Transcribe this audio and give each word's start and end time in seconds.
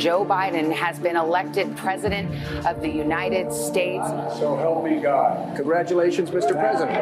Joe 0.00 0.24
Biden 0.24 0.72
has 0.72 0.98
been 0.98 1.14
elected 1.14 1.76
president 1.76 2.34
of 2.66 2.80
the 2.80 2.88
United 2.88 3.52
States. 3.52 4.08
So 4.38 4.56
help 4.56 4.82
me 4.82 4.98
God. 4.98 5.54
Congratulations, 5.56 6.30
Mr. 6.30 6.52
President. 6.52 6.96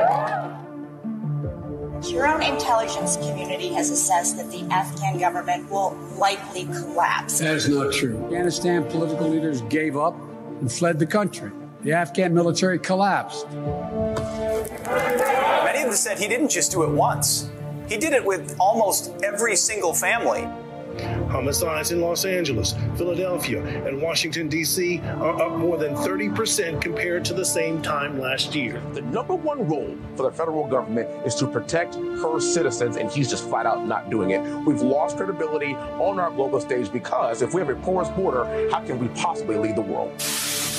Your 2.11 2.27
own 2.27 2.43
intelligence 2.43 3.17
community 3.17 3.69
has 3.69 3.91
assessed 3.91 4.37
that 4.39 4.51
the 4.51 4.63
Afghan 4.73 5.17
government 5.19 5.71
will 5.71 5.97
likely 6.19 6.65
collapse. 6.65 7.39
That 7.39 7.55
is 7.55 7.69
not 7.69 7.93
true. 7.93 8.21
Afghanistan 8.25 8.83
political 8.91 9.29
leaders 9.29 9.61
gave 9.63 9.97
up 9.97 10.17
and 10.61 10.71
fled 10.71 10.99
the 10.99 11.07
country. 11.07 11.53
The 11.83 11.93
Afghan 11.93 12.35
military 12.35 12.81
collapsed. 12.81 13.49
Many 13.49 14.19
of 15.79 15.87
them 15.87 15.93
said 15.93 16.19
he 16.19 16.27
didn't 16.27 16.51
just 16.51 16.73
do 16.73 16.83
it 16.83 16.91
once. 16.91 17.49
He 17.89 17.97
did 17.97 18.13
it 18.13 18.25
with 18.25 18.57
almost 18.59 19.13
every 19.23 19.55
single 19.55 19.95
family. 19.95 20.49
Homicides 21.29 21.93
in 21.93 22.01
Los 22.01 22.25
Angeles, 22.25 22.75
Philadelphia, 22.97 23.63
and 23.87 24.01
Washington, 24.01 24.49
D.C. 24.49 25.01
are 25.01 25.41
up 25.43 25.59
more 25.59 25.77
than 25.77 25.95
30% 25.95 26.81
compared 26.81 27.25
to 27.27 27.35
the 27.35 27.45
same 27.45 27.83
time 27.83 28.19
last 28.19 28.55
year. 28.55 28.83
The 28.95 29.03
number 29.03 29.35
one 29.35 29.69
role 29.69 29.95
for 30.17 30.23
the 30.23 30.33
federal 30.33 30.67
government 30.67 31.09
is 31.27 31.35
to 31.37 31.47
protect 31.47 31.97
her 31.97 32.41
citizens, 32.41 32.97
and 32.97 33.11
he's 33.11 33.29
just 33.29 33.47
flat 33.49 33.67
out 33.67 33.87
not 33.87 34.09
doing 34.09 34.31
it. 34.31 34.41
We've 34.67 34.81
lost 34.81 35.19
credibility 35.19 35.75
on 35.75 36.19
our 36.19 36.31
global 36.31 36.61
stage 36.61 36.91
because 36.91 37.43
if 37.43 37.53
we 37.53 37.61
have 37.61 37.69
a 37.69 37.75
porous 37.77 38.09
border, 38.09 38.45
how 38.71 38.81
can 38.81 38.99
we 38.99 39.09
possibly 39.09 39.57
lead 39.57 39.77
the 39.77 39.83
world? 39.83 40.11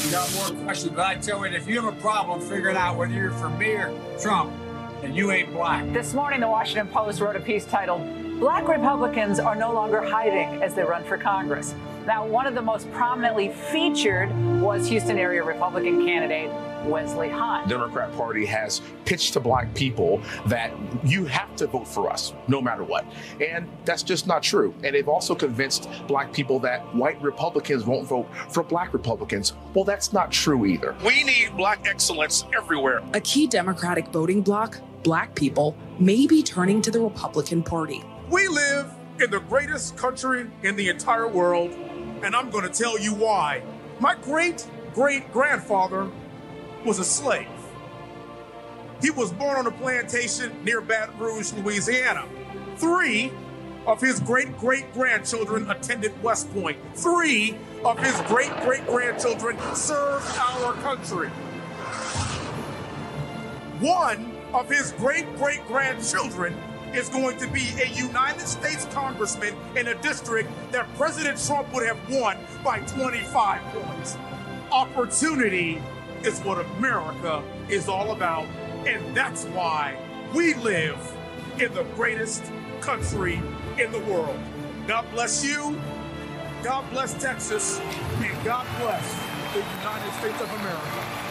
You 0.03 0.11
got 0.11 0.33
more 0.33 0.63
questions, 0.63 0.93
but 0.95 1.05
I 1.05 1.15
tell 1.15 1.45
you, 1.45 1.53
if 1.53 1.67
you 1.67 1.79
have 1.81 1.93
a 1.93 2.01
problem 2.01 2.41
figuring 2.41 2.75
out 2.75 2.97
whether 2.97 3.13
you're 3.13 3.31
for 3.31 3.49
me 3.49 3.71
or 3.71 3.93
Trump, 4.19 4.51
and 5.03 5.15
you 5.15 5.31
ain't 5.31 5.53
black. 5.53 5.91
This 5.93 6.13
morning, 6.13 6.41
the 6.41 6.47
Washington 6.47 6.87
Post 6.87 7.21
wrote 7.21 7.35
a 7.35 7.39
piece 7.39 7.65
titled, 7.65 8.01
Black 8.39 8.69
Republicans 8.69 9.37
are 9.37 9.53
no 9.53 9.73
longer 9.73 10.01
hiding 10.01 10.63
as 10.63 10.73
they 10.73 10.81
run 10.81 11.03
for 11.03 11.17
Congress. 11.17 11.75
Now, 12.07 12.25
one 12.25 12.47
of 12.47 12.55
the 12.55 12.61
most 12.61 12.89
prominently 12.93 13.49
featured 13.49 14.29
was 14.61 14.87
Houston 14.87 15.19
area 15.19 15.43
Republican 15.43 16.05
candidate 16.05 16.49
Wesley 16.85 17.27
Hunt. 17.27 17.67
The 17.67 17.75
Democrat 17.75 18.13
Party 18.13 18.45
has 18.45 18.81
pitched 19.03 19.33
to 19.33 19.41
black 19.41 19.75
people 19.75 20.21
that 20.45 20.71
you 21.03 21.25
have 21.25 21.53
to 21.57 21.67
vote 21.67 21.85
for 21.85 22.09
us 22.09 22.31
no 22.47 22.61
matter 22.61 22.85
what. 22.85 23.05
And 23.45 23.67
that's 23.83 24.03
just 24.03 24.25
not 24.25 24.41
true. 24.41 24.73
And 24.85 24.95
they've 24.95 25.09
also 25.09 25.35
convinced 25.35 25.89
black 26.07 26.31
people 26.31 26.59
that 26.59 26.79
white 26.95 27.21
Republicans 27.21 27.85
won't 27.85 28.07
vote 28.07 28.29
for 28.51 28.63
black 28.63 28.93
Republicans. 28.93 29.51
Well, 29.73 29.83
that's 29.83 30.13
not 30.13 30.31
true 30.31 30.65
either. 30.65 30.95
We 31.05 31.25
need 31.25 31.57
black 31.57 31.85
excellence 31.85 32.45
everywhere. 32.55 33.03
A 33.13 33.19
key 33.19 33.47
Democratic 33.47 34.07
voting 34.13 34.41
bloc, 34.41 34.77
black 35.03 35.35
people, 35.35 35.75
may 35.99 36.25
be 36.25 36.41
turning 36.41 36.81
to 36.83 36.89
the 36.89 37.01
Republican 37.01 37.63
Party. 37.63 38.01
We 38.29 38.47
live 38.47 38.93
in 39.19 39.31
the 39.31 39.39
greatest 39.39 39.97
country 39.97 40.45
in 40.61 40.75
the 40.75 40.89
entire 40.89 41.27
world, 41.27 41.71
and 42.23 42.35
I'm 42.35 42.51
going 42.51 42.63
to 42.63 42.69
tell 42.69 42.99
you 42.99 43.11
why. 43.15 43.63
My 43.99 44.13
great 44.13 44.67
great 44.93 45.33
grandfather 45.33 46.11
was 46.85 46.99
a 46.99 47.03
slave. 47.03 47.47
He 49.01 49.09
was 49.09 49.31
born 49.31 49.57
on 49.57 49.65
a 49.65 49.71
plantation 49.71 50.63
near 50.63 50.79
Baton 50.79 51.17
Rouge, 51.17 51.53
Louisiana. 51.53 52.27
Three 52.77 53.31
of 53.87 53.99
his 53.99 54.19
great 54.19 54.55
great 54.59 54.93
grandchildren 54.93 55.67
attended 55.71 56.21
West 56.21 56.53
Point. 56.53 56.77
Three 56.93 57.57
of 57.83 57.97
his 57.97 58.15
great 58.27 58.55
great 58.61 58.85
grandchildren 58.85 59.57
served 59.73 60.37
our 60.37 60.73
country. 60.73 61.29
One 63.79 64.37
of 64.53 64.69
his 64.69 64.91
great 64.91 65.35
great 65.37 65.65
grandchildren 65.67 66.55
is 66.93 67.09
going 67.09 67.37
to 67.37 67.47
be 67.47 67.69
a 67.81 67.87
United 67.87 68.47
States 68.47 68.85
congressman 68.91 69.55
in 69.75 69.87
a 69.87 69.95
district 70.01 70.49
that 70.71 70.87
President 70.95 71.43
Trump 71.43 71.71
would 71.73 71.85
have 71.85 71.99
won 72.09 72.37
by 72.63 72.79
25 72.79 73.61
points. 73.73 74.17
Opportunity 74.71 75.81
is 76.23 76.39
what 76.41 76.63
America 76.77 77.43
is 77.69 77.87
all 77.87 78.11
about. 78.11 78.45
And 78.87 79.15
that's 79.15 79.45
why 79.45 79.97
we 80.33 80.53
live 80.55 80.97
in 81.59 81.73
the 81.73 81.83
greatest 81.95 82.43
country 82.81 83.41
in 83.77 83.91
the 83.91 83.99
world. 83.99 84.39
God 84.87 85.05
bless 85.11 85.43
you. 85.43 85.79
God 86.63 86.89
bless 86.91 87.13
Texas. 87.21 87.79
And 87.79 88.45
God 88.45 88.65
bless 88.79 89.13
the 89.53 89.59
United 89.59 90.11
States 90.19 90.41
of 90.41 90.51
America. 90.59 91.28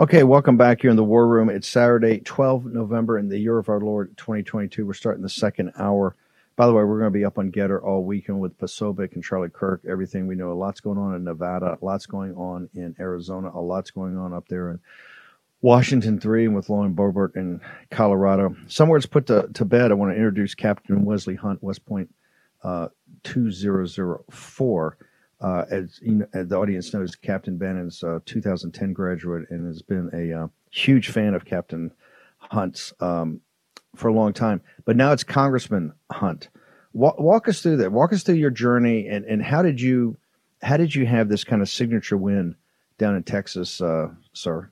Okay, 0.00 0.22
welcome 0.22 0.56
back 0.56 0.80
here 0.80 0.88
in 0.88 0.96
the 0.96 1.04
War 1.04 1.28
Room. 1.28 1.50
It's 1.50 1.68
Saturday, 1.68 2.20
12 2.20 2.64
November 2.64 3.18
in 3.18 3.28
the 3.28 3.38
year 3.38 3.58
of 3.58 3.68
our 3.68 3.80
Lord 3.80 4.16
2022. 4.16 4.86
We're 4.86 4.94
starting 4.94 5.22
the 5.22 5.28
second 5.28 5.72
hour. 5.78 6.16
By 6.56 6.66
the 6.66 6.72
way, 6.72 6.84
we're 6.84 7.00
going 7.00 7.12
to 7.12 7.18
be 7.18 7.26
up 7.26 7.36
on 7.36 7.52
GETTR 7.52 7.84
all 7.84 8.02
weekend 8.02 8.40
with 8.40 8.56
Posobiec 8.56 9.12
and 9.12 9.22
Charlie 9.22 9.50
Kirk. 9.50 9.82
Everything 9.86 10.26
we 10.26 10.36
know, 10.36 10.52
a 10.52 10.54
lot's 10.54 10.80
going 10.80 10.96
on 10.96 11.14
in 11.16 11.24
Nevada, 11.24 11.76
a 11.78 11.84
lots 11.84 12.06
going 12.06 12.34
on 12.34 12.70
in 12.72 12.96
Arizona, 12.98 13.50
a 13.54 13.60
lot's 13.60 13.90
going 13.90 14.16
on 14.16 14.32
up 14.32 14.48
there 14.48 14.70
in 14.70 14.80
Washington 15.60 16.18
3 16.18 16.46
and 16.46 16.56
with 16.56 16.70
Lauren 16.70 16.94
Boebert 16.94 17.36
in 17.36 17.60
Colorado. 17.90 18.56
Somewhere 18.68 18.96
it's 18.96 19.04
put 19.04 19.26
to, 19.26 19.50
to 19.52 19.66
bed. 19.66 19.90
I 19.90 19.94
want 19.96 20.12
to 20.12 20.16
introduce 20.16 20.54
Captain 20.54 21.04
Wesley 21.04 21.34
Hunt, 21.34 21.62
West 21.62 21.84
Point 21.84 22.08
uh, 22.64 22.88
2004. 23.24 24.96
Uh, 25.40 25.64
as, 25.70 25.98
you 26.02 26.12
know, 26.12 26.26
as 26.34 26.48
the 26.48 26.56
audience 26.56 26.92
knows, 26.92 27.16
Captain 27.16 27.56
Ben 27.56 27.78
is 27.78 28.02
a 28.02 28.20
2010 28.26 28.92
graduate 28.92 29.46
and 29.50 29.66
has 29.66 29.80
been 29.80 30.10
a 30.12 30.44
uh, 30.44 30.48
huge 30.70 31.08
fan 31.08 31.34
of 31.34 31.44
Captain 31.44 31.90
Hunt's 32.38 32.92
um, 33.00 33.40
for 33.96 34.08
a 34.08 34.12
long 34.12 34.32
time. 34.32 34.60
But 34.84 34.96
now 34.96 35.12
it's 35.12 35.24
Congressman 35.24 35.94
Hunt. 36.10 36.48
Walk, 36.92 37.18
walk, 37.18 37.48
us 37.48 37.62
through 37.62 37.78
that. 37.78 37.92
Walk 37.92 38.12
us 38.12 38.22
through 38.22 38.34
your 38.34 38.50
journey 38.50 39.06
and, 39.08 39.24
and 39.24 39.42
how 39.42 39.62
did 39.62 39.80
you 39.80 40.16
how 40.62 40.76
did 40.76 40.94
you 40.94 41.06
have 41.06 41.28
this 41.28 41.44
kind 41.44 41.62
of 41.62 41.68
signature 41.68 42.16
win 42.16 42.54
down 42.98 43.16
in 43.16 43.22
Texas, 43.22 43.80
uh, 43.80 44.08
sir? 44.32 44.68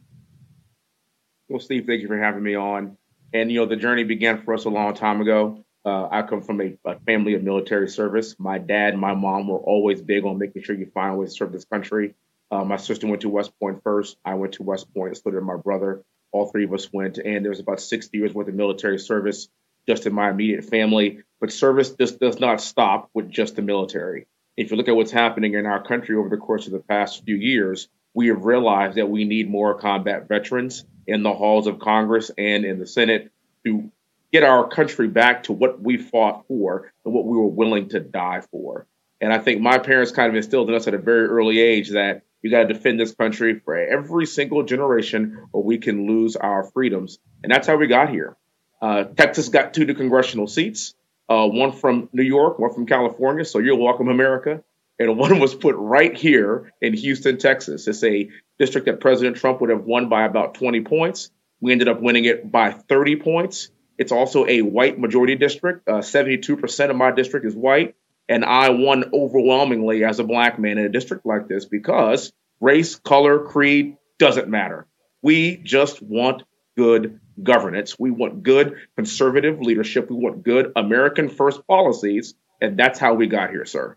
Well, 1.48 1.60
Steve, 1.60 1.86
thank 1.86 2.02
you 2.02 2.08
for 2.08 2.18
having 2.18 2.42
me 2.42 2.54
on. 2.54 2.98
And 3.32 3.50
you 3.50 3.60
know, 3.60 3.66
the 3.66 3.76
journey 3.76 4.04
began 4.04 4.42
for 4.42 4.54
us 4.54 4.64
a 4.64 4.70
long 4.70 4.94
time 4.94 5.20
ago. 5.20 5.64
Uh, 5.84 6.08
I 6.10 6.22
come 6.22 6.42
from 6.42 6.60
a, 6.60 6.76
a, 6.84 6.98
family 7.00 7.34
of 7.34 7.42
military 7.42 7.88
service. 7.88 8.36
My 8.38 8.58
dad 8.58 8.92
and 8.92 9.00
my 9.00 9.14
mom 9.14 9.48
were 9.48 9.58
always 9.58 10.02
big 10.02 10.24
on 10.24 10.38
making 10.38 10.62
sure 10.62 10.76
you 10.76 10.86
find 10.86 11.16
ways 11.16 11.30
to 11.30 11.36
serve 11.36 11.52
this 11.52 11.64
country. 11.64 12.14
Uh, 12.50 12.64
my 12.64 12.76
sister 12.76 13.06
went 13.06 13.22
to 13.22 13.28
West 13.28 13.52
Point 13.60 13.82
first. 13.82 14.16
I 14.24 14.34
went 14.34 14.54
to 14.54 14.62
West 14.62 14.92
Point, 14.92 15.16
so 15.16 15.30
did 15.30 15.42
my 15.42 15.56
brother. 15.56 16.02
All 16.32 16.46
three 16.46 16.64
of 16.64 16.72
us 16.74 16.92
went, 16.92 17.18
and 17.18 17.44
there 17.44 17.50
was 17.50 17.60
about 17.60 17.80
60 17.80 18.16
years 18.16 18.34
worth 18.34 18.48
of 18.48 18.54
military 18.54 18.98
service 18.98 19.48
just 19.88 20.06
in 20.06 20.12
my 20.12 20.30
immediate 20.30 20.64
family. 20.64 21.20
But 21.40 21.52
service 21.52 21.90
just 21.90 22.20
does 22.20 22.38
not 22.38 22.60
stop 22.60 23.08
with 23.14 23.30
just 23.30 23.56
the 23.56 23.62
military. 23.62 24.26
If 24.56 24.70
you 24.70 24.76
look 24.76 24.88
at 24.88 24.96
what's 24.96 25.12
happening 25.12 25.54
in 25.54 25.66
our 25.66 25.82
country 25.82 26.16
over 26.16 26.28
the 26.28 26.36
course 26.36 26.66
of 26.66 26.72
the 26.72 26.80
past 26.80 27.24
few 27.24 27.36
years, 27.36 27.88
we 28.12 28.28
have 28.28 28.44
realized 28.44 28.96
that 28.96 29.08
we 29.08 29.24
need 29.24 29.48
more 29.48 29.78
combat 29.78 30.28
veterans 30.28 30.84
in 31.06 31.22
the 31.22 31.32
halls 31.32 31.66
of 31.66 31.78
Congress 31.78 32.30
and 32.36 32.64
in 32.64 32.78
the 32.78 32.86
Senate 32.86 33.30
to 33.64 33.90
get 34.32 34.42
our 34.42 34.68
country 34.68 35.08
back 35.08 35.44
to 35.44 35.52
what 35.52 35.80
we 35.80 35.96
fought 35.96 36.46
for 36.46 36.92
and 37.04 37.14
what 37.14 37.24
we 37.24 37.36
were 37.36 37.48
willing 37.48 37.88
to 37.90 38.00
die 38.00 38.42
for. 38.50 38.86
And 39.20 39.32
I 39.32 39.38
think 39.38 39.60
my 39.60 39.78
parents 39.78 40.12
kind 40.12 40.28
of 40.28 40.36
instilled 40.36 40.68
in 40.68 40.74
us 40.74 40.86
at 40.86 40.94
a 40.94 40.98
very 40.98 41.26
early 41.26 41.60
age 41.60 41.90
that 41.90 42.22
you 42.42 42.50
got 42.50 42.68
to 42.68 42.72
defend 42.72 43.00
this 43.00 43.12
country 43.12 43.60
for 43.64 43.76
every 43.76 44.26
single 44.26 44.62
generation 44.62 45.48
or 45.52 45.62
we 45.62 45.78
can 45.78 46.06
lose 46.06 46.36
our 46.36 46.64
freedoms. 46.64 47.18
And 47.42 47.50
that's 47.50 47.66
how 47.66 47.76
we 47.76 47.86
got 47.86 48.10
here. 48.10 48.36
Uh, 48.80 49.04
Texas 49.04 49.48
got 49.48 49.74
two 49.74 49.92
congressional 49.92 50.46
seats, 50.46 50.94
uh, 51.28 51.46
one 51.48 51.72
from 51.72 52.08
New 52.12 52.22
York, 52.22 52.60
one 52.60 52.72
from 52.72 52.86
California. 52.86 53.44
So 53.44 53.58
you're 53.58 53.76
welcome, 53.76 54.08
America. 54.08 54.62
And 55.00 55.16
one 55.16 55.38
was 55.40 55.54
put 55.54 55.74
right 55.76 56.16
here 56.16 56.72
in 56.80 56.92
Houston, 56.94 57.38
Texas. 57.38 57.86
It's 57.88 58.02
a 58.04 58.30
district 58.58 58.86
that 58.86 59.00
President 59.00 59.36
Trump 59.36 59.60
would 59.60 59.70
have 59.70 59.84
won 59.84 60.08
by 60.08 60.24
about 60.24 60.54
20 60.54 60.82
points. 60.82 61.30
We 61.60 61.72
ended 61.72 61.88
up 61.88 62.00
winning 62.00 62.24
it 62.24 62.50
by 62.50 62.70
30 62.70 63.16
points. 63.16 63.70
It's 63.98 64.12
also 64.12 64.46
a 64.46 64.62
white 64.62 64.98
majority 64.98 65.34
district. 65.34 65.88
Uh, 65.88 65.94
72% 65.94 66.90
of 66.90 66.96
my 66.96 67.10
district 67.10 67.44
is 67.46 67.54
white. 67.54 67.96
And 68.28 68.44
I 68.44 68.70
won 68.70 69.10
overwhelmingly 69.12 70.04
as 70.04 70.20
a 70.20 70.24
black 70.24 70.58
man 70.58 70.78
in 70.78 70.84
a 70.84 70.88
district 70.88 71.26
like 71.26 71.48
this 71.48 71.64
because 71.64 72.32
race, 72.60 72.96
color, 72.96 73.40
creed 73.40 73.96
doesn't 74.18 74.48
matter. 74.48 74.86
We 75.22 75.56
just 75.56 76.00
want 76.02 76.44
good 76.76 77.20
governance. 77.42 77.98
We 77.98 78.10
want 78.10 78.42
good 78.42 78.76
conservative 78.96 79.60
leadership. 79.60 80.10
We 80.10 80.16
want 80.16 80.44
good 80.44 80.72
American 80.76 81.28
first 81.28 81.66
policies. 81.66 82.34
And 82.60 82.78
that's 82.78 82.98
how 82.98 83.14
we 83.14 83.26
got 83.26 83.50
here, 83.50 83.64
sir. 83.64 83.96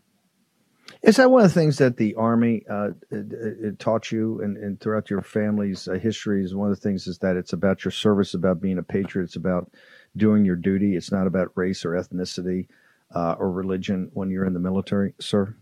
Is 1.03 1.15
that 1.15 1.31
one 1.31 1.43
of 1.43 1.51
the 1.51 1.59
things 1.59 1.79
that 1.79 1.97
the 1.97 2.13
Army 2.15 2.63
uh, 2.69 2.89
it, 3.09 3.33
it 3.33 3.79
taught 3.79 4.11
you 4.11 4.39
and, 4.41 4.55
and, 4.57 4.79
throughout 4.79 5.09
your 5.09 5.21
family's 5.21 5.87
uh, 5.87 5.93
history? 5.93 6.43
Is 6.43 6.53
one 6.53 6.69
of 6.69 6.75
the 6.75 6.81
things 6.81 7.07
is 7.07 7.17
that 7.19 7.37
it's 7.37 7.53
about 7.53 7.83
your 7.83 7.91
service, 7.91 8.35
about 8.35 8.61
being 8.61 8.77
a 8.77 8.83
patriot, 8.83 9.25
it's 9.25 9.35
about 9.35 9.71
doing 10.15 10.45
your 10.45 10.55
duty. 10.55 10.95
It's 10.95 11.11
not 11.11 11.25
about 11.25 11.51
race 11.55 11.85
or 11.85 11.91
ethnicity 11.91 12.67
uh, 13.15 13.35
or 13.39 13.51
religion 13.51 14.11
when 14.13 14.29
you're 14.29 14.45
in 14.45 14.53
the 14.53 14.59
military, 14.59 15.13
sir. 15.19 15.55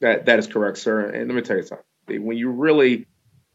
That 0.00 0.26
that 0.26 0.38
is 0.38 0.46
correct, 0.46 0.78
sir. 0.78 1.00
And 1.00 1.28
let 1.28 1.34
me 1.34 1.42
tell 1.42 1.58
you 1.58 1.62
something. 1.62 2.24
When 2.24 2.38
you 2.38 2.50
really 2.50 3.06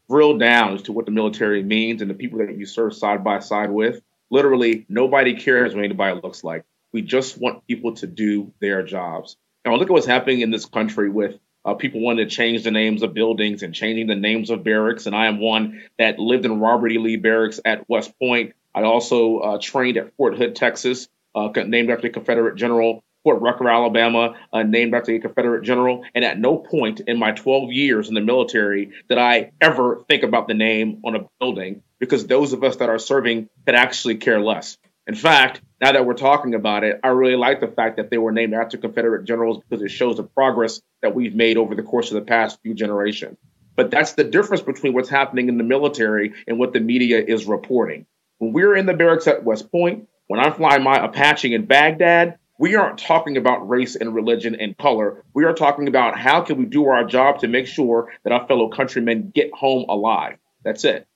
drill 0.08 0.38
down 0.38 0.74
as 0.74 0.82
to 0.82 0.92
what 0.92 1.06
the 1.06 1.10
military 1.10 1.64
means 1.64 2.02
and 2.02 2.10
the 2.10 2.14
people 2.14 2.38
that 2.38 2.56
you 2.56 2.66
serve 2.66 2.94
side 2.94 3.24
by 3.24 3.40
side 3.40 3.70
with, 3.70 4.00
literally 4.30 4.86
nobody 4.88 5.34
cares 5.34 5.74
what 5.74 5.84
anybody 5.84 6.20
looks 6.22 6.44
like. 6.44 6.64
We 6.92 7.02
just 7.02 7.36
want 7.36 7.66
people 7.66 7.96
to 7.96 8.06
do 8.06 8.52
their 8.60 8.84
jobs. 8.84 9.36
Now 9.66 9.74
look 9.74 9.90
at 9.90 9.92
what's 9.92 10.06
happening 10.06 10.42
in 10.42 10.52
this 10.52 10.64
country 10.64 11.10
with 11.10 11.40
uh, 11.64 11.74
people 11.74 12.00
wanting 12.00 12.28
to 12.28 12.34
change 12.34 12.62
the 12.62 12.70
names 12.70 13.02
of 13.02 13.12
buildings 13.12 13.64
and 13.64 13.74
changing 13.74 14.06
the 14.06 14.14
names 14.14 14.50
of 14.50 14.62
barracks. 14.62 15.06
And 15.06 15.16
I 15.16 15.26
am 15.26 15.40
one 15.40 15.82
that 15.98 16.20
lived 16.20 16.44
in 16.44 16.60
Robert 16.60 16.92
E. 16.92 16.98
Lee 16.98 17.16
Barracks 17.16 17.58
at 17.64 17.88
West 17.88 18.16
Point. 18.20 18.54
I 18.72 18.84
also 18.84 19.38
uh, 19.38 19.58
trained 19.60 19.96
at 19.96 20.14
Fort 20.16 20.38
Hood, 20.38 20.54
Texas, 20.54 21.08
uh, 21.34 21.48
named 21.66 21.90
after 21.90 22.06
a 22.06 22.10
Confederate 22.10 22.54
general. 22.54 23.02
Fort 23.24 23.42
Rucker, 23.42 23.68
Alabama, 23.68 24.36
uh, 24.52 24.62
named 24.62 24.94
after 24.94 25.12
a 25.12 25.18
Confederate 25.18 25.64
general. 25.64 26.04
And 26.14 26.24
at 26.24 26.38
no 26.38 26.58
point 26.58 27.00
in 27.00 27.18
my 27.18 27.32
12 27.32 27.72
years 27.72 28.08
in 28.08 28.14
the 28.14 28.20
military 28.20 28.92
did 29.08 29.18
I 29.18 29.50
ever 29.60 30.04
think 30.08 30.22
about 30.22 30.46
the 30.46 30.54
name 30.54 31.00
on 31.04 31.16
a 31.16 31.26
building 31.40 31.82
because 31.98 32.24
those 32.28 32.52
of 32.52 32.62
us 32.62 32.76
that 32.76 32.88
are 32.88 33.00
serving 33.00 33.48
could 33.64 33.74
actually 33.74 34.18
care 34.18 34.40
less. 34.40 34.78
In 35.08 35.16
fact, 35.16 35.60
now 35.80 35.92
that 35.92 36.06
we're 36.06 36.14
talking 36.14 36.54
about 36.54 36.84
it, 36.84 37.00
I 37.04 37.08
really 37.08 37.36
like 37.36 37.60
the 37.60 37.68
fact 37.68 37.96
that 37.98 38.10
they 38.10 38.18
were 38.18 38.32
named 38.32 38.54
after 38.54 38.78
Confederate 38.78 39.24
generals 39.24 39.62
because 39.62 39.82
it 39.82 39.90
shows 39.90 40.16
the 40.16 40.22
progress 40.22 40.80
that 41.02 41.14
we've 41.14 41.34
made 41.34 41.58
over 41.58 41.74
the 41.74 41.82
course 41.82 42.10
of 42.10 42.14
the 42.14 42.26
past 42.26 42.60
few 42.62 42.74
generations. 42.74 43.36
But 43.74 43.90
that's 43.90 44.14
the 44.14 44.24
difference 44.24 44.62
between 44.62 44.94
what's 44.94 45.10
happening 45.10 45.48
in 45.48 45.58
the 45.58 45.64
military 45.64 46.32
and 46.46 46.58
what 46.58 46.72
the 46.72 46.80
media 46.80 47.22
is 47.22 47.44
reporting. 47.44 48.06
When 48.38 48.52
we're 48.52 48.74
in 48.74 48.86
the 48.86 48.94
barracks 48.94 49.26
at 49.26 49.44
West 49.44 49.70
Point, 49.70 50.08
when 50.28 50.40
I'm 50.40 50.54
flying 50.54 50.82
my 50.82 50.96
Apache 50.96 51.54
in 51.54 51.66
Baghdad, 51.66 52.38
we 52.58 52.74
aren't 52.74 52.98
talking 52.98 53.36
about 53.36 53.68
race 53.68 53.96
and 53.96 54.14
religion 54.14 54.54
and 54.54 54.76
color. 54.78 55.24
We 55.34 55.44
are 55.44 55.52
talking 55.52 55.88
about 55.88 56.18
how 56.18 56.40
can 56.40 56.56
we 56.56 56.64
do 56.64 56.86
our 56.86 57.04
job 57.04 57.40
to 57.40 57.48
make 57.48 57.66
sure 57.66 58.10
that 58.24 58.32
our 58.32 58.46
fellow 58.46 58.70
countrymen 58.70 59.30
get 59.34 59.52
home 59.52 59.84
alive. 59.90 60.38
That's 60.64 60.84
it. 60.84 61.06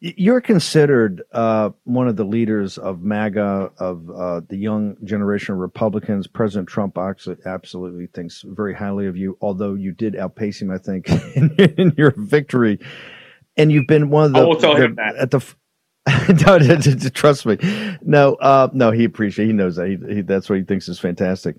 You're 0.00 0.42
considered 0.42 1.22
uh, 1.32 1.70
one 1.84 2.06
of 2.06 2.16
the 2.16 2.24
leaders 2.24 2.76
of 2.76 3.02
MAGA, 3.02 3.72
of 3.78 4.10
uh, 4.10 4.40
the 4.46 4.56
young 4.56 4.96
generation 5.04 5.54
of 5.54 5.60
Republicans. 5.60 6.26
President 6.26 6.68
Trump 6.68 6.98
absolutely 6.98 8.06
thinks 8.08 8.44
very 8.46 8.74
highly 8.74 9.06
of 9.06 9.16
you, 9.16 9.38
although 9.40 9.72
you 9.72 9.92
did 9.92 10.14
outpace 10.14 10.60
him, 10.60 10.70
I 10.70 10.76
think, 10.76 11.08
in, 11.34 11.54
in 11.78 11.94
your 11.96 12.12
victory. 12.16 12.78
And 13.56 13.72
you've 13.72 13.86
been 13.86 14.10
one 14.10 14.26
of 14.26 14.32
the. 14.34 14.40
I 14.40 14.44
will 14.44 14.56
tell 14.56 14.74
the, 14.74 14.84
him 14.84 14.96
that. 14.96 15.16
At 15.16 15.30
the, 15.30 15.42
no, 16.46 17.10
trust 17.10 17.46
me. 17.46 17.58
No, 18.02 18.34
uh, 18.34 18.68
no, 18.74 18.90
he 18.90 19.04
appreciates. 19.04 19.48
He 19.48 19.52
knows 19.54 19.76
that. 19.76 19.88
He, 19.88 20.14
he, 20.16 20.20
that's 20.20 20.50
what 20.50 20.58
he 20.58 20.64
thinks 20.64 20.88
is 20.88 20.98
fantastic. 20.98 21.56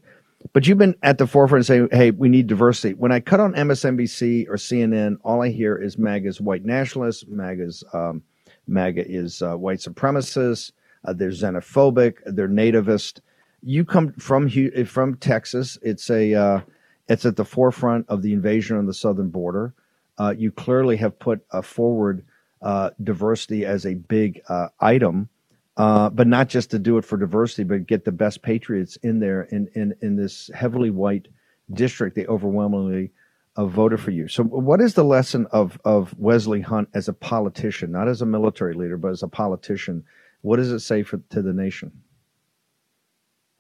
But 0.54 0.68
you've 0.68 0.78
been 0.78 0.96
at 1.04 1.18
the 1.18 1.28
forefront 1.28 1.66
saying, 1.66 1.90
"Hey, 1.92 2.12
we 2.12 2.30
need 2.30 2.48
diversity." 2.48 2.94
When 2.94 3.12
I 3.12 3.20
cut 3.20 3.40
on 3.40 3.54
MSNBC 3.54 4.48
or 4.48 4.56
CNN, 4.56 5.18
all 5.24 5.42
I 5.42 5.50
hear 5.50 5.76
is 5.76 5.98
MAGA's 5.98 6.42
white 6.42 6.66
nationalists, 6.66 7.26
MAGA's 7.28 7.84
um, 7.94 8.22
MAGA 8.68 9.10
is 9.10 9.42
uh, 9.42 9.56
white 9.56 9.80
supremacists. 9.80 10.72
Uh, 11.06 11.14
they're 11.14 11.30
xenophobic. 11.30 12.16
They're 12.26 12.50
nativist. 12.50 13.22
You 13.64 13.86
come 13.86 14.14
from 14.14 14.50
from 14.86 15.16
Texas. 15.18 15.78
It's 15.82 16.10
a 16.10 16.34
uh, 16.34 16.62
it's 17.08 17.26
at 17.26 17.36
the 17.36 17.46
forefront 17.46 18.08
of 18.10 18.22
the 18.22 18.34
invasion 18.34 18.78
on 18.78 18.86
the 18.86 18.94
southern 18.94 19.30
border. 19.30 19.74
Uh, 20.18 20.34
you 20.38 20.52
clearly 20.52 20.98
have 20.98 21.18
put 21.20 21.42
forward 21.64 22.26
uh, 22.62 22.90
diversity 23.04 23.66
as 23.66 23.86
a 23.86 23.94
big 23.96 24.42
uh, 24.50 24.68
item 24.80 25.30
uh, 25.78 26.10
but 26.10 26.28
not 26.28 26.50
just 26.50 26.72
to 26.72 26.80
do 26.80 26.98
it 26.98 27.06
for 27.06 27.18
diversity, 27.18 27.64
but 27.64 27.86
get 27.86 28.04
the 28.04 28.12
best 28.12 28.42
patriots 28.42 28.98
in 28.98 29.20
there 29.20 29.44
in, 29.44 29.70
in, 29.76 29.94
in 30.02 30.16
this 30.16 30.50
heavily 30.54 30.90
white 30.90 31.28
district. 31.72 32.16
They 32.16 32.26
overwhelmingly 32.26 33.12
uh, 33.56 33.66
voted 33.66 34.02
for 34.02 34.12
you. 34.12 34.28
So, 34.28 34.44
what 34.44 34.82
is 34.82 34.96
the 34.96 35.04
lesson 35.04 35.46
of, 35.52 35.80
of 35.86 36.18
Wesley 36.18 36.62
Hunt 36.62 36.90
as 36.96 37.08
a 37.08 37.14
politician, 37.14 37.92
not 37.92 38.08
as 38.08 38.24
a 38.24 38.26
military 38.26 38.74
leader, 38.74 38.98
but 38.98 39.12
as 39.12 39.22
a 39.22 39.28
politician? 39.28 40.04
What 40.42 40.58
does 40.58 40.72
it 40.72 40.80
say 40.80 41.04
for, 41.04 41.18
to 41.30 41.42
the 41.44 41.54
nation? 41.54 41.92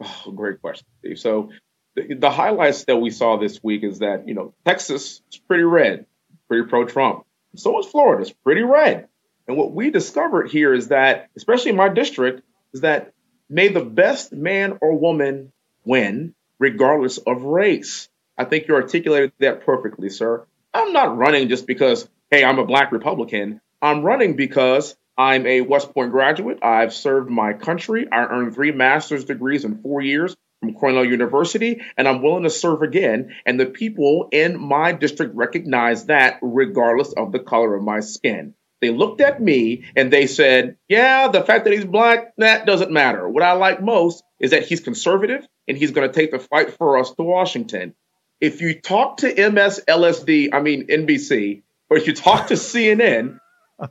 Oh, 0.01 0.31
great 0.35 0.59
question, 0.61 0.87
Steve. 0.99 1.19
So, 1.19 1.51
the, 1.95 2.15
the 2.15 2.29
highlights 2.31 2.85
that 2.85 2.97
we 2.97 3.11
saw 3.11 3.37
this 3.37 3.63
week 3.63 3.83
is 3.83 3.99
that, 3.99 4.27
you 4.27 4.33
know, 4.33 4.53
Texas 4.65 5.21
is 5.31 5.37
pretty 5.47 5.63
red, 5.63 6.07
pretty 6.47 6.67
pro 6.67 6.85
Trump. 6.85 7.25
So 7.55 7.79
is 7.79 7.87
Florida. 7.87 8.21
It's 8.21 8.31
pretty 8.31 8.61
red. 8.61 9.07
And 9.47 9.57
what 9.57 9.71
we 9.71 9.89
discovered 9.91 10.49
here 10.49 10.73
is 10.73 10.89
that, 10.89 11.29
especially 11.38 11.71
in 11.71 11.77
my 11.77 11.89
district, 11.89 12.41
is 12.73 12.81
that 12.81 13.13
may 13.49 13.69
the 13.69 13.83
best 13.83 14.33
man 14.33 14.77
or 14.81 14.97
woman 14.97 15.53
win, 15.85 16.35
regardless 16.59 17.17
of 17.17 17.44
race. 17.44 18.09
I 18.38 18.45
think 18.45 18.67
you 18.67 18.75
articulated 18.75 19.31
that 19.39 19.65
perfectly, 19.65 20.09
sir. 20.09 20.45
I'm 20.73 20.91
not 20.94 21.17
running 21.17 21.49
just 21.49 21.65
because, 21.65 22.07
hey, 22.29 22.44
I'm 22.44 22.59
a 22.59 22.65
black 22.65 22.91
Republican. 22.91 23.61
I'm 23.81 24.03
running 24.03 24.35
because 24.35 24.95
I'm 25.17 25.47
a 25.47 25.61
West 25.61 25.94
Point 25.94 26.11
graduate. 26.11 26.59
I've 26.61 26.94
served 26.94 27.29
my 27.29 27.53
country. 27.53 28.07
I 28.11 28.25
earned 28.25 28.53
three 28.53 28.71
master's 28.71 29.25
degrees 29.25 29.65
in 29.65 29.81
four 29.81 30.01
years 30.01 30.35
from 30.59 30.73
Cornell 30.73 31.05
University, 31.05 31.81
and 31.95 32.07
I'm 32.07 32.21
willing 32.21 32.44
to 32.44 32.49
serve 32.49 32.81
again. 32.81 33.33
And 33.45 33.59
the 33.59 33.65
people 33.65 34.27
in 34.31 34.59
my 34.59 34.91
district 34.91 35.35
recognize 35.35 36.05
that 36.05 36.39
regardless 36.41 37.13
of 37.13 37.31
the 37.31 37.39
color 37.39 37.75
of 37.75 37.83
my 37.83 38.01
skin. 38.01 38.53
They 38.81 38.91
looked 38.91 39.21
at 39.21 39.41
me 39.41 39.85
and 39.95 40.12
they 40.12 40.27
said, 40.27 40.77
Yeah, 40.88 41.29
the 41.29 41.44
fact 41.44 41.65
that 41.65 41.74
he's 41.74 41.85
black, 41.85 42.33
that 42.38 42.65
doesn't 42.65 42.91
matter. 42.91 43.27
What 43.27 43.44
I 43.44 43.53
like 43.53 43.81
most 43.81 44.24
is 44.39 44.51
that 44.51 44.65
he's 44.65 44.81
conservative 44.81 45.47
and 45.68 45.77
he's 45.77 45.91
going 45.91 46.07
to 46.07 46.13
take 46.13 46.31
the 46.31 46.39
fight 46.39 46.74
for 46.77 46.97
us 46.97 47.12
to 47.13 47.24
Washington. 47.24 47.95
If 48.39 48.62
you 48.62 48.79
talk 48.79 49.18
to 49.18 49.33
MSLSD, 49.33 50.50
I 50.53 50.62
mean 50.62 50.88
NBC, 50.88 51.63
or 51.89 51.97
if 51.97 52.06
you 52.06 52.13
talk 52.13 52.47
to 52.47 52.53
CNN, 52.53 53.39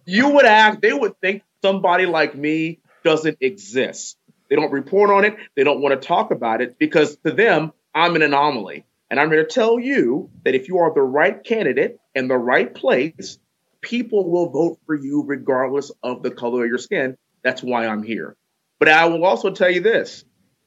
you 0.04 0.28
would 0.30 0.46
act, 0.46 0.82
they 0.82 0.92
would 0.92 1.20
think 1.20 1.42
somebody 1.62 2.06
like 2.06 2.36
me 2.36 2.78
doesn't 3.02 3.38
exist. 3.40 4.16
They 4.48 4.56
don't 4.56 4.70
report 4.70 5.10
on 5.10 5.24
it. 5.24 5.36
They 5.56 5.64
don't 5.64 5.80
want 5.80 6.00
to 6.00 6.06
talk 6.06 6.30
about 6.30 6.60
it 6.60 6.78
because 6.78 7.16
to 7.24 7.32
them, 7.32 7.72
I'm 7.94 8.14
an 8.14 8.22
anomaly. 8.22 8.84
And 9.10 9.20
I'm 9.20 9.30
here 9.30 9.44
to 9.44 9.48
tell 9.48 9.78
you 9.78 10.30
that 10.44 10.54
if 10.54 10.68
you 10.68 10.78
are 10.78 10.92
the 10.92 11.00
right 11.02 11.42
candidate 11.42 11.98
in 12.14 12.28
the 12.28 12.36
right 12.36 12.72
place, 12.72 13.38
people 13.86 14.28
will 14.28 14.50
vote 14.50 14.80
for 14.84 14.96
you 14.96 15.22
regardless 15.24 15.92
of 16.02 16.22
the 16.22 16.30
color 16.30 16.64
of 16.64 16.68
your 16.68 16.78
skin. 16.78 17.16
That's 17.44 17.62
why 17.62 17.86
I'm 17.86 18.02
here. 18.02 18.36
But 18.80 18.88
I 18.88 19.06
will 19.06 19.24
also 19.24 19.50
tell 19.50 19.70
you 19.70 19.80
this 19.80 20.24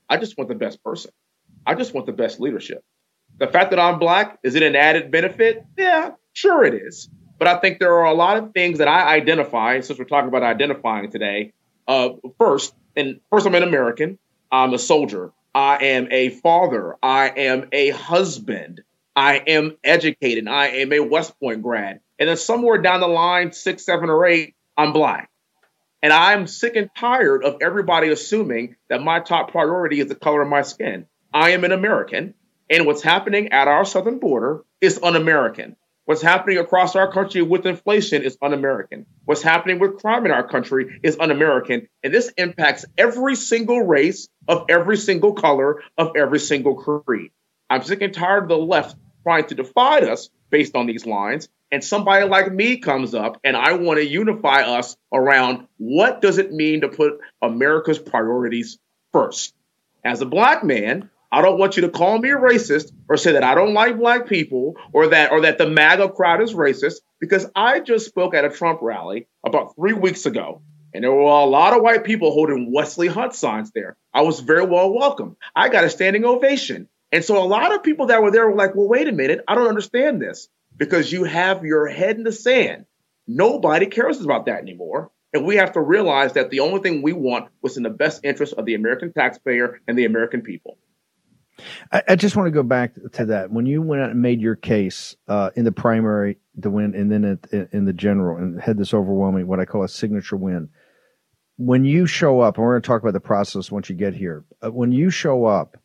I 0.09 0.17
just 0.17 0.37
want 0.37 0.47
the 0.47 0.55
best 0.55 0.81
person. 0.83 1.11
I 1.67 1.75
just 1.75 1.93
want 1.93 2.07
the 2.07 2.13
best 2.13 2.39
leadership. 2.39 2.81
The 3.37 3.47
fact 3.47 3.71
that 3.71 3.79
I'm 3.79 3.99
black, 3.99 4.39
is 4.41 4.55
it 4.55 4.63
an 4.63 4.75
added 4.75 5.11
benefit? 5.11 5.65
Yeah, 5.77 6.11
sure 6.33 6.63
it 6.63 6.73
is. 6.73 7.09
But 7.37 7.47
I 7.47 7.57
think 7.59 7.79
there 7.79 7.93
are 7.93 8.05
a 8.05 8.13
lot 8.13 8.37
of 8.37 8.53
things 8.53 8.79
that 8.79 8.87
I 8.87 9.13
identify, 9.15 9.81
since 9.81 9.99
we're 9.99 10.05
talking 10.05 10.29
about 10.29 10.43
identifying 10.43 11.11
today. 11.11 11.53
Uh, 11.87 12.11
first, 12.37 12.73
and 12.95 13.19
first, 13.29 13.45
I'm 13.45 13.55
an 13.55 13.63
American. 13.63 14.17
I'm 14.51 14.73
a 14.73 14.79
soldier. 14.79 15.31
I 15.53 15.77
am 15.77 16.07
a 16.11 16.29
father. 16.29 16.95
I 17.03 17.29
am 17.29 17.67
a 17.71 17.89
husband. 17.89 18.81
I 19.15 19.37
am 19.37 19.77
educated. 19.83 20.47
I 20.47 20.67
am 20.67 20.93
a 20.93 20.99
West 20.99 21.37
Point 21.39 21.61
grad. 21.61 21.99
And 22.19 22.27
then 22.27 22.37
somewhere 22.37 22.81
down 22.81 22.99
the 22.99 23.07
line, 23.07 23.53
six, 23.53 23.85
seven, 23.85 24.09
or 24.09 24.25
eight, 24.25 24.55
I'm 24.75 24.91
black. 24.91 25.29
And 26.03 26.13
I'm 26.13 26.47
sick 26.47 26.75
and 26.75 26.89
tired 26.95 27.43
of 27.43 27.57
everybody 27.61 28.09
assuming 28.09 28.75
that 28.89 29.01
my 29.01 29.19
top 29.19 29.51
priority 29.51 29.99
is 29.99 30.07
the 30.07 30.15
color 30.15 30.41
of 30.41 30.49
my 30.49 30.61
skin. 30.61 31.05
I 31.33 31.51
am 31.51 31.63
an 31.63 31.71
American, 31.71 32.33
and 32.69 32.85
what's 32.85 33.01
happening 33.01 33.51
at 33.51 33.67
our 33.67 33.85
southern 33.85 34.19
border 34.19 34.63
is 34.81 34.99
un 35.01 35.15
American. 35.15 35.75
What's 36.05 36.21
happening 36.21 36.57
across 36.57 36.95
our 36.95 37.11
country 37.11 37.43
with 37.43 37.67
inflation 37.67 38.23
is 38.23 38.37
un 38.41 38.53
American. 38.53 39.05
What's 39.25 39.43
happening 39.43 39.77
with 39.77 40.01
crime 40.01 40.25
in 40.25 40.31
our 40.31 40.47
country 40.47 40.99
is 41.03 41.17
un 41.19 41.29
American. 41.29 41.87
And 42.03 42.13
this 42.13 42.33
impacts 42.35 42.85
every 42.97 43.35
single 43.35 43.81
race 43.81 44.27
of 44.47 44.65
every 44.69 44.97
single 44.97 45.33
color 45.33 45.83
of 45.97 46.13
every 46.17 46.39
single 46.39 46.75
creed. 46.75 47.31
I'm 47.69 47.83
sick 47.83 48.01
and 48.01 48.13
tired 48.13 48.43
of 48.43 48.49
the 48.49 48.57
left 48.57 48.95
trying 49.29 49.45
to 49.45 49.53
divide 49.53 50.03
us 50.03 50.31
based 50.49 50.75
on 50.75 50.87
these 50.87 51.05
lines. 51.05 51.49
And 51.71 51.83
somebody 51.83 52.25
like 52.25 52.51
me 52.51 52.77
comes 52.77 53.13
up 53.13 53.39
and 53.43 53.55
I 53.55 53.73
want 53.73 53.99
to 53.99 54.05
unify 54.05 54.63
us 54.63 54.97
around 55.13 55.67
what 55.77 56.19
does 56.19 56.39
it 56.39 56.51
mean 56.51 56.81
to 56.81 56.89
put 56.89 57.19
America's 57.39 57.99
priorities 57.99 58.79
first. 59.13 59.53
As 60.03 60.21
a 60.21 60.25
black 60.25 60.63
man, 60.63 61.11
I 61.31 61.43
don't 61.43 61.59
want 61.59 61.75
you 61.75 61.83
to 61.83 61.89
call 61.89 62.17
me 62.17 62.31
a 62.31 62.37
racist 62.37 62.91
or 63.07 63.17
say 63.17 63.33
that 63.33 63.43
I 63.43 63.53
don't 63.53 63.75
like 63.75 63.99
black 63.99 64.25
people 64.25 64.77
or 64.93 65.09
that 65.09 65.31
or 65.31 65.41
that 65.41 65.59
the 65.59 65.69
MAGA 65.69 66.09
crowd 66.09 66.41
is 66.41 66.55
racist 66.55 67.01
because 67.19 67.45
I 67.55 67.81
just 67.81 68.07
spoke 68.07 68.33
at 68.33 68.45
a 68.45 68.49
Trump 68.49 68.79
rally 68.81 69.27
about 69.45 69.75
3 69.75 69.93
weeks 69.93 70.25
ago 70.25 70.63
and 70.91 71.03
there 71.03 71.11
were 71.11 71.21
a 71.21 71.45
lot 71.45 71.73
of 71.73 71.83
white 71.83 72.03
people 72.03 72.31
holding 72.31 72.73
Wesley 72.73 73.07
Hunt 73.07 73.35
signs 73.35 73.69
there. 73.75 73.95
I 74.11 74.23
was 74.23 74.39
very 74.39 74.65
well 74.65 74.91
welcomed. 74.91 75.35
I 75.55 75.69
got 75.69 75.83
a 75.83 75.89
standing 75.91 76.25
ovation. 76.25 76.89
And 77.11 77.23
so 77.23 77.41
a 77.41 77.45
lot 77.45 77.73
of 77.73 77.83
people 77.83 78.07
that 78.07 78.21
were 78.21 78.31
there 78.31 78.47
were 78.47 78.55
like, 78.55 78.75
well, 78.75 78.87
wait 78.87 79.07
a 79.07 79.11
minute, 79.11 79.43
I 79.47 79.55
don't 79.55 79.67
understand 79.67 80.21
this 80.21 80.47
because 80.77 81.11
you 81.11 81.23
have 81.23 81.65
your 81.65 81.87
head 81.87 82.17
in 82.17 82.23
the 82.23 82.31
sand. 82.31 82.85
Nobody 83.27 83.87
cares 83.87 84.21
about 84.21 84.45
that 84.45 84.59
anymore. 84.61 85.11
And 85.33 85.45
we 85.45 85.57
have 85.57 85.73
to 85.73 85.81
realize 85.81 86.33
that 86.33 86.49
the 86.49 86.61
only 86.61 86.81
thing 86.81 87.01
we 87.01 87.13
want 87.13 87.49
was 87.61 87.77
in 87.77 87.83
the 87.83 87.89
best 87.89 88.21
interest 88.23 88.53
of 88.53 88.65
the 88.65 88.73
American 88.73 89.13
taxpayer 89.13 89.79
and 89.87 89.97
the 89.97 90.05
American 90.05 90.41
people. 90.41 90.77
I, 91.91 92.03
I, 92.09 92.15
just 92.15 92.35
want 92.35 92.47
to 92.47 92.51
go 92.51 92.63
back 92.63 92.93
to 93.13 93.25
that. 93.25 93.51
When 93.51 93.65
you 93.65 93.81
went 93.81 94.01
out 94.01 94.11
and 94.11 94.21
made 94.21 94.41
your 94.41 94.55
case 94.55 95.15
uh, 95.27 95.51
in 95.55 95.65
the 95.65 95.71
primary 95.71 96.37
to 96.61 96.69
win, 96.69 96.95
and 96.95 97.11
then 97.11 97.25
at, 97.25 97.73
in 97.73 97.85
the 97.85 97.93
general, 97.93 98.37
and 98.37 98.59
had 98.59 98.77
this 98.77 98.93
overwhelming, 98.93 99.45
what 99.45 99.59
I 99.59 99.65
call 99.65 99.83
a 99.83 99.89
signature 99.89 100.37
win. 100.37 100.69
When 101.57 101.83
you 101.83 102.05
show 102.05 102.39
up, 102.39 102.55
and 102.55 102.65
we're 102.65 102.73
going 102.73 102.81
to 102.81 102.87
talk 102.87 103.01
about 103.01 103.13
the 103.13 103.19
process 103.19 103.69
once 103.69 103.89
you 103.89 103.95
get 103.95 104.13
here. 104.13 104.45
Uh, 104.63 104.71
when 104.71 104.93
you 104.93 105.09
show 105.09 105.45
up, 105.45 105.77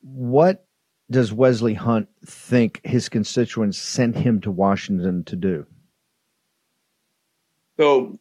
what 0.00 0.66
does 1.10 1.32
Wesley 1.32 1.74
Hunt 1.74 2.08
think 2.24 2.80
his 2.84 3.08
constituents 3.08 3.78
sent 3.78 4.16
him 4.16 4.40
to 4.42 4.50
Washington 4.50 5.24
to 5.24 5.36
do? 5.36 5.66
So 7.78 8.18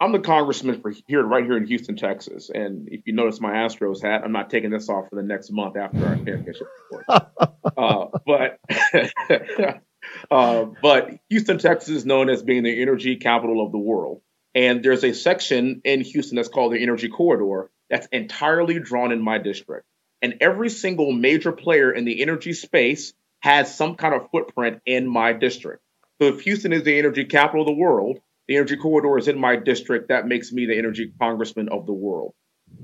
I'm 0.00 0.12
the 0.12 0.18
congressman 0.18 0.80
for 0.80 0.92
here, 1.06 1.22
right 1.22 1.44
here 1.44 1.56
in 1.56 1.66
Houston, 1.66 1.96
Texas. 1.96 2.50
And 2.52 2.88
if 2.90 3.06
you 3.06 3.12
notice 3.12 3.40
my 3.40 3.52
Astros 3.52 4.02
hat, 4.02 4.22
I'm 4.24 4.32
not 4.32 4.50
taking 4.50 4.70
this 4.70 4.88
off 4.88 5.08
for 5.08 5.16
the 5.16 5.22
next 5.22 5.50
month 5.50 5.76
after 5.76 6.06
our 6.06 6.16
championship 6.16 6.66
uh, 7.08 8.06
but 8.26 8.60
uh, 10.30 10.64
but 10.82 11.10
Houston, 11.30 11.58
Texas 11.58 11.90
is 11.90 12.06
known 12.06 12.28
as 12.28 12.42
being 12.42 12.62
the 12.62 12.82
energy 12.82 13.16
capital 13.16 13.64
of 13.64 13.72
the 13.72 13.78
world. 13.78 14.20
And 14.54 14.82
there's 14.82 15.04
a 15.04 15.12
section 15.12 15.82
in 15.84 16.00
Houston 16.00 16.36
that's 16.36 16.48
called 16.48 16.72
the 16.72 16.82
Energy 16.82 17.08
Corridor 17.08 17.70
that's 17.88 18.06
entirely 18.08 18.78
drawn 18.78 19.12
in 19.12 19.22
my 19.22 19.38
district. 19.38 19.86
And 20.26 20.38
every 20.40 20.70
single 20.70 21.12
major 21.12 21.52
player 21.52 21.92
in 21.92 22.04
the 22.04 22.20
energy 22.20 22.52
space 22.52 23.12
has 23.38 23.72
some 23.72 23.94
kind 23.94 24.12
of 24.12 24.28
footprint 24.32 24.80
in 24.84 25.06
my 25.06 25.32
district. 25.32 25.84
So 26.20 26.26
if 26.26 26.40
Houston 26.40 26.72
is 26.72 26.82
the 26.82 26.98
energy 26.98 27.26
capital 27.26 27.60
of 27.60 27.68
the 27.68 27.80
world, 27.80 28.18
the 28.48 28.56
energy 28.56 28.76
corridor 28.76 29.18
is 29.18 29.28
in 29.28 29.38
my 29.38 29.54
district. 29.54 30.08
That 30.08 30.26
makes 30.26 30.50
me 30.50 30.66
the 30.66 30.76
energy 30.76 31.12
congressman 31.20 31.68
of 31.68 31.86
the 31.86 31.92
world. 31.92 32.34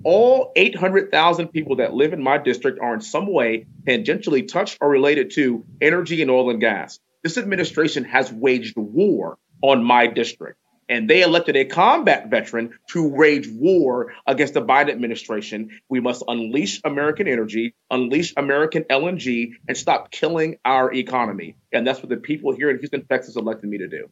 All 0.05 0.53
800,000 0.55 1.49
people 1.49 1.77
that 1.77 1.95
live 1.95 2.13
in 2.13 2.23
my 2.23 2.39
district 2.39 2.79
are 2.79 2.95
in 2.95 3.01
some 3.01 3.27
way 3.27 3.67
tangentially 3.89 4.47
touched 4.47 4.79
or 4.81 4.89
related 4.89 5.33
to 5.33 5.65
energy 5.81 6.23
and 6.23 6.31
oil 6.31 6.49
and 6.49 6.61
gas. 6.61 7.01
This 7.25 7.39
administration 7.39 8.05
has 8.05 8.33
waged 8.33 8.77
war 8.77 9.37
on 9.65 9.83
my 9.83 10.07
district 10.07 10.61
and 10.89 11.09
they 11.09 11.23
elected 11.23 11.57
a 11.57 11.65
combat 11.65 12.29
veteran 12.29 12.71
to 12.89 13.09
wage 13.09 13.49
war 13.49 14.13
against 14.27 14.55
the 14.55 14.63
Biden 14.63 14.91
administration. 14.91 15.71
We 15.89 16.01
must 16.01 16.23
unleash 16.27 16.81
American 16.85 17.29
energy, 17.29 17.75
unleash 17.91 18.35
American 18.37 18.85
LNG, 18.85 19.53
and 19.69 19.77
stop 19.77 20.11
killing 20.11 20.59
our 20.65 20.93
economy. 20.93 21.57
And 21.73 21.87
that's 21.87 22.01
what 22.01 22.09
the 22.09 22.17
people 22.17 22.55
here 22.55 22.71
in 22.71 22.79
Houston, 22.79 23.05
Texas 23.07 23.37
elected 23.37 23.71
me 23.71 23.79
to 23.79 23.89
do. 23.89 24.09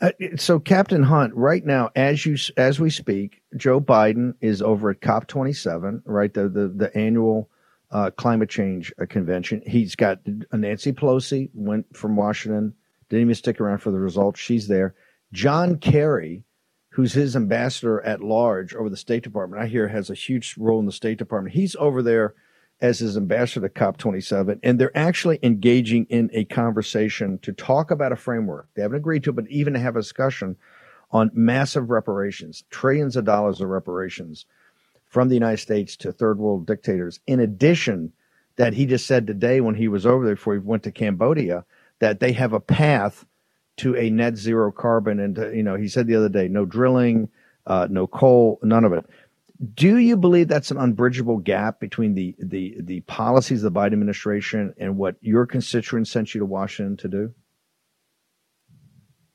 Uh, 0.00 0.10
so, 0.36 0.58
Captain 0.58 1.04
Hunt, 1.04 1.34
right 1.34 1.64
now, 1.64 1.90
as 1.94 2.26
you 2.26 2.36
as 2.56 2.80
we 2.80 2.90
speak, 2.90 3.42
Joe 3.56 3.80
Biden 3.80 4.34
is 4.40 4.60
over 4.60 4.90
at 4.90 5.00
COP 5.00 5.28
27, 5.28 6.02
right? 6.04 6.34
The 6.34 6.48
the, 6.48 6.68
the 6.68 6.96
annual 6.96 7.48
uh, 7.92 8.10
climate 8.10 8.48
change 8.48 8.92
uh, 9.00 9.06
convention. 9.06 9.62
He's 9.64 9.94
got 9.94 10.18
Nancy 10.52 10.92
Pelosi 10.92 11.48
went 11.54 11.96
from 11.96 12.16
Washington, 12.16 12.74
didn't 13.08 13.22
even 13.22 13.34
stick 13.36 13.60
around 13.60 13.78
for 13.78 13.92
the 13.92 14.00
results. 14.00 14.40
She's 14.40 14.66
there. 14.66 14.94
John 15.34 15.78
Kerry, 15.78 16.44
who's 16.90 17.14
his 17.14 17.34
ambassador 17.34 18.00
at 18.02 18.22
large 18.22 18.72
over 18.72 18.88
the 18.88 18.96
State 18.96 19.24
Department, 19.24 19.60
I 19.60 19.66
hear 19.66 19.88
has 19.88 20.08
a 20.08 20.14
huge 20.14 20.54
role 20.56 20.78
in 20.78 20.86
the 20.86 20.92
State 20.92 21.18
Department. 21.18 21.56
He's 21.56 21.74
over 21.74 22.04
there 22.04 22.34
as 22.80 23.00
his 23.00 23.16
ambassador 23.16 23.68
to 23.68 23.74
COP27, 23.74 24.60
and 24.62 24.78
they're 24.78 24.96
actually 24.96 25.40
engaging 25.42 26.06
in 26.08 26.30
a 26.32 26.44
conversation 26.44 27.38
to 27.38 27.52
talk 27.52 27.90
about 27.90 28.12
a 28.12 28.16
framework. 28.16 28.68
They 28.74 28.82
haven't 28.82 28.98
agreed 28.98 29.24
to 29.24 29.30
it, 29.30 29.36
but 29.36 29.48
even 29.50 29.72
to 29.72 29.80
have 29.80 29.96
a 29.96 30.02
discussion 30.02 30.56
on 31.10 31.32
massive 31.34 31.90
reparations, 31.90 32.62
trillions 32.70 33.16
of 33.16 33.24
dollars 33.24 33.60
of 33.60 33.68
reparations 33.68 34.46
from 35.08 35.28
the 35.28 35.34
United 35.34 35.58
States 35.58 35.96
to 35.96 36.12
third 36.12 36.38
world 36.38 36.64
dictators. 36.64 37.18
In 37.26 37.40
addition, 37.40 38.12
that 38.54 38.74
he 38.74 38.86
just 38.86 39.04
said 39.04 39.26
today 39.26 39.60
when 39.60 39.74
he 39.74 39.88
was 39.88 40.06
over 40.06 40.24
there 40.24 40.36
before 40.36 40.54
he 40.54 40.60
went 40.60 40.84
to 40.84 40.92
Cambodia, 40.92 41.64
that 41.98 42.20
they 42.20 42.30
have 42.30 42.52
a 42.52 42.60
path 42.60 43.26
to 43.78 43.96
a 43.96 44.10
net 44.10 44.36
zero 44.36 44.70
carbon. 44.70 45.20
And, 45.20 45.34
to, 45.36 45.54
you 45.54 45.62
know, 45.62 45.76
he 45.76 45.88
said 45.88 46.06
the 46.06 46.16
other 46.16 46.28
day, 46.28 46.48
no 46.48 46.64
drilling, 46.64 47.28
uh, 47.66 47.88
no 47.90 48.06
coal, 48.06 48.58
none 48.62 48.84
of 48.84 48.92
it. 48.92 49.04
Do 49.74 49.98
you 49.98 50.16
believe 50.16 50.48
that's 50.48 50.70
an 50.70 50.78
unbridgeable 50.78 51.38
gap 51.38 51.80
between 51.80 52.14
the, 52.14 52.34
the, 52.38 52.76
the 52.80 53.00
policies 53.02 53.62
of 53.62 53.72
the 53.72 53.78
Biden 53.78 53.92
administration 53.92 54.74
and 54.78 54.96
what 54.96 55.16
your 55.20 55.46
constituents 55.46 56.10
sent 56.10 56.34
you 56.34 56.40
to 56.40 56.44
Washington 56.44 56.96
to 56.98 57.08
do? 57.08 57.34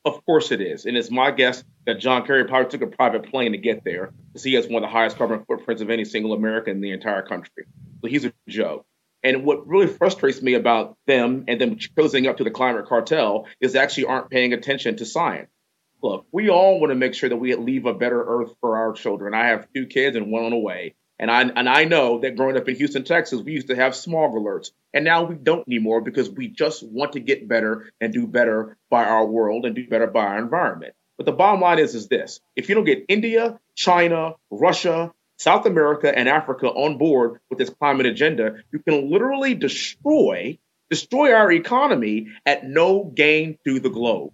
Of 0.05 0.25
course 0.25 0.51
it 0.51 0.61
is. 0.61 0.85
And 0.85 0.97
it's 0.97 1.11
my 1.11 1.31
guess 1.31 1.63
that 1.85 1.99
John 1.99 2.25
Kerry 2.25 2.45
probably 2.45 2.69
took 2.69 2.81
a 2.81 2.87
private 2.87 3.29
plane 3.29 3.51
to 3.51 3.57
get 3.57 3.83
there 3.83 4.13
because 4.27 4.43
he 4.43 4.53
has 4.53 4.67
one 4.67 4.83
of 4.83 4.89
the 4.89 4.91
highest 4.91 5.17
carbon 5.17 5.43
footprints 5.45 5.81
of 5.81 5.89
any 5.89 6.05
single 6.05 6.33
American 6.33 6.77
in 6.77 6.81
the 6.81 6.91
entire 6.91 7.21
country. 7.21 7.65
So 8.01 8.07
he's 8.07 8.25
a 8.25 8.33
joke. 8.47 8.85
And 9.23 9.43
what 9.43 9.67
really 9.67 9.87
frustrates 9.87 10.41
me 10.41 10.53
about 10.53 10.97
them 11.05 11.45
and 11.47 11.59
them 11.59 11.77
closing 11.95 12.27
up 12.27 12.37
to 12.37 12.43
the 12.43 12.51
climate 12.51 12.85
cartel 12.87 13.47
is 13.59 13.75
actually 13.75 14.05
aren't 14.05 14.29
paying 14.29 14.53
attention 14.53 14.97
to 14.97 15.05
science. 15.05 15.49
Look, 16.01 16.25
we 16.31 16.49
all 16.49 16.79
want 16.79 16.91
to 16.91 16.95
make 16.95 17.13
sure 17.13 17.27
that 17.27 17.35
we 17.35 17.53
leave 17.55 17.85
a 17.85 17.93
better 17.93 18.23
earth 18.23 18.53
for 18.61 18.77
our 18.77 18.93
children. 18.93 19.33
I 19.33 19.47
have 19.47 19.67
two 19.73 19.85
kids 19.85 20.15
and 20.15 20.31
one 20.31 20.45
on 20.45 20.51
the 20.51 20.57
way. 20.57 20.95
And 21.19 21.29
I 21.29 21.41
and 21.41 21.67
I 21.67 21.83
know 21.83 22.21
that 22.21 22.37
growing 22.37 22.55
up 22.55 22.69
in 22.69 22.75
Houston, 22.75 23.03
Texas, 23.03 23.41
we 23.41 23.51
used 23.51 23.67
to 23.67 23.75
have 23.75 23.93
smog 23.93 24.31
alerts. 24.31 24.71
And 24.93 25.03
now 25.03 25.23
we 25.23 25.35
don't 25.35 25.67
anymore 25.67 25.99
because 25.99 26.29
we 26.29 26.47
just 26.47 26.81
want 26.81 27.13
to 27.13 27.19
get 27.19 27.49
better 27.49 27.91
and 27.99 28.13
do 28.13 28.25
better 28.25 28.77
by 28.89 29.03
our 29.03 29.25
world 29.25 29.65
and 29.65 29.75
do 29.75 29.85
better 29.85 30.07
by 30.07 30.25
our 30.25 30.39
environment. 30.39 30.93
But 31.17 31.25
the 31.25 31.33
bottom 31.33 31.59
line 31.59 31.79
is 31.79 31.93
is 31.93 32.07
this. 32.07 32.39
If 32.55 32.69
you 32.69 32.75
don't 32.75 32.85
get 32.85 33.03
India, 33.09 33.59
China, 33.75 34.35
Russia, 34.49 35.11
South 35.39 35.65
America 35.65 36.15
and 36.15 36.27
Africa 36.27 36.67
on 36.67 36.97
board 36.97 37.39
with 37.49 37.57
this 37.57 37.69
climate 37.69 38.05
agenda, 38.05 38.57
you 38.71 38.79
can 38.79 39.09
literally 39.09 39.55
destroy 39.55 40.59
destroy 40.89 41.33
our 41.33 41.51
economy 41.51 42.27
at 42.45 42.67
no 42.67 43.03
gain 43.03 43.57
to 43.65 43.79
the 43.79 43.89
globe. 43.89 44.33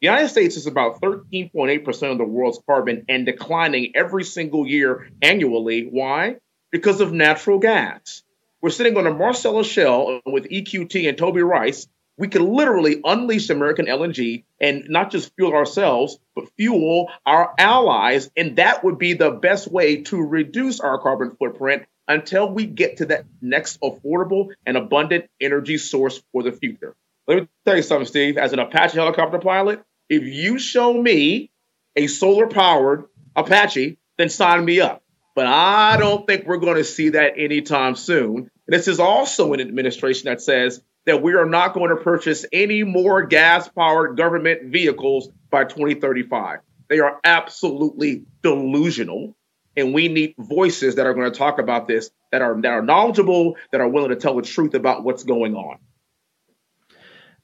The 0.00 0.08
United 0.08 0.28
States 0.28 0.56
is 0.56 0.66
about 0.66 1.00
13.8% 1.00 2.12
of 2.12 2.18
the 2.18 2.24
world's 2.24 2.60
carbon 2.66 3.06
and 3.08 3.24
declining 3.24 3.92
every 3.94 4.22
single 4.22 4.66
year 4.66 5.08
annually. 5.22 5.88
Why? 5.90 6.36
Because 6.70 7.00
of 7.00 7.12
natural 7.12 7.58
gas. 7.58 8.22
We're 8.60 8.70
sitting 8.70 8.96
on 8.96 9.06
a 9.06 9.14
Marcellus 9.14 9.66
shale 9.66 10.20
with 10.26 10.50
EQT 10.50 11.08
and 11.08 11.16
Toby 11.16 11.42
Rice 11.42 11.86
we 12.16 12.28
could 12.28 12.42
literally 12.42 13.00
unleash 13.04 13.50
American 13.50 13.86
LNG 13.86 14.44
and 14.60 14.84
not 14.88 15.10
just 15.10 15.34
fuel 15.34 15.54
ourselves, 15.54 16.18
but 16.34 16.48
fuel 16.56 17.10
our 17.26 17.54
allies. 17.58 18.30
And 18.36 18.56
that 18.56 18.84
would 18.84 18.98
be 18.98 19.14
the 19.14 19.30
best 19.30 19.70
way 19.70 20.02
to 20.02 20.20
reduce 20.20 20.80
our 20.80 20.98
carbon 20.98 21.36
footprint 21.38 21.86
until 22.06 22.50
we 22.50 22.66
get 22.66 22.98
to 22.98 23.06
that 23.06 23.24
next 23.40 23.80
affordable 23.80 24.50
and 24.66 24.76
abundant 24.76 25.26
energy 25.40 25.78
source 25.78 26.22
for 26.32 26.42
the 26.42 26.52
future. 26.52 26.94
Let 27.26 27.38
me 27.38 27.48
tell 27.64 27.76
you 27.76 27.82
something, 27.82 28.06
Steve. 28.06 28.36
As 28.36 28.52
an 28.52 28.58
Apache 28.58 28.96
helicopter 28.96 29.38
pilot, 29.38 29.82
if 30.08 30.22
you 30.22 30.58
show 30.58 30.92
me 30.92 31.50
a 31.96 32.06
solar 32.06 32.46
powered 32.46 33.04
Apache, 33.34 33.98
then 34.18 34.28
sign 34.28 34.64
me 34.64 34.80
up. 34.80 35.02
But 35.34 35.46
I 35.46 35.96
don't 35.96 36.26
think 36.26 36.46
we're 36.46 36.58
going 36.58 36.76
to 36.76 36.84
see 36.84 37.10
that 37.10 37.34
anytime 37.38 37.96
soon. 37.96 38.50
This 38.68 38.86
is 38.86 39.00
also 39.00 39.52
an 39.52 39.60
administration 39.60 40.26
that 40.26 40.40
says 40.40 40.80
that 41.06 41.22
we 41.22 41.34
are 41.34 41.46
not 41.46 41.74
going 41.74 41.90
to 41.90 41.96
purchase 41.96 42.46
any 42.52 42.82
more 42.82 43.22
gas 43.22 43.68
powered 43.68 44.16
government 44.16 44.72
vehicles 44.72 45.28
by 45.50 45.64
2035. 45.64 46.60
They 46.88 47.00
are 47.00 47.20
absolutely 47.24 48.24
delusional. 48.42 49.36
And 49.76 49.92
we 49.92 50.06
need 50.08 50.34
voices 50.38 50.94
that 50.96 51.06
are 51.06 51.14
going 51.14 51.30
to 51.30 51.36
talk 51.36 51.58
about 51.58 51.88
this 51.88 52.10
that 52.30 52.42
are 52.42 52.60
that 52.60 52.72
are 52.72 52.82
knowledgeable, 52.82 53.56
that 53.72 53.80
are 53.80 53.88
willing 53.88 54.10
to 54.10 54.16
tell 54.16 54.36
the 54.36 54.42
truth 54.42 54.74
about 54.74 55.02
what's 55.02 55.24
going 55.24 55.56
on. 55.56 55.78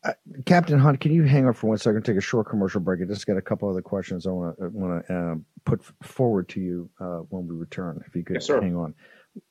Uh, 0.03 0.13
Captain 0.47 0.79
Hunt, 0.79 1.01
can 1.01 1.13
you 1.13 1.25
hang 1.25 1.47
on 1.47 1.53
for 1.53 1.67
one 1.67 1.79
second? 1.79 2.05
Take 2.05 2.17
a 2.17 2.23
short 2.23 2.49
commercial 2.49 2.81
break. 2.81 3.01
I 3.03 3.05
just 3.05 3.27
got 3.27 3.37
a 3.37 3.43
couple 3.43 3.69
other 3.69 3.83
questions 3.83 4.27
I 4.27 4.31
want 4.31 4.59
to 4.59 4.69
want 4.69 5.07
to 5.07 5.15
uh, 5.15 5.35
put 5.65 5.83
forward 6.03 6.49
to 6.51 6.61
you 6.61 6.89
uh, 7.01 7.19
when 7.29 7.49
we 7.49 7.55
return. 7.57 8.03
If 8.07 8.15
you 8.15 8.23
could 8.23 8.37
yes, 8.37 8.47
hang 8.47 8.77
on, 8.77 8.95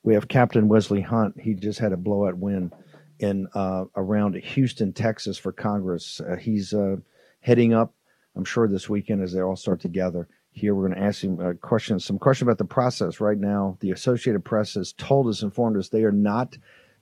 we 0.04 0.13
have 0.13 0.28
Captain 0.28 0.68
Wesley 0.68 1.01
Hunt. 1.01 1.39
He 1.39 1.54
just 1.54 1.80
had 1.80 1.92
a 1.92 1.98
blowout 1.98 2.38
win 2.38 2.72
in 3.20 3.48
uh, 3.54 3.86
around 3.96 4.36
Houston, 4.36 4.94
Texas 4.94 5.38
for 5.38 5.52
Congress. 5.52 6.22
Uh, 6.22 6.36
he's 6.36 6.74
uh, 6.74 6.98
heading 7.42 7.74
up, 7.74 7.94
I'm 8.36 8.46
sure, 8.46 8.68
this 8.68 8.90
weekend 8.90 9.22
as 9.22 9.34
they 9.34 9.42
all 9.42 9.56
start 9.56 9.82
together. 9.82 10.28
Here, 10.52 10.74
we're 10.74 10.88
going 10.88 11.00
to 11.00 11.06
ask 11.06 11.24
him 11.24 11.40
uh, 11.40 11.54
questions, 11.54 12.06
some 12.06 12.18
questions 12.18 12.48
about 12.48 12.58
the 12.58 12.66
process. 12.66 13.22
Right 13.22 13.38
now, 13.38 13.78
the 13.82 13.92
Associated 13.92 14.44
Press 14.44 14.74
has 14.74 14.94
told 14.94 15.28
us, 15.28 15.44
informed 15.44 15.78
us, 15.78 15.90
they 15.90 16.04
are 16.04 16.12
not 16.12 16.58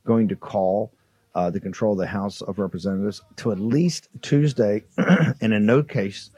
going 0.06 0.28
to 0.28 0.36
call 0.36 0.92
uh, 1.34 1.50
the 1.50 1.60
control 1.60 1.94
of 1.94 2.00
the 2.00 2.08
House 2.08 2.42
of 2.42 2.60
Representatives 2.60 3.22
to 3.38 3.52
at 3.52 3.60
least 3.60 4.10
Tuesday, 4.22 4.84
and 4.98 5.36
in 5.54 5.66
no 5.66 5.84
case, 5.84 6.32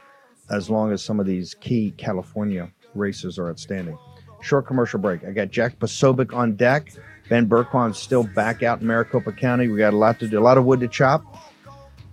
as 0.50 0.70
long 0.70 0.92
as 0.92 1.02
some 1.02 1.20
of 1.20 1.26
these 1.26 1.54
key 1.56 1.92
California 1.98 2.72
races 2.96 3.40
are 3.40 3.50
outstanding. 3.50 3.98
Short 4.42 4.68
commercial 4.68 5.00
break. 5.00 5.24
I 5.24 5.32
got 5.32 5.52
Jack 5.52 5.80
Posobiec 5.80 6.34
on 6.34 6.56
deck. 6.56 6.92
Ben 7.30 7.48
Bergquam's 7.48 8.00
still 8.00 8.24
back 8.24 8.64
out 8.64 8.82
in 8.82 8.88
Maricopa 8.88 9.32
County. 9.32 9.68
We 9.68 9.78
got 9.78 9.94
a 9.94 9.98
lot 9.98 10.20
to 10.20 10.28
do, 10.28 10.40
a 10.40 10.42
lot 10.42 10.58
of 10.58 10.66
wood 10.66 10.80
to 10.80 10.88
chop. 10.88 11.24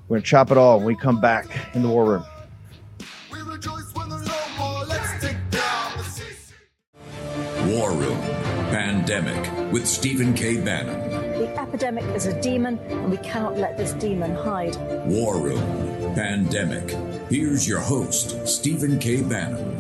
We're 0.08 0.16
going 0.16 0.22
to 0.22 0.28
chop 0.28 0.50
it 0.50 0.58
all 0.58 0.76
when 0.78 0.86
we 0.86 0.96
come 0.96 1.20
back 1.20 1.74
in 1.74 1.82
the 1.82 1.88
war 1.88 2.04
room. 2.04 2.24
War 7.66 7.90
Room 7.90 8.20
Pandemic 8.70 9.72
with 9.72 9.86
Stephen 9.86 10.34
K. 10.34 10.60
Bannon. 10.60 11.10
The 11.10 11.58
epidemic 11.58 12.04
is 12.14 12.26
a 12.26 12.40
demon, 12.40 12.78
and 12.78 13.10
we 13.10 13.16
cannot 13.18 13.56
let 13.56 13.76
this 13.76 13.92
demon 13.94 14.34
hide. 14.34 14.76
War 15.06 15.38
Room 15.38 16.14
Pandemic. 16.14 16.90
Here's 17.28 17.66
your 17.66 17.80
host, 17.80 18.46
Stephen 18.46 18.98
K. 19.00 19.22
Bannon. 19.22 19.75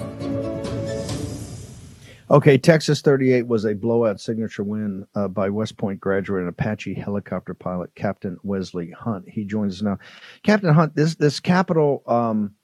Okay, 2.28 2.58
Texas 2.58 3.02
38 3.02 3.46
was 3.46 3.64
a 3.64 3.74
blowout 3.74 4.20
signature 4.20 4.64
win 4.64 5.06
uh, 5.14 5.28
by 5.28 5.48
West 5.48 5.76
Point 5.76 6.00
graduate 6.00 6.40
and 6.40 6.48
Apache 6.48 6.94
helicopter 6.94 7.54
pilot 7.54 7.94
Captain 7.94 8.36
Wesley 8.42 8.90
Hunt. 8.90 9.28
He 9.28 9.44
joins 9.44 9.76
us 9.76 9.82
now. 9.82 9.98
Captain 10.42 10.74
Hunt, 10.74 10.96
this 10.96 11.14
this 11.14 11.38
capital, 11.38 12.02
um, 12.08 12.56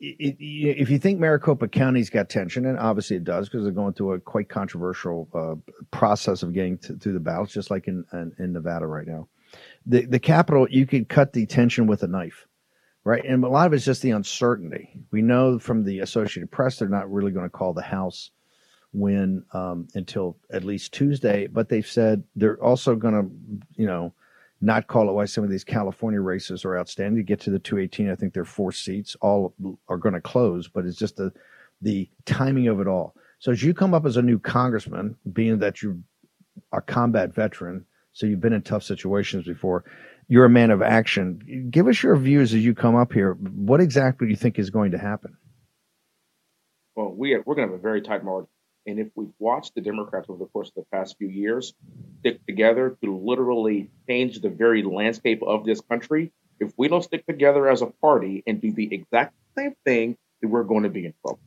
it, 0.00 0.36
it, 0.38 0.80
if 0.80 0.88
you 0.88 0.98
think 0.98 1.20
Maricopa 1.20 1.68
County's 1.68 2.08
got 2.08 2.30
tension, 2.30 2.64
and 2.64 2.78
obviously 2.78 3.16
it 3.16 3.24
does 3.24 3.50
because 3.50 3.64
they're 3.64 3.72
going 3.72 3.92
through 3.92 4.14
a 4.14 4.20
quite 4.20 4.48
controversial 4.48 5.28
uh, 5.34 5.72
process 5.90 6.42
of 6.42 6.54
getting 6.54 6.78
to, 6.78 6.96
through 6.96 7.12
the 7.12 7.20
ballots, 7.20 7.52
just 7.52 7.70
like 7.70 7.86
in, 7.86 8.02
in, 8.14 8.32
in 8.38 8.52
Nevada 8.54 8.86
right 8.86 9.06
now. 9.06 9.28
The 9.84 10.06
the 10.06 10.18
capital, 10.18 10.66
you 10.70 10.86
could 10.86 11.10
cut 11.10 11.34
the 11.34 11.44
tension 11.44 11.86
with 11.86 12.02
a 12.02 12.08
knife 12.08 12.46
right? 13.06 13.22
And 13.22 13.44
a 13.44 13.48
lot 13.48 13.66
of 13.66 13.74
it's 13.74 13.84
just 13.84 14.00
the 14.00 14.12
uncertainty. 14.12 14.98
We 15.10 15.20
know 15.20 15.58
from 15.58 15.84
the 15.84 15.98
Associated 15.98 16.50
Press 16.50 16.78
they're 16.78 16.88
not 16.88 17.12
really 17.12 17.32
going 17.32 17.44
to 17.44 17.50
call 17.50 17.74
the 17.74 17.82
House 17.82 18.30
win 18.94 19.44
um, 19.52 19.88
until 19.94 20.36
at 20.50 20.64
least 20.64 20.92
Tuesday. 20.92 21.46
But 21.46 21.68
they've 21.68 21.86
said 21.86 22.22
they're 22.36 22.62
also 22.62 22.94
going 22.94 23.14
to, 23.14 23.66
you 23.80 23.86
know, 23.86 24.14
not 24.60 24.86
call 24.86 25.08
it 25.08 25.12
why 25.12 25.26
some 25.26 25.44
of 25.44 25.50
these 25.50 25.64
California 25.64 26.20
races 26.20 26.64
are 26.64 26.78
outstanding. 26.78 27.16
To 27.16 27.22
get 27.22 27.40
to 27.40 27.50
the 27.50 27.58
218, 27.58 28.10
I 28.10 28.14
think 28.14 28.32
there 28.32 28.42
are 28.42 28.46
four 28.46 28.72
seats. 28.72 29.16
All 29.20 29.54
are 29.88 29.98
going 29.98 30.14
to 30.14 30.20
close, 30.20 30.68
but 30.68 30.86
it's 30.86 30.98
just 30.98 31.16
the 31.16 31.32
the 31.82 32.08
timing 32.24 32.68
of 32.68 32.80
it 32.80 32.88
all. 32.88 33.14
So 33.38 33.52
as 33.52 33.62
you 33.62 33.74
come 33.74 33.92
up 33.92 34.06
as 34.06 34.16
a 34.16 34.22
new 34.22 34.38
congressman, 34.38 35.16
being 35.32 35.58
that 35.58 35.82
you 35.82 36.02
are 36.72 36.78
a 36.78 36.82
combat 36.82 37.34
veteran, 37.34 37.84
so 38.12 38.26
you've 38.26 38.40
been 38.40 38.54
in 38.54 38.62
tough 38.62 38.84
situations 38.84 39.44
before, 39.44 39.84
you're 40.28 40.46
a 40.46 40.50
man 40.50 40.70
of 40.70 40.80
action. 40.80 41.68
Give 41.70 41.88
us 41.88 42.02
your 42.02 42.16
views 42.16 42.54
as 42.54 42.64
you 42.64 42.74
come 42.74 42.94
up 42.94 43.12
here. 43.12 43.34
What 43.34 43.80
exactly 43.80 44.26
do 44.26 44.30
you 44.30 44.36
think 44.36 44.58
is 44.58 44.70
going 44.70 44.92
to 44.92 44.98
happen? 44.98 45.36
Well, 46.96 47.12
we 47.14 47.34
are, 47.34 47.42
we're 47.44 47.56
going 47.56 47.68
to 47.68 47.72
have 47.74 47.80
a 47.80 47.82
very 47.82 48.00
tight 48.00 48.24
margin. 48.24 48.48
And 48.86 48.98
if 48.98 49.08
we've 49.14 49.32
watched 49.38 49.74
the 49.74 49.80
Democrats 49.80 50.26
over 50.28 50.38
the 50.38 50.50
course 50.50 50.68
of 50.68 50.74
the 50.74 50.86
past 50.92 51.16
few 51.18 51.28
years 51.28 51.74
stick 52.20 52.44
together 52.46 52.96
to 53.02 53.16
literally 53.16 53.90
change 54.08 54.40
the 54.40 54.50
very 54.50 54.82
landscape 54.82 55.42
of 55.42 55.64
this 55.64 55.80
country, 55.80 56.32
if 56.60 56.72
we 56.76 56.88
don't 56.88 57.02
stick 57.02 57.26
together 57.26 57.68
as 57.68 57.82
a 57.82 57.86
party 57.86 58.42
and 58.46 58.60
do 58.60 58.72
the 58.72 58.92
exact 58.92 59.34
same 59.56 59.74
thing, 59.84 60.16
then 60.40 60.50
we're 60.50 60.64
going 60.64 60.84
to 60.84 60.90
be 60.90 61.06
in 61.06 61.14
trouble. 61.22 61.40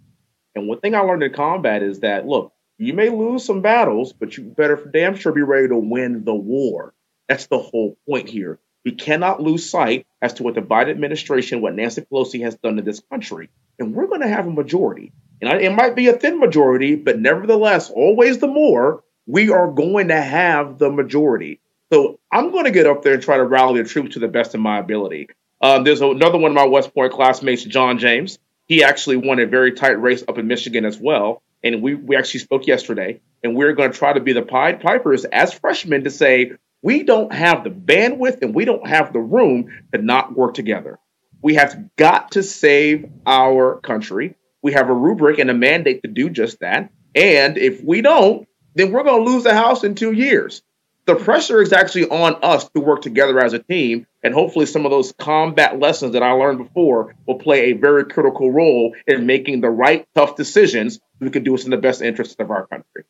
And 0.55 0.67
one 0.67 0.79
thing 0.79 0.95
I 0.95 0.99
learned 0.99 1.23
in 1.23 1.33
combat 1.33 1.83
is 1.83 1.99
that, 1.99 2.25
look, 2.25 2.53
you 2.79 2.93
may 2.93 3.09
lose 3.09 3.45
some 3.45 3.61
battles, 3.61 4.13
but 4.13 4.37
you 4.37 4.43
better 4.43 4.75
damn 4.75 5.15
sure 5.15 5.31
be 5.31 5.41
ready 5.41 5.67
to 5.67 5.77
win 5.77 6.23
the 6.25 6.35
war. 6.35 6.93
That's 7.27 7.47
the 7.47 7.59
whole 7.59 7.97
point 8.07 8.29
here. 8.29 8.59
We 8.85 8.91
cannot 8.93 9.41
lose 9.41 9.69
sight 9.69 10.07
as 10.21 10.35
to 10.35 10.43
what 10.43 10.55
the 10.55 10.61
Biden 10.61 10.91
administration, 10.91 11.61
what 11.61 11.75
Nancy 11.75 12.01
Pelosi 12.01 12.41
has 12.43 12.55
done 12.55 12.77
to 12.77 12.81
this 12.81 13.01
country. 13.11 13.49
And 13.79 13.93
we're 13.93 14.07
going 14.07 14.21
to 14.21 14.27
have 14.27 14.47
a 14.47 14.51
majority. 14.51 15.11
And 15.41 15.61
it 15.61 15.71
might 15.71 15.95
be 15.95 16.07
a 16.07 16.13
thin 16.13 16.39
majority, 16.39 16.95
but 16.95 17.19
nevertheless, 17.19 17.89
always 17.89 18.39
the 18.39 18.47
more, 18.47 19.03
we 19.27 19.49
are 19.49 19.71
going 19.71 20.07
to 20.07 20.21
have 20.21 20.77
the 20.77 20.89
majority. 20.89 21.59
So 21.91 22.19
I'm 22.31 22.51
going 22.51 22.65
to 22.65 22.71
get 22.71 22.87
up 22.87 23.03
there 23.03 23.13
and 23.13 23.23
try 23.23 23.37
to 23.37 23.43
rally 23.43 23.81
the 23.81 23.87
troops 23.87 24.13
to 24.13 24.19
the 24.19 24.27
best 24.27 24.55
of 24.55 24.61
my 24.61 24.79
ability. 24.79 25.29
Um, 25.61 25.83
there's 25.83 26.01
another 26.01 26.37
one 26.37 26.51
of 26.51 26.55
my 26.55 26.65
West 26.65 26.93
Point 26.93 27.13
classmates, 27.13 27.63
John 27.63 27.97
James. 27.99 28.39
He 28.65 28.83
actually 28.83 29.17
won 29.17 29.39
a 29.39 29.45
very 29.45 29.73
tight 29.73 30.01
race 30.01 30.23
up 30.27 30.37
in 30.37 30.47
Michigan 30.47 30.85
as 30.85 30.99
well. 30.99 31.41
And 31.63 31.81
we, 31.81 31.95
we 31.95 32.15
actually 32.15 32.41
spoke 32.41 32.67
yesterday, 32.67 33.19
and 33.43 33.55
we're 33.55 33.73
going 33.73 33.91
to 33.91 33.97
try 33.97 34.13
to 34.13 34.19
be 34.19 34.33
the 34.33 34.43
Pied 34.43 34.81
Pipers 34.81 35.25
as 35.25 35.53
freshmen 35.53 36.03
to 36.03 36.09
say, 36.09 36.51
we 36.81 37.03
don't 37.03 37.33
have 37.33 37.63
the 37.63 37.69
bandwidth 37.69 38.41
and 38.41 38.53
we 38.53 38.65
don't 38.65 38.87
have 38.87 39.11
the 39.11 39.19
room 39.19 39.69
to 39.93 40.01
not 40.01 40.35
work 40.35 40.53
together. 40.53 40.99
We 41.41 41.55
have 41.55 41.95
got 41.95 42.31
to 42.31 42.43
save 42.43 43.09
our 43.25 43.79
country. 43.79 44.35
We 44.61 44.73
have 44.73 44.89
a 44.89 44.93
rubric 44.93 45.39
and 45.39 45.49
a 45.49 45.53
mandate 45.53 46.01
to 46.03 46.07
do 46.07 46.29
just 46.29 46.59
that. 46.59 46.91
And 47.15 47.57
if 47.57 47.83
we 47.83 48.01
don't, 48.01 48.47
then 48.75 48.91
we're 48.91 49.03
going 49.03 49.25
to 49.25 49.31
lose 49.31 49.43
the 49.43 49.53
House 49.53 49.83
in 49.83 49.95
two 49.95 50.11
years. 50.11 50.61
The 51.05 51.15
pressure 51.15 51.61
is 51.61 51.71
actually 51.71 52.09
on 52.09 52.35
us 52.43 52.69
to 52.69 52.81
work 52.81 53.01
together 53.01 53.39
as 53.39 53.53
a 53.53 53.59
team. 53.59 54.05
And 54.23 54.33
hopefully, 54.33 54.65
some 54.65 54.85
of 54.85 54.91
those 54.91 55.13
combat 55.13 55.79
lessons 55.79 56.13
that 56.13 56.21
I 56.21 56.31
learned 56.31 56.57
before 56.57 57.15
will 57.25 57.39
play 57.39 57.71
a 57.71 57.73
very 57.73 58.03
critical 58.05 58.51
role 58.51 58.93
in 59.07 59.25
making 59.25 59.61
the 59.61 59.69
right, 59.69 60.05
tough 60.13 60.35
decisions 60.35 60.99
we 61.19 61.29
can 61.29 61.43
do 61.43 61.55
us 61.55 61.63
in 61.63 61.71
the 61.71 61.77
best 61.77 62.01
interest 62.01 62.39
of 62.39 62.51
our 62.51 62.67
country. 62.67 63.05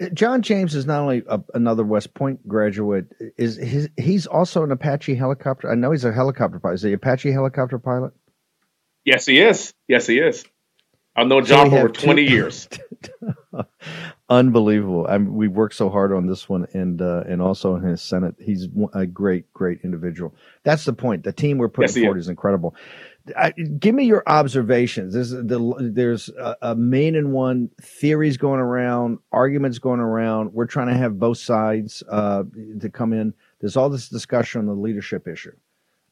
Uh, 0.00 0.08
John 0.10 0.42
James 0.42 0.74
is 0.74 0.86
not 0.86 1.00
only 1.00 1.22
a, 1.28 1.40
another 1.54 1.84
West 1.84 2.14
Point 2.14 2.46
graduate, 2.46 3.06
is 3.36 3.56
his, 3.56 3.88
he's 3.96 4.26
also 4.26 4.62
an 4.62 4.70
Apache 4.70 5.14
helicopter. 5.14 5.70
I 5.70 5.74
know 5.74 5.90
he's 5.90 6.04
a 6.04 6.12
helicopter 6.12 6.58
pilot. 6.58 6.74
Is 6.74 6.82
he 6.82 6.92
Apache 6.92 7.32
helicopter 7.32 7.78
pilot? 7.78 8.12
Yes, 9.06 9.24
he 9.24 9.40
is. 9.40 9.72
Yes, 9.86 10.06
he 10.06 10.18
is. 10.18 10.44
I've 11.14 11.28
known 11.28 11.46
John 11.46 11.66
so 11.66 11.70
for 11.70 11.78
over 11.78 11.88
20 11.88 12.26
two, 12.26 12.32
years. 12.34 12.68
Unbelievable. 14.28 15.06
I 15.08 15.16
mean, 15.16 15.34
we 15.34 15.48
worked 15.48 15.76
so 15.76 15.88
hard 15.88 16.12
on 16.12 16.26
this 16.26 16.48
one 16.48 16.66
and 16.74 17.00
uh, 17.00 17.22
and 17.26 17.40
also 17.40 17.76
in 17.76 17.84
his 17.84 18.02
Senate. 18.02 18.34
He's 18.38 18.66
a 18.92 19.06
great, 19.06 19.50
great 19.54 19.78
individual. 19.84 20.34
That's 20.64 20.84
the 20.84 20.92
point. 20.92 21.22
The 21.22 21.32
team 21.32 21.56
we're 21.56 21.68
putting 21.68 21.94
yes, 21.94 22.02
forward 22.02 22.18
is. 22.18 22.24
is 22.26 22.28
incredible. 22.28 22.74
I, 23.36 23.52
give 23.52 23.94
me 23.94 24.04
your 24.04 24.24
observations. 24.26 25.14
There's 25.14 25.30
the, 25.30 25.90
there's 25.94 26.28
a, 26.28 26.56
a, 26.62 26.74
main 26.74 27.16
and 27.16 27.32
one 27.32 27.70
theories 27.80 28.36
going 28.36 28.60
around, 28.60 29.18
arguments 29.32 29.78
going 29.78 30.00
around. 30.00 30.52
We're 30.52 30.66
trying 30.66 30.88
to 30.88 30.94
have 30.94 31.18
both 31.18 31.38
sides 31.38 32.02
uh, 32.08 32.44
to 32.80 32.90
come 32.90 33.12
in. 33.12 33.32
There's 33.60 33.76
all 33.76 33.90
this 33.90 34.08
discussion 34.08 34.60
on 34.60 34.66
the 34.66 34.74
leadership 34.74 35.26
issue. 35.26 35.52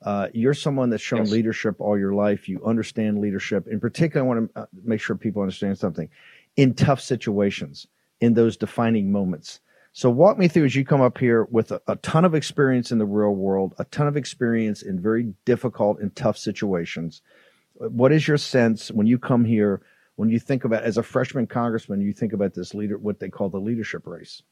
Uh, 0.04 0.28
you're 0.34 0.54
someone 0.54 0.90
that's 0.90 1.02
shown 1.02 1.20
yes. 1.20 1.30
leadership 1.30 1.80
all 1.80 1.98
your 1.98 2.14
life. 2.14 2.48
You 2.48 2.62
understand 2.64 3.20
leadership. 3.20 3.66
In 3.66 3.80
particular, 3.80 4.24
I 4.24 4.28
want 4.28 4.54
to 4.54 4.60
uh, 4.60 4.66
make 4.84 5.00
sure 5.00 5.16
people 5.16 5.40
understand 5.42 5.78
something. 5.78 6.10
In 6.56 6.74
tough 6.74 7.00
situations, 7.00 7.86
in 8.20 8.34
those 8.34 8.56
defining 8.56 9.10
moments, 9.10 9.60
so 9.96 10.10
walk 10.10 10.38
me 10.38 10.48
through 10.48 10.66
as 10.66 10.74
you 10.74 10.84
come 10.84 11.00
up 11.00 11.18
here 11.18 11.44
with 11.44 11.70
a, 11.70 11.80
a, 11.86 11.94
ton 11.96 12.24
of 12.24 12.34
experience 12.34 12.90
in 12.90 12.98
the 12.98 13.06
real 13.06 13.34
world, 13.34 13.74
a 13.78 13.84
ton 13.84 14.08
of 14.08 14.16
experience 14.16 14.82
in 14.82 15.00
very 15.00 15.32
difficult 15.44 16.00
and 16.00 16.14
tough 16.16 16.36
situations. 16.36 17.22
What 17.74 18.12
is 18.12 18.26
your 18.26 18.36
sense 18.36 18.90
when 18.90 19.06
you 19.06 19.18
come 19.18 19.44
here, 19.44 19.82
when 20.16 20.28
you 20.28 20.40
think 20.40 20.64
about 20.64 20.82
as 20.82 20.98
a 20.98 21.02
freshman 21.04 21.46
congressman, 21.46 22.00
you 22.00 22.12
think 22.12 22.32
about 22.32 22.54
this 22.54 22.74
leader, 22.74 22.98
what 22.98 23.20
they 23.20 23.28
call 23.28 23.50
the 23.50 23.60
leadership 23.60 24.04
race? 24.04 24.42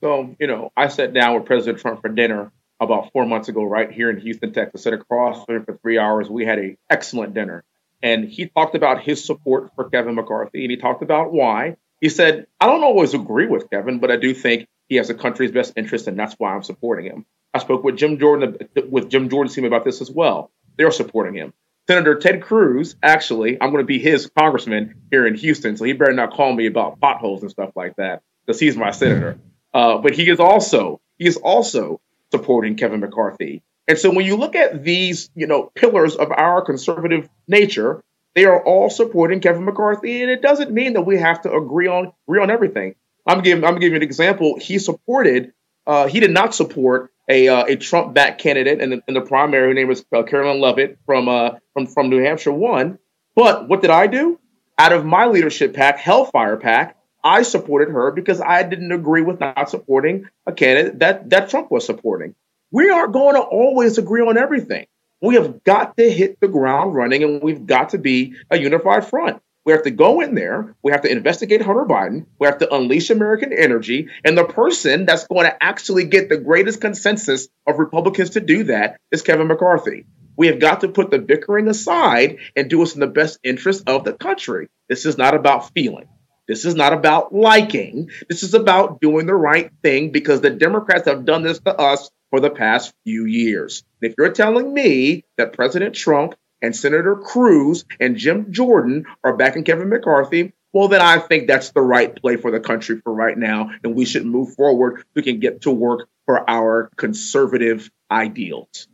So, 0.00 0.36
you 0.38 0.46
know, 0.46 0.70
I 0.76 0.86
sat 0.86 1.12
down 1.12 1.34
with 1.34 1.46
President 1.46 1.80
Trump 1.80 2.02
for 2.02 2.08
dinner 2.08 2.52
about 2.80 3.12
four 3.12 3.26
months 3.26 3.48
ago, 3.48 3.64
right 3.64 3.90
here 3.90 4.10
in 4.10 4.18
Houston, 4.20 4.52
Texas. 4.52 4.82
Sat 4.82 4.92
across 4.92 5.44
for 5.44 5.78
three 5.82 5.98
hours. 5.98 6.28
We 6.28 6.44
had 6.44 6.58
an 6.58 6.76
excellent 6.90 7.34
dinner. 7.34 7.64
And 8.02 8.24
he 8.24 8.46
talked 8.46 8.74
about 8.74 9.02
his 9.02 9.24
support 9.24 9.72
for 9.74 9.88
Kevin 9.88 10.14
McCarthy 10.14 10.62
and 10.62 10.70
he 10.70 10.76
talked 10.76 11.02
about 11.02 11.32
why 11.32 11.76
he 12.00 12.08
said, 12.08 12.46
I 12.60 12.66
don't 12.66 12.84
always 12.84 13.14
agree 13.14 13.46
with 13.46 13.70
Kevin, 13.70 13.98
but 13.98 14.10
I 14.10 14.16
do 14.16 14.34
think 14.34 14.68
he 14.88 14.96
has 14.96 15.08
the 15.08 15.14
country's 15.14 15.50
best 15.50 15.72
interest, 15.76 16.06
and 16.06 16.18
that's 16.18 16.34
why 16.34 16.54
I'm 16.54 16.62
supporting 16.62 17.06
him. 17.06 17.26
I 17.54 17.58
spoke 17.58 17.82
with 17.82 17.96
Jim 17.96 18.18
Jordan 18.18 18.58
with 18.88 19.08
Jim 19.08 19.30
Jordan's 19.30 19.54
team 19.54 19.64
about 19.64 19.84
this 19.84 20.00
as 20.00 20.10
well. 20.10 20.50
They're 20.76 20.90
supporting 20.90 21.34
him. 21.34 21.54
Senator 21.88 22.16
Ted 22.16 22.42
Cruz, 22.42 22.96
actually, 23.02 23.60
I'm 23.60 23.70
going 23.70 23.82
to 23.82 23.86
be 23.86 23.98
his 23.98 24.30
congressman 24.36 25.02
here 25.10 25.26
in 25.26 25.36
Houston, 25.36 25.76
so 25.76 25.84
he 25.84 25.92
better 25.92 26.12
not 26.12 26.32
call 26.32 26.52
me 26.52 26.66
about 26.66 27.00
potholes 27.00 27.42
and 27.42 27.50
stuff 27.50 27.70
like 27.74 27.96
that, 27.96 28.22
because 28.44 28.60
he's 28.60 28.76
my 28.76 28.90
senator. 28.90 29.38
Uh, 29.72 29.98
but 29.98 30.14
he 30.14 30.28
is 30.28 30.40
also 30.40 31.00
he 31.18 31.26
is 31.26 31.36
also 31.36 32.00
supporting 32.30 32.76
Kevin 32.76 33.00
McCarthy. 33.00 33.62
And 33.88 33.98
so 33.98 34.10
when 34.10 34.26
you 34.26 34.36
look 34.36 34.56
at 34.56 34.82
these, 34.82 35.30
you 35.34 35.46
know, 35.46 35.70
pillars 35.74 36.16
of 36.16 36.32
our 36.32 36.62
conservative 36.62 37.28
nature, 37.46 38.02
they 38.34 38.44
are 38.44 38.62
all 38.62 38.90
supporting 38.90 39.40
Kevin 39.40 39.64
McCarthy, 39.64 40.22
and 40.22 40.30
it 40.30 40.42
doesn't 40.42 40.70
mean 40.70 40.94
that 40.94 41.02
we 41.02 41.18
have 41.18 41.42
to 41.42 41.52
agree 41.52 41.86
on 41.86 42.12
agree 42.28 42.42
on 42.42 42.50
everything. 42.50 42.94
I'm 43.26 43.42
giving 43.42 43.64
I'm 43.64 43.78
giving 43.78 43.96
an 43.96 44.02
example. 44.02 44.58
He 44.60 44.78
supported. 44.78 45.52
Uh, 45.86 46.08
he 46.08 46.20
did 46.20 46.32
not 46.32 46.54
support 46.54 47.12
a 47.28 47.48
uh, 47.48 47.64
a 47.64 47.76
Trump 47.76 48.14
backed 48.14 48.40
candidate 48.40 48.80
in 48.80 48.90
the, 48.90 49.02
in 49.08 49.14
the 49.14 49.20
primary. 49.20 49.68
Her 49.68 49.74
name 49.74 49.88
was 49.88 50.00
uh, 50.12 50.22
Karoline 50.22 50.60
Leavitt 50.60 50.98
from 51.06 51.28
uh, 51.28 51.52
from 51.72 51.86
from 51.86 52.10
New 52.10 52.22
Hampshire. 52.22 52.52
Won, 52.52 52.98
but 53.34 53.68
what 53.68 53.82
did 53.82 53.90
I 53.90 54.06
do? 54.06 54.38
Out 54.78 54.92
of 54.92 55.04
my 55.04 55.26
leadership 55.26 55.74
PAC, 55.74 55.98
Hellfire 55.98 56.56
PAC, 56.56 56.95
I 57.26 57.42
supported 57.42 57.90
her 57.90 58.12
because 58.12 58.40
I 58.40 58.62
didn't 58.62 58.92
agree 58.92 59.22
with 59.22 59.40
not 59.40 59.68
supporting 59.68 60.28
a 60.46 60.52
candidate 60.52 61.00
that 61.00 61.30
that 61.30 61.50
Trump 61.50 61.72
was 61.72 61.84
supporting. 61.84 62.36
We 62.70 62.88
aren't 62.88 63.12
going 63.12 63.34
to 63.34 63.40
always 63.40 63.98
agree 63.98 64.20
on 64.20 64.38
everything. 64.38 64.86
We 65.20 65.34
have 65.34 65.64
got 65.64 65.96
to 65.96 66.08
hit 66.08 66.38
the 66.38 66.46
ground 66.46 66.94
running 66.94 67.24
and 67.24 67.42
we've 67.42 67.66
got 67.66 67.90
to 67.90 67.98
be 67.98 68.36
a 68.48 68.56
unified 68.56 69.06
front. 69.06 69.42
We 69.64 69.72
have 69.72 69.82
to 69.82 69.90
go 69.90 70.20
in 70.20 70.36
there. 70.36 70.76
We 70.84 70.92
have 70.92 71.02
to 71.02 71.10
investigate 71.10 71.62
Hunter 71.62 71.84
Biden. 71.84 72.26
We 72.38 72.46
have 72.46 72.58
to 72.58 72.72
unleash 72.72 73.10
American 73.10 73.52
energy. 73.52 74.08
And 74.24 74.38
the 74.38 74.44
person 74.44 75.04
that's 75.04 75.26
going 75.26 75.46
to 75.46 75.60
actually 75.60 76.04
get 76.04 76.28
the 76.28 76.36
greatest 76.36 76.80
consensus 76.80 77.48
of 77.66 77.80
Republicans 77.80 78.30
to 78.30 78.40
do 78.40 78.64
that 78.64 79.00
is 79.10 79.22
Kevin 79.22 79.48
McCarthy. 79.48 80.06
We 80.36 80.46
have 80.46 80.60
got 80.60 80.82
to 80.82 80.88
put 80.88 81.10
the 81.10 81.18
bickering 81.18 81.66
aside 81.66 82.38
and 82.54 82.70
do 82.70 82.78
what's 82.78 82.94
in 82.94 83.00
the 83.00 83.08
best 83.08 83.40
interest 83.42 83.88
of 83.88 84.04
the 84.04 84.12
country. 84.12 84.68
This 84.88 85.06
is 85.06 85.18
not 85.18 85.34
about 85.34 85.72
feeling. 85.72 86.06
This 86.48 86.64
is 86.64 86.74
not 86.74 86.92
about 86.92 87.34
liking. 87.34 88.10
This 88.28 88.42
is 88.42 88.54
about 88.54 89.00
doing 89.00 89.26
the 89.26 89.34
right 89.34 89.70
thing 89.82 90.10
because 90.10 90.40
the 90.40 90.50
Democrats 90.50 91.08
have 91.08 91.24
done 91.24 91.42
this 91.42 91.58
to 91.60 91.74
us 91.76 92.10
for 92.30 92.40
the 92.40 92.50
past 92.50 92.94
few 93.04 93.24
years. 93.24 93.84
If 94.00 94.14
you're 94.16 94.32
telling 94.32 94.72
me 94.72 95.24
that 95.36 95.52
President 95.52 95.94
Trump 95.94 96.34
and 96.62 96.74
Senator 96.74 97.16
Cruz 97.16 97.84
and 98.00 98.16
Jim 98.16 98.52
Jordan 98.52 99.06
are 99.24 99.36
backing 99.36 99.64
Kevin 99.64 99.88
McCarthy, 99.88 100.52
well, 100.72 100.88
then 100.88 101.00
I 101.00 101.18
think 101.18 101.46
that's 101.48 101.70
the 101.70 101.80
right 101.80 102.14
play 102.14 102.36
for 102.36 102.50
the 102.50 102.60
country 102.60 103.00
for 103.00 103.12
right 103.12 103.36
now. 103.36 103.70
And 103.82 103.94
we 103.94 104.04
should 104.04 104.26
move 104.26 104.54
forward. 104.54 105.04
We 105.14 105.22
can 105.22 105.40
get 105.40 105.62
to 105.62 105.70
work 105.70 106.08
for 106.26 106.48
our 106.48 106.90
conservative 106.96 107.90
ideals. 108.10 108.86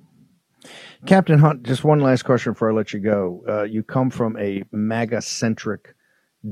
Captain 1.06 1.38
Hunt, 1.38 1.64
just 1.64 1.82
one 1.82 1.98
last 1.98 2.22
question 2.22 2.52
before 2.52 2.70
I 2.70 2.74
let 2.74 2.92
you 2.92 3.00
go. 3.00 3.42
Uh, 3.48 3.62
you 3.64 3.82
come 3.82 4.10
from 4.10 4.38
a 4.38 4.62
MAGA 4.70 5.22
centric 5.22 5.94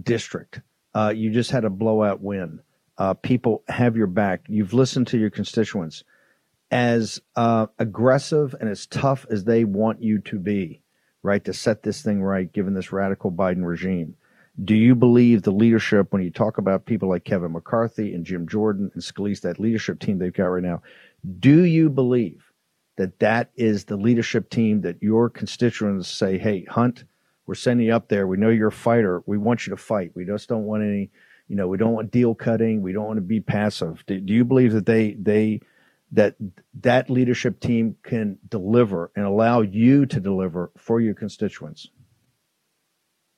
district. 0.02 0.60
Uh, 0.94 1.12
you 1.14 1.30
just 1.30 1.50
had 1.50 1.64
a 1.64 1.70
blowout 1.70 2.20
win. 2.20 2.60
Uh, 2.98 3.14
people 3.14 3.62
have 3.68 3.96
your 3.96 4.06
back. 4.06 4.42
You've 4.48 4.74
listened 4.74 5.06
to 5.08 5.18
your 5.18 5.30
constituents. 5.30 6.04
As 6.70 7.20
uh, 7.34 7.66
aggressive 7.78 8.54
and 8.60 8.68
as 8.68 8.86
tough 8.86 9.26
as 9.30 9.44
they 9.44 9.64
want 9.64 10.02
you 10.02 10.20
to 10.20 10.38
be, 10.38 10.82
right, 11.22 11.44
to 11.44 11.52
set 11.52 11.82
this 11.82 12.02
thing 12.02 12.22
right, 12.22 12.52
given 12.52 12.74
this 12.74 12.92
radical 12.92 13.32
Biden 13.32 13.64
regime, 13.64 14.16
do 14.64 14.74
you 14.74 14.94
believe 14.94 15.42
the 15.42 15.52
leadership, 15.52 16.12
when 16.12 16.22
you 16.22 16.30
talk 16.30 16.58
about 16.58 16.84
people 16.84 17.08
like 17.08 17.24
Kevin 17.24 17.52
McCarthy 17.52 18.14
and 18.14 18.26
Jim 18.26 18.46
Jordan 18.46 18.90
and 18.94 19.02
Scalise, 19.02 19.40
that 19.40 19.58
leadership 19.58 20.00
team 20.00 20.18
they've 20.18 20.32
got 20.32 20.46
right 20.46 20.62
now, 20.62 20.82
do 21.38 21.64
you 21.64 21.88
believe 21.88 22.50
that 22.96 23.18
that 23.20 23.50
is 23.56 23.84
the 23.84 23.96
leadership 23.96 24.50
team 24.50 24.82
that 24.82 25.02
your 25.02 25.30
constituents 25.30 26.08
say, 26.08 26.36
hey, 26.36 26.64
Hunt, 26.66 27.04
we're 27.50 27.56
sending 27.56 27.88
you 27.88 27.94
up 27.94 28.08
there. 28.08 28.28
We 28.28 28.36
know 28.36 28.48
you're 28.48 28.68
a 28.68 28.72
fighter. 28.72 29.24
We 29.26 29.36
want 29.36 29.66
you 29.66 29.72
to 29.72 29.76
fight. 29.76 30.12
We 30.14 30.24
just 30.24 30.48
don't 30.48 30.66
want 30.66 30.84
any, 30.84 31.10
you 31.48 31.56
know, 31.56 31.66
we 31.66 31.78
don't 31.78 31.94
want 31.94 32.12
deal 32.12 32.34
cutting. 32.34 32.80
We 32.80 32.92
don't 32.92 33.06
want 33.06 33.16
to 33.16 33.22
be 33.22 33.40
passive. 33.40 34.04
Do, 34.06 34.20
do 34.20 34.32
you 34.32 34.44
believe 34.44 34.72
that 34.72 34.86
they, 34.86 35.16
they, 35.20 35.60
that 36.12 36.36
that 36.82 37.10
leadership 37.10 37.58
team 37.58 37.96
can 38.04 38.38
deliver 38.48 39.10
and 39.16 39.26
allow 39.26 39.62
you 39.62 40.06
to 40.06 40.20
deliver 40.20 40.70
for 40.78 41.00
your 41.00 41.14
constituents? 41.14 41.88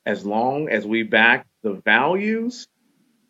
as 0.05 0.27
long 0.27 0.69
as 0.69 0.87
we 0.87 1.03
back 1.03 1.47
the 1.63 1.81
values 1.85 2.69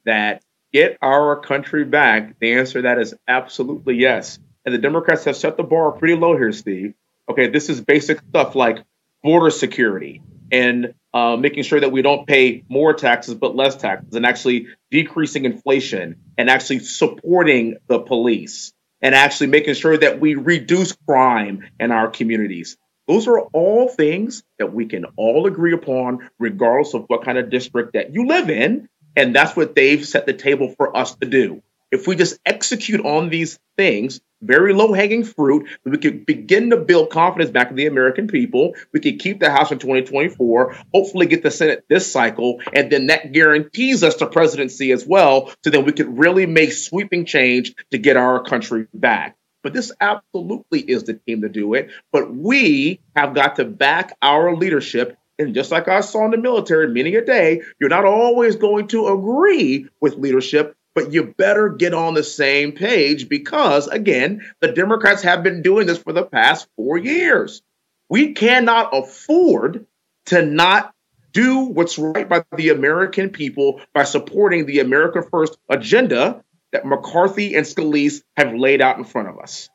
that 0.05 0.43
get 0.73 0.97
our 1.03 1.41
country 1.41 1.85
back, 1.85 2.39
the 2.41 2.55
answer 2.55 2.81
to 2.81 2.83
that 2.83 2.99
is 2.99 3.15
absolutely 3.29 3.97
yes. 3.97 4.39
And 4.65 4.75
the 4.75 4.79
Democrats 4.79 5.25
have 5.25 5.37
set 5.37 5.57
the 5.57 5.63
bar 5.63 5.93
pretty 5.93 6.17
low 6.17 6.37
here, 6.37 6.53
Steve. 6.53 6.95
Okay, 7.29 7.49
this 7.49 7.69
is 7.69 7.81
basic 7.81 8.21
stuff 8.21 8.55
like 8.55 8.85
border 9.23 9.51
security 9.51 10.23
and 10.53 10.95
uh, 11.15 11.37
making 11.37 11.65
sure 11.65 11.81
that 11.81 11.91
we 11.91 12.03
don't 12.03 12.27
pay 12.27 12.63
more 12.69 12.93
taxes 12.93 13.35
but 13.35 13.57
less 13.57 13.75
taxes 13.75 14.15
and 14.15 14.25
actually 14.25 14.69
decreasing 14.91 15.47
inflation 15.47 16.17
and 16.39 16.49
actually 16.49 16.79
supporting 16.81 17.77
the 17.89 17.99
police 17.99 18.73
and 19.01 19.15
actually 19.15 19.49
making 19.49 19.75
sure 19.75 19.97
that 19.97 20.21
we 20.21 20.37
reduce 20.37 20.93
crime 21.09 21.65
in 21.81 21.91
our 21.91 22.09
communities. 22.09 22.77
Those 23.09 23.27
are 23.27 23.41
all 23.41 23.89
things 23.89 24.45
that 24.59 24.73
we 24.73 24.87
can 24.87 25.07
all 25.17 25.47
agree 25.47 25.73
upon, 25.73 26.31
regardless 26.39 26.95
of 26.95 27.07
what 27.09 27.25
kind 27.25 27.37
of 27.37 27.51
district 27.51 27.95
that 27.95 28.15
you 28.15 28.29
live 28.29 28.49
in. 28.49 28.89
And 29.17 29.35
that's 29.35 29.57
what 29.57 29.75
they've 29.75 30.07
set 30.07 30.25
the 30.25 30.33
table 30.33 30.73
for 30.77 30.97
us 30.97 31.17
to 31.17 31.27
do. 31.27 31.63
If 31.93 32.07
we 32.07 32.17
just 32.17 32.41
execute 32.47 33.05
on 33.05 33.29
these 33.29 33.61
things, 33.77 34.21
very 34.41 34.73
low 34.73 34.95
hanging 34.95 35.25
fruit, 35.25 35.69
we 35.85 35.99
could 35.99 36.25
begin 36.27 36.71
to 36.71 36.79
build 36.79 37.11
confidence 37.11 37.51
back 37.51 37.69
in 37.69 37.77
the 37.77 37.87
American 37.87 38.27
people. 38.27 38.75
We 38.93 39.01
could 39.01 39.21
keep 39.21 39.41
the 39.41 39.51
House 39.51 39.71
in 39.71 39.79
2024, 39.79 40.75
hopefully 40.93 41.27
get 41.27 41.43
the 41.43 41.51
Senate 41.51 41.85
this 41.89 42.11
cycle, 42.11 42.61
and 42.73 42.91
then 42.91 43.09
that 43.09 43.33
guarantees 43.33 44.03
us 44.03 44.17
the 44.17 44.27
presidency 44.27 44.91
as 44.91 45.07
well. 45.07 45.53
So 45.63 45.71
then 45.71 45.85
we 45.85 45.93
could 45.93 46.19
really 46.19 46.47
make 46.47 46.73
sweeping 46.73 47.27
change 47.27 47.75
to 47.91 47.99
get 47.99 48.17
our 48.17 48.43
country 48.43 48.87
back. 48.95 49.37
But 49.63 49.75
this 49.75 49.93
absolutely 50.01 50.81
is 50.81 51.05
the 51.05 51.15
team 51.15 51.43
to 51.43 51.49
do 51.49 51.75
it. 51.75 51.91
But 52.11 52.35
we 52.35 53.01
have 53.15 53.35
got 53.35 53.57
to 53.57 53.65
back 53.65 54.17
our 54.23 54.57
leadership. 54.57 55.17
And 55.39 55.55
just 55.55 55.71
like 55.71 55.89
I 55.89 56.01
saw 56.01 56.25
in 56.25 56.31
the 56.33 56.39
military 56.39 56.89
many 56.89 57.15
a 57.15 57.25
day, 57.25 57.63
you're 57.79 57.91
not 57.91 58.05
always 58.05 58.57
going 58.57 58.89
to 58.89 59.09
agree 59.09 59.89
with 60.01 60.17
leadership, 60.17 60.75
but 60.95 61.13
you 61.13 61.35
better 61.37 61.71
get 61.71 61.95
on 61.95 62.15
the 62.15 62.23
same 62.23 62.73
page 62.73 63.29
because, 63.29 63.89
again, 63.89 64.43
the 64.61 64.73
Democrats 64.73 65.23
have 65.23 65.43
been 65.43 65.63
doing 65.63 65.87
this 65.87 65.99
for 65.99 66.13
the 66.13 66.25
past 66.25 66.69
four 66.77 66.99
years. 66.99 67.63
We 68.09 68.35
cannot 68.35 68.91
afford 68.93 69.87
to 70.27 70.45
not 70.45 70.95
do 71.33 71.61
what's 71.61 71.99
right 71.99 72.29
by 72.29 72.45
the 72.57 72.69
American 72.69 73.31
people 73.31 73.81
by 73.95 74.05
supporting 74.05 74.67
the 74.67 74.81
America 74.81 75.23
First 75.23 75.57
agenda 75.69 76.45
that 76.73 76.85
McCarthy 76.85 77.55
and 77.55 77.65
Scalise 77.65 78.23
have 78.37 78.55
laid 78.55 78.83
out 78.83 78.99
in 78.99 79.05
front 79.05 79.29
of 79.29 79.39
us. 79.39 79.71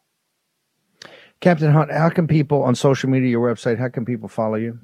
Captain 1.39 1.71
Hunt, 1.71 1.91
how 1.91 2.09
can 2.09 2.27
people 2.27 2.63
on 2.63 2.75
social 2.75 3.09
media, 3.09 3.29
your 3.29 3.53
website, 3.53 3.77
how 3.77 3.89
can 3.89 4.05
people 4.05 4.27
follow 4.27 4.55
you? 4.55 4.79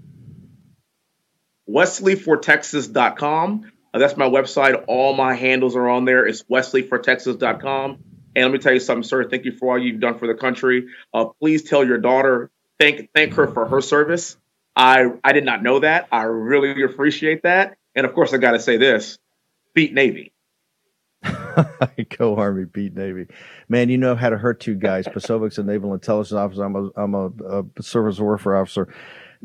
WesleyForTexas.com. 1.70 3.72
Uh, 3.94 4.00
that's 4.00 4.18
my 4.18 4.28
website. 4.28 4.84
All 4.88 5.14
my 5.14 5.36
handles 5.36 5.76
are 5.76 5.88
on 5.88 6.06
there. 6.06 6.26
It's 6.26 6.44
WesleyForTexas.com. 6.44 8.04
And 8.36 8.46
let 8.46 8.52
me 8.52 8.58
tell 8.58 8.74
you 8.74 8.80
something, 8.80 9.04
sir. 9.04 9.30
Thank 9.30 9.46
you 9.46 9.52
for 9.52 9.74
all 9.74 9.82
you've 9.82 10.00
done 10.00 10.18
for 10.18 10.28
the 10.28 10.34
country. 10.34 10.88
Uh, 11.14 11.26
please 11.26 11.64
tell 11.64 11.86
your 11.86 12.00
daughter 12.00 12.50
thank 12.80 13.10
thank 13.14 13.34
her 13.36 13.48
for 13.48 13.66
her 13.68 13.82
service. 13.82 14.38
I 14.76 15.06
I 15.24 15.34
did 15.34 15.46
not 15.46 15.64
know 15.64 15.80
that. 15.80 16.08
I 16.12 16.24
really 16.24 16.84
appreciate 16.84 17.44
that. 17.44 17.78
And 17.96 18.06
of 18.06 18.14
course, 18.14 18.34
I 18.34 18.38
got 18.38 18.52
to 18.52 18.60
say 18.60 18.78
this: 18.78 19.18
beat 19.74 19.94
Navy. 19.94 20.34
Go 22.18 22.36
Army, 22.36 22.66
beat 22.66 22.96
Navy. 22.96 23.28
Man, 23.70 23.90
you 23.90 23.98
know 23.98 24.16
how 24.16 24.30
to 24.30 24.38
hurt 24.38 24.60
two 24.60 24.76
guys. 24.76 25.08
Posobiec's 25.08 25.58
a 25.58 25.64
naval 25.64 25.94
intelligence 25.94 26.34
officer. 26.34 26.64
I'm 26.64 26.76
a 26.76 26.90
I'm 26.96 27.14
a, 27.14 27.28
a 27.60 27.84
surface 27.84 28.20
warfare 28.20 28.58
officer. 28.58 28.94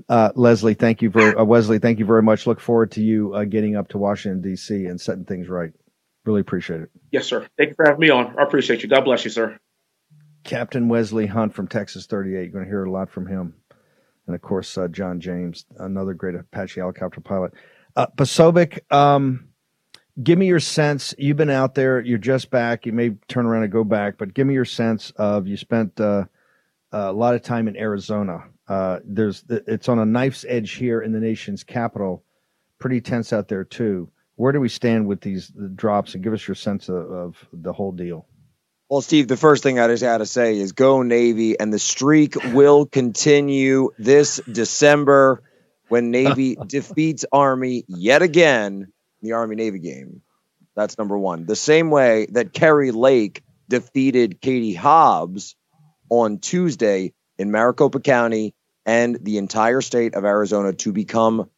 Uh, 0.09 0.31
Leslie, 0.35 0.75
thank 0.75 1.03
you 1.03 1.11
very 1.11 1.35
uh, 1.35 1.45
Wesley, 1.45 1.79
thank 1.79 1.99
you 1.99 2.05
very 2.05 2.23
much. 2.23 2.47
Look 2.47 2.61
forward 2.61 2.93
to 2.93 3.03
you 3.03 3.35
uh, 3.35 3.45
getting 3.45 3.77
up 3.77 3.89
to 3.89 3.99
Washington 3.99 4.41
D.C. 4.41 4.87
and 4.87 5.01
setting 5.01 5.25
things 5.25 5.49
right. 5.49 5.73
Really 6.25 6.41
appreciate 6.41 6.83
it. 6.83 6.91
Yes, 7.11 7.27
sir. 7.27 7.47
Thank 7.57 7.71
you 7.71 7.75
for 7.75 7.87
having 7.87 8.01
me 8.01 8.11
on. 8.11 8.35
I 8.39 8.43
appreciate 8.43 8.83
you. 8.83 8.89
God 8.89 9.05
bless 9.05 9.25
you, 9.25 9.31
sir. 9.31 9.59
Captain 10.45 10.89
Wesley 10.89 11.27
Hunt 11.27 11.55
from 11.55 11.69
Texas 11.69 12.07
38. 12.07 12.33
You're 12.33 12.49
going 12.49 12.65
to 12.65 12.71
hear 12.71 12.85
a 12.85 12.91
lot 12.91 13.11
from 13.11 13.27
him, 13.27 13.55
and 14.27 14.37
of 14.37 14.43
course 14.43 14.77
uh, 14.79 14.89
John 14.89 15.21
James, 15.21 15.65
another 15.79 16.15
great 16.15 16.35
Apache 16.35 16.81
helicopter 16.81 17.21
pilot. 17.21 17.55
Uh, 17.97 18.07
Posobiec, 18.17 18.81
um, 18.93 19.49
give 20.23 20.39
me 20.39 20.47
your 20.47 20.61
sense. 20.61 21.15
You've 21.19 21.37
been 21.37 21.51
out 21.51 21.75
there. 21.75 22.01
You're 22.01 22.19
just 22.19 22.51
back. 22.51 22.87
You 22.87 22.93
may 22.93 23.11
turn 23.27 23.47
around 23.47 23.65
and 23.65 23.73
go 23.73 23.85
back, 23.85 24.19
but 24.19 24.35
give 24.35 24.47
me 24.47 24.55
your 24.55 24.65
sense 24.65 25.13
of 25.17 25.47
you 25.47 25.57
spent 25.57 26.01
uh, 26.01 26.25
a 26.93 27.13
lot 27.13 27.35
of 27.35 27.43
time 27.43 27.69
in 27.69 27.77
Arizona. 27.77 28.45
Uh, 28.69 28.99
there's 29.05 29.45
it's 29.49 29.89
on 29.89 29.99
a 29.99 30.05
knife's 30.05 30.45
edge 30.47 30.73
here 30.73 31.01
in 31.01 31.13
the 31.13 31.21
nation's 31.21 31.65
capital. 31.65 32.23
Pretty 32.79 33.01
tense 33.01 33.33
out 33.33 33.49
there 33.49 33.65
too. 33.65 34.11
Where 34.37 34.53
do 34.53 34.61
we 34.61 34.69
stand 34.69 35.07
with 35.07 35.21
these 35.21 35.49
the 35.49 35.69
drops? 35.69 36.15
And 36.15 36.23
give 36.23 36.33
us 36.33 36.47
your 36.47 36.55
sense 36.55 36.89
of, 36.89 37.11
of 37.11 37.49
the 37.53 37.73
whole 37.73 37.93
deal. 37.93 38.27
Well, 38.89 39.01
Steve, 39.01 39.29
the 39.29 39.37
first 39.37 39.63
thing 39.63 39.79
I 39.79 39.89
just 39.89 40.03
had 40.03 40.19
to 40.19 40.27
say 40.27 40.59
is 40.59 40.73
go 40.73 41.03
Navy, 41.03 41.59
and 41.59 41.73
the 41.73 41.79
streak 41.79 42.35
will 42.53 42.87
continue 42.87 43.91
this 43.99 44.41
December 44.51 45.43
when 45.89 46.11
Navy 46.11 46.57
defeats 46.67 47.25
Army 47.33 47.85
yet 47.89 48.23
again 48.23 48.83
in 49.23 49.29
the 49.29 49.33
Army 49.33 49.57
Navy 49.57 49.79
game. 49.79 50.23
That's 50.77 50.97
number 50.97 51.19
one. 51.19 51.45
The 51.45 51.57
same 51.57 51.91
way 51.91 52.29
that 52.33 52.53
Kari 52.53 52.93
Lake 52.93 53.43
defeated 53.69 54.41
Katie 54.41 54.75
Hobbs 54.75 55.57
on 56.09 56.39
Tuesday 56.39 57.13
in 57.39 57.51
Maricopa 57.51 58.01
County 58.01 58.55
and 58.89 59.19
the 59.21 59.37
entire 59.37 59.83
state 59.83 60.15
of 60.15 60.25
Arizona 60.25 60.73
to 60.73 60.93
become 60.93 61.51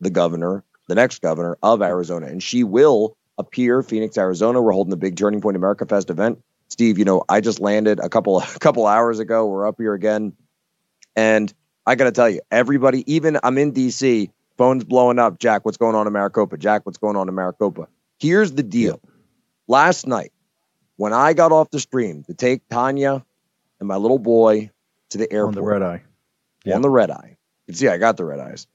the 0.00 0.08
governor, 0.08 0.62
the 0.86 0.94
next 0.94 1.20
governor 1.20 1.58
of 1.60 1.82
Arizona. 1.82 2.26
And 2.26 2.40
she 2.40 2.62
will 2.62 3.16
appear 3.36 3.82
Phoenix, 3.82 4.16
Arizona. 4.16 4.62
We're 4.62 4.70
holding 4.70 4.92
the 4.92 4.96
big 4.96 5.16
Turning 5.16 5.40
Point 5.40 5.56
America 5.56 5.84
Fest 5.84 6.10
event. 6.10 6.40
Steve, 6.68 6.96
you 7.00 7.04
know, 7.04 7.24
I 7.28 7.40
just 7.40 7.58
landed 7.58 7.98
a 7.98 8.08
couple 8.08 8.38
a 8.54 8.58
couple 8.60 8.86
hours 8.86 9.18
ago. 9.18 9.46
We're 9.46 9.66
up 9.66 9.78
here 9.78 9.94
again. 9.94 10.34
And 11.16 11.52
I 11.84 11.96
got 11.96 12.04
to 12.04 12.12
tell 12.12 12.30
you, 12.30 12.40
everybody, 12.52 13.02
even 13.12 13.36
I'm 13.42 13.58
in 13.58 13.72
DC, 13.72 14.30
phone's 14.56 14.84
blowing 14.84 15.18
up. 15.18 15.40
Jack, 15.40 15.64
what's 15.64 15.78
going 15.78 15.96
on 15.96 16.06
in 16.06 16.12
Maricopa? 16.12 16.56
Jack, 16.56 16.86
what's 16.86 16.98
going 16.98 17.16
on 17.16 17.28
in 17.28 17.34
Maricopa? 17.34 17.88
Here's 18.20 18.52
the 18.52 18.62
deal. 18.62 19.00
Last 19.66 20.06
night, 20.06 20.32
when 20.94 21.12
I 21.12 21.32
got 21.32 21.50
off 21.50 21.68
the 21.70 21.80
stream 21.80 22.22
to 22.24 22.34
take 22.34 22.68
Tanya 22.68 23.24
and 23.80 23.88
my 23.88 23.96
little 23.96 24.20
boy 24.20 24.70
to 25.10 25.18
the 25.18 25.32
airport 25.32 25.56
on 25.56 25.62
the 25.64 25.68
red 25.68 25.82
eye, 25.82 26.02
on 26.74 26.82
the 26.82 26.90
red 26.90 27.10
eye. 27.10 27.36
You 27.66 27.72
can 27.72 27.74
see 27.76 27.88
I 27.88 27.98
got 27.98 28.16
the 28.16 28.24
red 28.24 28.40
eyes. 28.40 28.66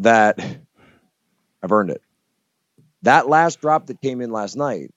That 0.00 0.40
I've 1.62 1.72
earned 1.72 1.90
it. 1.90 2.02
That 3.02 3.28
last 3.28 3.60
drop 3.60 3.86
that 3.86 4.00
came 4.00 4.20
in 4.20 4.32
last 4.32 4.56
night, 4.56 4.92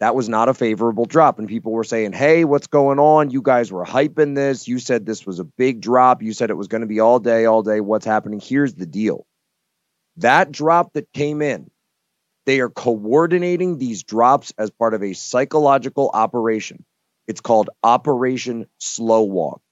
that 0.00 0.14
was 0.14 0.28
not 0.28 0.48
a 0.48 0.54
favorable 0.54 1.06
drop. 1.06 1.38
And 1.38 1.48
people 1.48 1.72
were 1.72 1.84
saying, 1.84 2.12
hey, 2.12 2.44
what's 2.44 2.68
going 2.68 2.98
on? 2.98 3.30
You 3.30 3.42
guys 3.42 3.72
were 3.72 3.84
hyping 3.84 4.34
this. 4.34 4.68
You 4.68 4.78
said 4.78 5.06
this 5.06 5.26
was 5.26 5.40
a 5.40 5.44
big 5.44 5.80
drop. 5.80 6.22
You 6.22 6.32
said 6.32 6.50
it 6.50 6.56
was 6.56 6.68
going 6.68 6.82
to 6.82 6.88
be 6.88 7.00
all 7.00 7.20
day, 7.20 7.46
all 7.46 7.62
day. 7.62 7.80
What's 7.80 8.06
happening? 8.06 8.40
Here's 8.40 8.74
the 8.74 8.86
deal 8.86 9.26
that 10.18 10.52
drop 10.52 10.92
that 10.94 11.12
came 11.12 11.42
in 11.42 11.68
They 12.46 12.60
are 12.60 12.70
coordinating 12.70 13.78
these 13.78 14.02
drops 14.02 14.52
as 14.58 14.70
part 14.70 14.94
of 14.94 15.02
a 15.02 15.12
psychological 15.12 16.10
operation. 16.12 16.84
It's 17.28 17.40
called 17.40 17.70
Operation 17.84 18.66
Slow 18.78 19.22
Walk. 19.24 19.62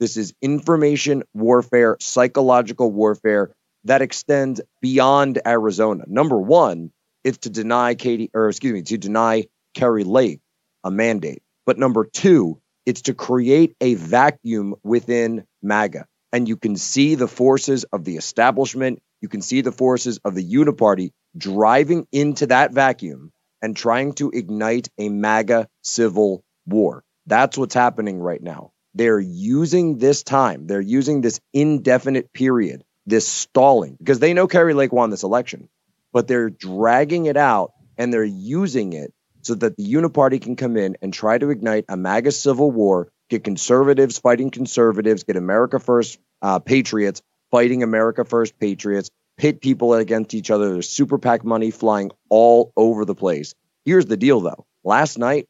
This 0.00 0.16
is 0.16 0.34
information 0.40 1.24
warfare, 1.34 1.96
psychological 2.00 2.90
warfare 2.90 3.50
that 3.84 4.02
extends 4.02 4.60
beyond 4.80 5.40
Arizona. 5.46 6.04
Number 6.06 6.38
one, 6.38 6.92
it's 7.24 7.38
to 7.38 7.50
deny 7.50 7.94
Katie, 7.94 8.30
or 8.32 8.48
excuse 8.48 8.72
me, 8.72 8.82
to 8.82 8.98
deny 8.98 9.44
Kari 9.74 10.04
Lake 10.04 10.40
a 10.84 10.90
mandate. 10.90 11.42
But 11.66 11.78
number 11.78 12.04
two, 12.04 12.60
it's 12.86 13.02
to 13.02 13.14
create 13.14 13.76
a 13.80 13.94
vacuum 13.94 14.76
within 14.82 15.44
MAGA. 15.62 16.06
And 16.32 16.48
you 16.48 16.56
can 16.56 16.76
see 16.76 17.14
the 17.14 17.28
forces 17.28 17.84
of 17.84 18.04
the 18.04 18.16
establishment, 18.16 19.00
you 19.20 19.28
can 19.28 19.42
see 19.42 19.62
the 19.62 19.72
forces 19.72 20.18
of 20.24 20.34
the 20.34 20.44
uniparty 20.44 21.10
driving 21.36 22.06
into 22.12 22.46
that 22.46 22.72
vacuum 22.72 23.32
and 23.60 23.76
trying 23.76 24.12
to 24.14 24.30
ignite 24.30 24.88
a 24.98 25.08
MAGA 25.08 25.68
civil 25.82 26.44
war. 26.66 27.02
That's 27.26 27.58
what's 27.58 27.74
happening 27.74 28.20
right 28.20 28.42
now. 28.42 28.72
They're 28.98 29.20
using 29.20 29.98
this 29.98 30.24
time, 30.24 30.66
they're 30.66 30.80
using 30.80 31.20
this 31.20 31.38
indefinite 31.52 32.32
period, 32.32 32.82
this 33.06 33.28
stalling, 33.28 33.96
because 33.96 34.18
they 34.18 34.34
know 34.34 34.48
Kari 34.48 34.74
Lake 34.74 34.92
won 34.92 35.10
this 35.10 35.22
election, 35.22 35.68
but 36.12 36.26
they're 36.26 36.50
dragging 36.50 37.26
it 37.26 37.36
out 37.36 37.74
and 37.96 38.12
they're 38.12 38.24
using 38.24 38.94
it 38.94 39.14
so 39.42 39.54
that 39.54 39.76
the 39.76 39.94
uniparty 39.94 40.42
can 40.42 40.56
come 40.56 40.76
in 40.76 40.96
and 41.00 41.14
try 41.14 41.38
to 41.38 41.50
ignite 41.50 41.84
a 41.88 41.96
MAGA 41.96 42.32
civil 42.32 42.72
war, 42.72 43.12
get 43.30 43.44
conservatives 43.44 44.18
fighting 44.18 44.50
conservatives, 44.50 45.22
get 45.22 45.36
America 45.36 45.78
First 45.78 46.18
uh, 46.42 46.58
patriots 46.58 47.22
fighting 47.52 47.84
America 47.84 48.24
First 48.24 48.58
patriots, 48.58 49.10
pit 49.36 49.60
people 49.60 49.94
against 49.94 50.34
each 50.34 50.50
other. 50.50 50.72
There's 50.72 50.90
super 50.90 51.18
PAC 51.18 51.44
money 51.44 51.70
flying 51.70 52.10
all 52.30 52.72
over 52.76 53.04
the 53.04 53.14
place. 53.14 53.54
Here's 53.84 54.06
the 54.06 54.16
deal, 54.16 54.40
though. 54.40 54.66
Last 54.82 55.18
night, 55.18 55.46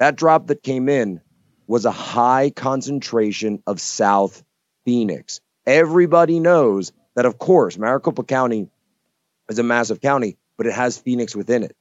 that 0.00 0.16
drop 0.16 0.48
that 0.48 0.62
came 0.62 0.90
in 0.90 1.22
was 1.70 1.84
a 1.84 1.92
high 1.92 2.50
concentration 2.50 3.62
of 3.64 3.80
South 3.80 4.42
Phoenix. 4.84 5.40
Everybody 5.64 6.40
knows 6.40 6.90
that, 7.14 7.26
of 7.26 7.38
course, 7.38 7.78
Maricopa 7.78 8.24
County 8.24 8.68
is 9.48 9.60
a 9.60 9.62
massive 9.62 10.00
county, 10.00 10.36
but 10.56 10.66
it 10.66 10.72
has 10.72 10.98
Phoenix 10.98 11.36
within 11.36 11.62
it. 11.62 11.76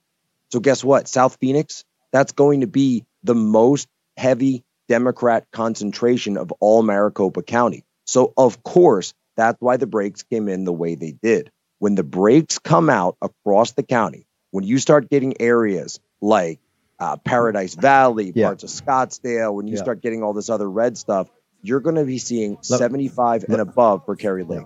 So, 0.52 0.60
guess 0.60 0.84
what? 0.84 1.08
South 1.08 1.40
Phoenix, 1.42 1.86
that's 2.12 2.34
going 2.34 2.62
to 2.62 2.68
be 2.68 3.04
the 3.24 3.34
most 3.34 3.88
heavy 4.16 4.64
Democrat 4.88 5.48
concentration 5.52 6.38
of 6.38 6.52
all 6.60 6.84
Maricopa 6.84 7.42
County. 7.42 7.84
So, 8.06 8.32
of 8.38 8.62
course, 8.62 9.16
that's 9.38 9.60
why 9.60 9.78
the 9.78 9.88
breaks 9.88 10.22
came 10.22 10.50
in 10.50 10.66
the 10.66 10.72
way 10.72 10.94
they 10.94 11.14
did. 11.14 11.52
When 11.80 11.96
the 11.96 12.04
breaks 12.04 12.60
come 12.60 12.92
out 12.92 13.18
across 13.24 13.72
the 13.72 13.82
county, 13.82 14.28
when 14.52 14.66
you 14.66 14.78
start 14.78 15.10
getting 15.10 15.42
areas 15.42 16.00
like 16.22 16.60
uh, 17.00 17.18
Paradise 17.18 17.76
Valley, 17.76 18.32
Yeah. 18.36 18.48
parts 18.48 18.64
of 18.64 18.70
Scottsdale, 18.70 19.54
when 19.54 19.68
you 19.68 19.76
Yeah. 19.76 19.82
start 19.82 20.02
getting 20.02 20.24
all 20.24 20.34
this 20.34 20.50
other 20.50 20.70
red 20.70 20.98
stuff, 20.98 21.30
you're 21.62 21.80
going 21.80 21.96
to 21.96 22.06
be 22.06 22.18
seeing 22.18 22.58
75 22.62 23.46
and 23.50 23.60
above 23.62 24.06
for 24.06 24.16
Kari 24.16 24.44
Lake. 24.44 24.66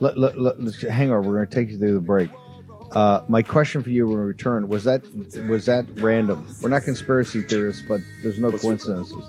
Let, 0.00 0.18
let, 0.18 0.38
let, 0.40 0.60
let's 0.62 0.80
hang 0.82 1.10
on. 1.12 1.24
We're 1.26 1.34
going 1.34 1.48
to 1.48 1.54
take 1.54 1.70
you 1.70 1.78
through 1.78 1.94
the 1.94 2.00
break. 2.00 2.30
Uh, 2.92 3.22
my 3.28 3.42
question 3.42 3.82
for 3.82 3.90
you 3.90 4.08
when 4.08 4.18
we 4.18 4.24
return 4.24 4.66
was 4.68 4.82
that 4.84 5.02
was 5.48 5.66
that 5.66 5.86
random? 5.96 6.44
We're 6.60 6.70
not 6.70 6.82
conspiracy 6.82 7.42
theorists, 7.42 7.82
but 7.86 8.00
there's 8.22 8.38
no 8.40 8.50
coincidences. 8.50 9.22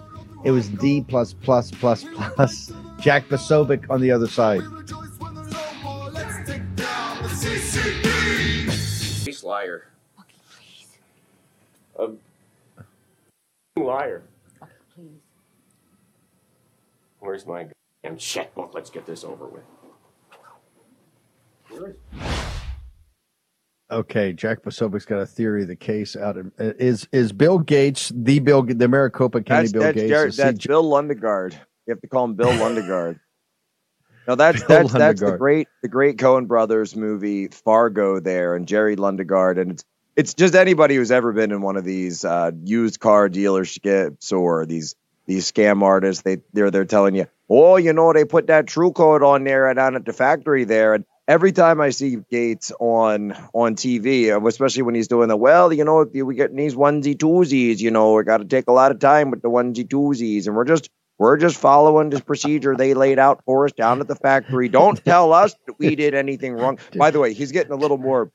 It 0.44 0.50
was 0.52 0.68
D 0.70 1.02
plus 1.08 1.34
plus 1.34 1.70
plus 1.70 2.04
plus. 2.14 2.72
Jack 3.02 3.28
Posobiec 3.28 3.88
on 3.90 4.02
the 4.02 4.12
other 4.12 4.28
side. 4.28 4.62
He's 9.24 9.44
liar. 9.44 9.91
A 12.02 13.80
liar. 13.80 14.24
Where's 17.20 17.46
my 17.46 17.68
damn 18.04 18.18
checkbook? 18.18 18.74
Let's 18.74 18.90
get 18.90 19.06
this 19.06 19.24
over 19.24 19.46
with. 19.46 19.64
Where 21.70 21.90
is 21.92 21.96
Okay, 23.92 24.32
Jack 24.32 24.64
Posobiec's 24.64 25.06
got 25.06 25.20
a 25.20 25.26
theory 25.26 25.64
of 25.64 25.68
the 25.68 25.76
case 25.76 26.16
out. 26.16 26.38
Of, 26.38 26.52
is 26.58 27.08
is 27.12 27.34
Bill 27.34 27.60
Gates 27.60 28.12
the 28.16 28.40
Bill 28.40 28.64
the 28.64 28.88
Maricopa 28.88 29.42
County 29.42 29.64
That's, 29.64 29.72
Bill 29.74 29.82
that's, 29.82 29.96
Gates? 29.96 30.10
Jared- 30.10 30.34
that's 30.34 30.58
j- 30.60 30.68
Bill 30.70 30.84
Lundegaard. 30.90 31.54
You 31.86 31.92
have 31.92 32.02
to 32.02 32.08
call 32.08 32.26
him 32.26 32.36
Bill 32.36 32.48
Lundegaard. 32.52 33.20
No, 34.28 34.36
that's 34.36 34.64
Bill 34.64 34.88
that's 34.88 34.94
that's 34.94 35.20
the 35.20 35.38
great 35.38 35.68
the 35.82 35.90
great 35.90 36.18
Coen 36.18 36.48
brothers 36.48 36.96
movie 36.96 37.50
Fargo 37.50 38.20
there 38.22 38.56
and 38.56 38.66
Jerry 38.66 38.96
Lundegaard 38.96 39.60
and 39.60 39.72
it's 39.72 39.84
it's 40.16 40.34
just 40.34 40.56
anybody 40.56 40.96
who's 40.96 41.12
ever 41.12 41.32
been 41.32 41.52
in 41.52 41.62
one 41.62 41.78
of 41.78 41.86
these 41.86 42.26
uh, 42.26 42.52
used 42.64 43.00
car 43.00 43.30
dealerships 43.30 44.32
or 44.32 44.66
these 44.66 44.96
these 45.26 45.52
scam 45.52 45.82
artists 45.84 46.24
they 46.24 46.38
they're 46.54 46.72
they're 46.72 46.86
telling 46.86 47.16
you 47.16 47.28
oh 47.50 47.78
you 47.78 47.94
know 47.94 48.12
they 48.12 48.26
put 48.26 48.48
that 48.48 48.68
true 48.68 48.92
code 48.92 49.24
on 49.24 49.44
there 49.44 49.68
and 49.68 49.78
down 49.78 49.96
at 49.96 50.06
the 50.06 50.14
factory 50.14 50.64
there 50.64 50.94
and 50.94 51.06
every 51.28 51.52
time 51.52 51.80
I 51.80 51.92
see 51.92 52.18
Gates 52.30 52.72
on 52.80 53.32
on 53.54 53.76
TV 53.76 54.36
especially 54.48 54.82
when 54.82 54.96
he's 54.96 55.08
doing 55.08 55.30
the 55.30 55.38
well 55.38 55.72
you 55.72 55.86
know 55.86 56.04
we 56.04 56.36
get 56.36 56.56
these 56.56 56.76
onesie 56.76 57.16
twosies 57.16 57.80
you 57.80 57.92
know 57.92 58.14
we 58.14 58.24
got 58.24 58.38
to 58.38 58.46
take 58.46 58.68
a 58.68 58.74
lot 58.74 58.92
of 58.92 59.00
time 59.00 59.32
with 59.32 59.42
the 59.42 59.50
onesie 59.50 59.88
twosies 59.88 60.48
and 60.48 60.56
we're 60.56 60.66
just 60.66 60.90
we're 61.22 61.38
just 61.38 61.56
following 61.56 62.10
this 62.10 62.22
procedure 62.22 62.76
they 62.76 62.96
laid 62.96 63.20
out 63.20 63.44
for 63.46 63.66
us 63.66 63.72
down 63.74 64.02
at 64.02 64.08
the 64.08 64.16
factory. 64.16 64.70
Don't 64.70 65.06
tell 65.06 65.34
us 65.34 65.54
we 65.78 65.96
did 65.96 66.16
anything 66.16 66.54
wrong. 66.54 66.80
By 66.96 67.12
the 67.12 67.20
way, 67.20 67.36
he's 67.36 67.52
getting 67.52 67.72
a 67.72 67.76
little 67.76 68.00
more. 68.00 68.32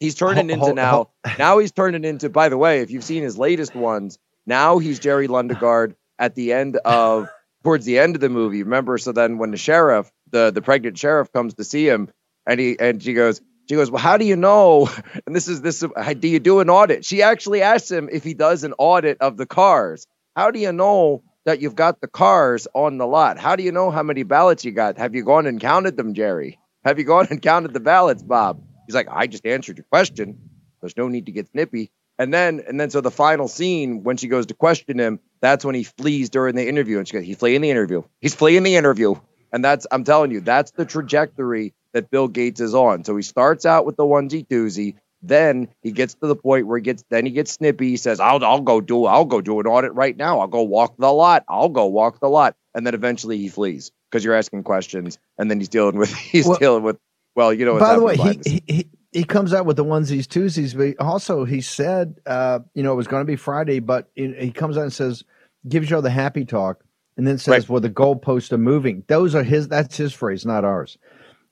He's 0.00 0.14
turning 0.16 0.48
Ho- 0.48 0.54
into 0.54 0.66
ho- 0.66 0.72
now. 0.72 1.10
Now 1.38 1.58
he's 1.58 1.72
turning 1.72 2.04
into. 2.04 2.28
By 2.28 2.48
the 2.48 2.56
way, 2.58 2.80
if 2.80 2.90
you've 2.90 3.04
seen 3.04 3.22
his 3.22 3.38
latest 3.38 3.74
ones, 3.74 4.18
now 4.46 4.78
he's 4.78 4.98
Jerry 4.98 5.28
Lundegaard 5.28 5.94
at 6.18 6.34
the 6.34 6.52
end 6.52 6.76
of 6.76 7.28
towards 7.62 7.84
the 7.84 7.98
end 7.98 8.14
of 8.16 8.20
the 8.20 8.28
movie. 8.30 8.62
Remember? 8.62 8.98
So 8.98 9.12
then 9.12 9.38
when 9.38 9.50
the 9.52 9.56
sheriff, 9.58 10.10
the 10.30 10.50
the 10.50 10.62
pregnant 10.62 10.98
sheriff, 10.98 11.30
comes 11.32 11.54
to 11.54 11.64
see 11.64 11.86
him, 11.88 12.08
and 12.46 12.58
he 12.58 12.76
and 12.80 13.02
she 13.02 13.12
goes. 13.14 13.40
She 13.68 13.76
goes, 13.76 13.88
well, 13.88 14.02
how 14.02 14.16
do 14.16 14.24
you 14.24 14.34
know? 14.34 14.88
And 15.26 15.36
this 15.36 15.46
is 15.46 15.60
this. 15.60 15.84
how- 15.96 16.12
Do 16.14 16.26
you 16.26 16.40
do 16.40 16.58
an 16.58 16.68
audit? 16.70 17.04
She 17.04 17.22
actually 17.22 17.62
asks 17.62 17.88
him 17.88 18.08
if 18.10 18.24
he 18.24 18.34
does 18.34 18.64
an 18.64 18.74
audit 18.78 19.18
of 19.20 19.36
the 19.36 19.46
cars. 19.46 20.08
How 20.34 20.50
do 20.50 20.58
you 20.58 20.72
know 20.72 21.22
that 21.44 21.60
you've 21.60 21.76
got 21.76 22.00
the 22.00 22.08
cars 22.08 22.66
on 22.74 22.98
the 22.98 23.06
lot? 23.06 23.38
How 23.38 23.54
do 23.54 23.62
you 23.62 23.70
know 23.70 23.92
how 23.92 24.02
many 24.02 24.24
ballots 24.24 24.64
you 24.64 24.72
got? 24.72 24.98
Have 24.98 25.14
you 25.14 25.22
gone 25.24 25.46
and 25.46 25.60
counted 25.60 25.96
them, 25.96 26.14
Jerry? 26.14 26.58
Have 26.84 26.98
you 26.98 27.04
gone 27.04 27.28
and 27.30 27.40
counted 27.40 27.72
the 27.72 27.78
ballots, 27.80 28.24
Bob? 28.24 28.60
He's 28.90 28.94
like, 28.96 29.06
I 29.08 29.28
just 29.28 29.46
answered 29.46 29.78
your 29.78 29.84
question. 29.88 30.36
There's 30.80 30.96
no 30.96 31.06
need 31.06 31.26
to 31.26 31.32
get 31.32 31.46
snippy. 31.52 31.92
And 32.18 32.34
then, 32.34 32.60
and 32.66 32.80
then, 32.80 32.90
so 32.90 33.00
the 33.00 33.12
final 33.12 33.46
scene 33.46 34.02
when 34.02 34.16
she 34.16 34.26
goes 34.26 34.46
to 34.46 34.54
question 34.54 34.98
him, 34.98 35.20
that's 35.40 35.64
when 35.64 35.76
he 35.76 35.84
flees 35.84 36.28
during 36.28 36.56
the 36.56 36.68
interview, 36.68 36.98
and 36.98 37.06
she 37.06 37.12
goes, 37.12 37.24
"He's 37.24 37.36
fleeing 37.36 37.60
the 37.60 37.70
interview. 37.70 38.02
He's 38.20 38.34
fleeing 38.34 38.64
the 38.64 38.74
interview." 38.74 39.14
And 39.52 39.64
that's, 39.64 39.86
I'm 39.92 40.02
telling 40.02 40.32
you, 40.32 40.40
that's 40.40 40.72
the 40.72 40.84
trajectory 40.84 41.72
that 41.92 42.10
Bill 42.10 42.26
Gates 42.26 42.60
is 42.60 42.74
on. 42.74 43.04
So 43.04 43.14
he 43.14 43.22
starts 43.22 43.64
out 43.64 43.86
with 43.86 43.96
the 43.96 44.02
onesie 44.02 44.44
doozy. 44.44 44.96
Then 45.22 45.68
he 45.82 45.92
gets 45.92 46.14
to 46.14 46.26
the 46.26 46.34
point 46.34 46.66
where 46.66 46.78
he 46.78 46.82
gets, 46.82 47.04
then 47.10 47.26
he 47.26 47.30
gets 47.32 47.52
snippy. 47.52 47.90
He 47.90 47.96
says, 47.96 48.18
"I'll, 48.18 48.44
I'll 48.44 48.60
go 48.62 48.80
do, 48.80 49.04
I'll 49.04 49.24
go 49.24 49.40
do 49.40 49.60
an 49.60 49.66
audit 49.68 49.94
right 49.94 50.16
now. 50.16 50.40
I'll 50.40 50.48
go 50.48 50.62
walk 50.62 50.96
the 50.98 51.12
lot. 51.12 51.44
I'll 51.48 51.68
go 51.68 51.86
walk 51.86 52.18
the 52.18 52.28
lot." 52.28 52.56
And 52.74 52.84
then 52.84 52.94
eventually 52.94 53.38
he 53.38 53.48
flees 53.48 53.92
because 54.10 54.24
you're 54.24 54.34
asking 54.34 54.64
questions, 54.64 55.16
and 55.38 55.48
then 55.48 55.60
he's 55.60 55.68
dealing 55.68 55.96
with, 55.96 56.12
he's 56.32 56.46
Well- 56.46 56.58
dealing 56.58 56.82
with, 56.82 56.98
well, 57.34 57.52
you 57.52 57.64
know. 57.64 57.78
By 57.78 57.94
the 57.94 58.02
way, 58.02 58.16
he, 58.16 58.32
the 58.34 58.62
he 58.66 58.90
he 59.12 59.24
comes 59.24 59.52
out 59.52 59.66
with 59.66 59.76
the 59.76 59.84
onesies, 59.84 60.26
twosies, 60.26 60.76
but 60.76 61.04
also 61.04 61.44
he 61.44 61.60
said, 61.60 62.20
uh, 62.26 62.60
you 62.74 62.82
know, 62.82 62.92
it 62.92 62.96
was 62.96 63.08
going 63.08 63.22
to 63.22 63.30
be 63.30 63.36
Friday, 63.36 63.80
but 63.80 64.10
he 64.14 64.32
he 64.34 64.50
comes 64.52 64.76
out 64.76 64.84
and 64.84 64.92
says, 64.92 65.24
gives 65.68 65.90
you 65.90 65.96
all 65.96 66.02
the 66.02 66.10
happy 66.10 66.44
talk, 66.44 66.84
and 67.16 67.26
then 67.26 67.38
says, 67.38 67.68
well, 67.68 67.80
the 67.80 67.90
goalposts 67.90 68.52
are 68.52 68.58
moving. 68.58 69.04
Those 69.08 69.34
are 69.34 69.42
his. 69.42 69.68
That's 69.68 69.96
his 69.96 70.12
phrase, 70.12 70.46
not 70.46 70.64
ours. 70.64 70.98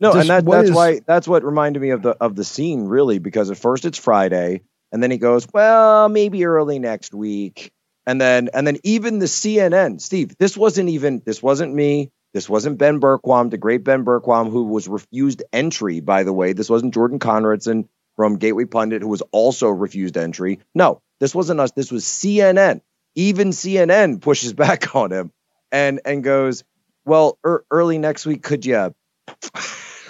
No, 0.01 0.13
Just 0.13 0.21
and 0.21 0.31
that, 0.31 0.51
that's 0.51 0.69
is- 0.69 0.75
why 0.75 1.01
that's 1.07 1.27
what 1.27 1.45
reminded 1.45 1.83
me 1.83 1.91
of 1.91 2.03
the 2.03 2.11
of 2.11 2.37
the 2.37 2.45
scene 2.45 2.85
really 2.85 3.19
because 3.19 3.51
at 3.51 3.57
first 3.57 3.85
it's 3.85 3.99
Friday 3.99 4.63
and 4.93 5.03
then 5.03 5.11
he 5.11 5.19
goes, 5.19 5.47
well, 5.53 6.09
maybe 6.09 6.45
early 6.45 6.79
next 6.79 7.13
week. 7.13 7.73
And 8.07 8.21
then 8.21 8.49
and 8.55 8.67
then 8.67 8.79
even 8.85 9.19
the 9.19 9.27
CNN, 9.27 10.01
Steve, 10.01 10.37
this 10.39 10.57
wasn't 10.57 10.89
even 10.89 11.21
this 11.27 11.43
wasn't 11.43 11.75
me. 11.75 12.11
This 12.33 12.49
wasn't 12.49 12.79
Ben 12.79 13.01
Bergquam, 13.01 13.51
the 13.51 13.59
great 13.59 13.85
Ben 13.85 14.05
Bergquam, 14.05 14.51
who 14.51 14.65
was 14.65 14.87
refused 14.87 15.43
entry, 15.53 16.01
by 16.01 16.25
the 16.25 16.33
way. 16.33 16.53
This 16.53 16.69
wasn't 16.69 16.95
Jordan 16.95 17.19
Conradson 17.19 17.89
from 18.17 18.37
Gateway 18.37 18.67
Pundit, 18.67 19.03
who 19.03 19.09
was 19.09 19.23
also 19.33 19.69
refused 19.69 20.17
entry. 20.17 20.61
No, 20.75 21.01
this 21.21 21.35
wasn't 21.35 21.61
us. 21.61 21.73
This 21.73 21.91
was 21.91 22.05
CNN. 22.05 22.83
Even 23.15 23.51
CNN 23.51 24.21
pushes 24.21 24.53
back 24.55 24.95
on 24.95 25.13
him 25.13 25.33
and 25.73 26.01
and 26.05 26.23
goes, 26.23 26.65
well, 27.05 27.39
er, 27.45 27.65
early 27.71 27.99
next 27.99 28.27
week, 28.27 28.43
could 28.43 28.67
you 28.67 28.95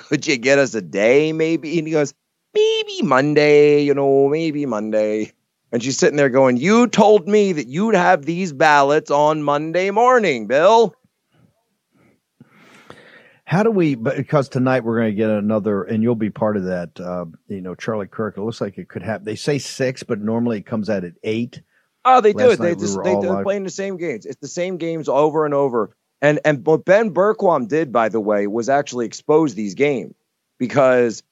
could 0.09 0.27
you 0.27 0.37
get 0.37 0.59
us 0.59 0.75
a 0.75 0.83
day 0.83 1.33
maybe? 1.33 1.79
And 1.79 1.87
he 1.87 1.93
goes, 1.93 2.15
maybe 2.55 3.03
Monday, 3.03 3.83
you 3.83 3.95
know, 3.95 4.29
maybe 4.29 4.67
Monday. 4.67 5.33
And 5.71 5.83
she's 5.83 5.99
sitting 5.99 6.17
there 6.17 6.31
going, 6.31 6.57
You 6.57 6.87
told 6.89 7.29
me 7.29 7.53
that 7.53 7.69
you'd 7.69 7.95
have 7.95 8.25
these 8.25 8.53
ballots 8.53 9.11
on 9.11 9.43
Monday 9.43 9.91
morning, 9.91 10.47
Bill. 10.47 10.95
How 13.49 13.63
do 13.63 13.71
we? 13.71 13.95
Because 13.95 14.51
tonight 14.51 14.85
we're 14.85 14.99
going 14.99 15.11
to 15.11 15.17
get 15.17 15.31
another, 15.31 15.83
and 15.83 16.03
you'll 16.03 16.15
be 16.15 16.29
part 16.29 16.59
of 16.59 16.65
that. 16.65 17.01
Uh, 17.01 17.25
you 17.47 17.63
know, 17.63 17.75
Charlie 17.75 18.07
Kirk. 18.07 18.37
It 18.37 18.43
looks 18.43 18.61
like 18.61 18.77
it 18.77 18.91
could 18.91 19.01
happen. 19.01 19.25
They 19.25 19.37
say 19.37 19.59
six, 19.59 20.03
but 20.03 20.21
normally 20.21 20.59
it 20.59 20.67
comes 20.67 20.91
out 20.91 21.03
at 21.03 21.15
eight. 21.23 21.63
Oh, 22.05 22.21
they 22.21 22.35
do 22.35 22.51
it. 22.51 22.59
They 22.59 22.75
we 22.75 22.81
just 22.81 22.99
were 22.99 23.05
they, 23.05 23.15
they're 23.15 23.33
live. 23.33 23.45
playing 23.45 23.65
the 23.65 23.71
same 23.71 23.97
games. 23.97 24.27
It's 24.27 24.37
the 24.43 24.49
same 24.49 24.77
games 24.77 25.09
over 25.09 25.47
and 25.47 25.55
over. 25.55 25.97
And 26.21 26.41
and 26.45 26.67
what 26.67 26.85
Ben 26.85 27.15
Bergquam 27.15 27.69
did, 27.69 27.91
by 27.91 28.11
the 28.11 28.21
way, 28.21 28.47
was 28.47 28.69
actually 28.69 29.07
expose 29.07 29.55
these 29.55 29.75
games 29.75 30.15
because 30.59 31.23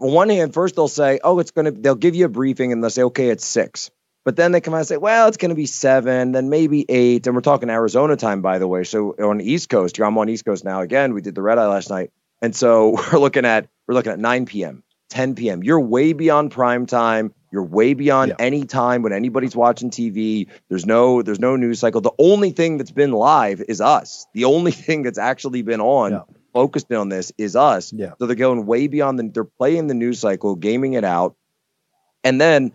on 0.00 0.12
one 0.12 0.28
hand, 0.28 0.52
first 0.52 0.76
they'll 0.76 0.88
say, 0.88 1.20
"Oh, 1.24 1.38
it's 1.38 1.52
gonna," 1.52 1.70
they'll 1.70 1.94
give 1.94 2.16
you 2.16 2.26
a 2.26 2.28
briefing 2.28 2.70
and 2.70 2.82
they'll 2.84 2.90
say, 2.90 3.04
"Okay, 3.04 3.30
it's 3.30 3.46
six. 3.46 3.90
But 4.28 4.36
then 4.36 4.52
they 4.52 4.60
come 4.60 4.74
out 4.74 4.80
and 4.80 4.86
say, 4.86 4.98
"Well, 4.98 5.26
it's 5.28 5.38
gonna 5.38 5.54
be 5.54 5.64
seven, 5.64 6.32
then 6.32 6.50
maybe 6.50 6.84
eight. 6.90 7.26
And 7.26 7.34
we're 7.34 7.40
talking 7.40 7.70
Arizona 7.70 8.14
time, 8.14 8.42
by 8.42 8.58
the 8.58 8.68
way. 8.68 8.84
So 8.84 9.14
on 9.18 9.38
the 9.38 9.50
East 9.50 9.70
Coast, 9.70 9.96
here 9.96 10.04
I'm 10.04 10.18
on 10.18 10.28
East 10.28 10.44
Coast 10.44 10.66
now. 10.66 10.82
Again, 10.82 11.14
we 11.14 11.22
did 11.22 11.34
the 11.34 11.40
red 11.40 11.56
eye 11.56 11.66
last 11.66 11.88
night, 11.88 12.10
and 12.42 12.54
so 12.54 12.90
we're 13.12 13.20
looking 13.20 13.46
at 13.46 13.68
we're 13.86 13.94
looking 13.94 14.12
at 14.12 14.18
9 14.18 14.44
p.m., 14.44 14.82
10 15.08 15.34
p.m. 15.34 15.62
You're 15.62 15.80
way 15.80 16.12
beyond 16.12 16.50
prime 16.50 16.84
time. 16.84 17.32
You're 17.50 17.64
way 17.64 17.94
beyond 17.94 18.34
any 18.38 18.66
time 18.66 19.00
when 19.00 19.14
anybody's 19.14 19.56
watching 19.56 19.88
TV. 19.88 20.48
There's 20.68 20.84
no 20.84 21.22
there's 21.22 21.40
no 21.40 21.56
news 21.56 21.80
cycle. 21.80 22.02
The 22.02 22.12
only 22.18 22.50
thing 22.50 22.76
that's 22.76 22.90
been 22.90 23.12
live 23.12 23.62
is 23.66 23.80
us. 23.80 24.26
The 24.34 24.44
only 24.44 24.72
thing 24.86 25.04
that's 25.04 25.16
actually 25.16 25.62
been 25.62 25.80
on 25.80 26.22
focused 26.52 26.92
on 26.92 27.08
this 27.08 27.32
is 27.38 27.56
us. 27.56 27.94
Yeah. 27.94 28.12
So 28.18 28.26
they're 28.26 28.36
going 28.36 28.66
way 28.66 28.88
beyond 28.88 29.18
the 29.18 29.30
they're 29.32 29.44
playing 29.44 29.86
the 29.86 29.94
news 29.94 30.20
cycle, 30.20 30.54
gaming 30.54 30.92
it 30.92 31.04
out. 31.04 31.34
And 32.24 32.38
then 32.38 32.74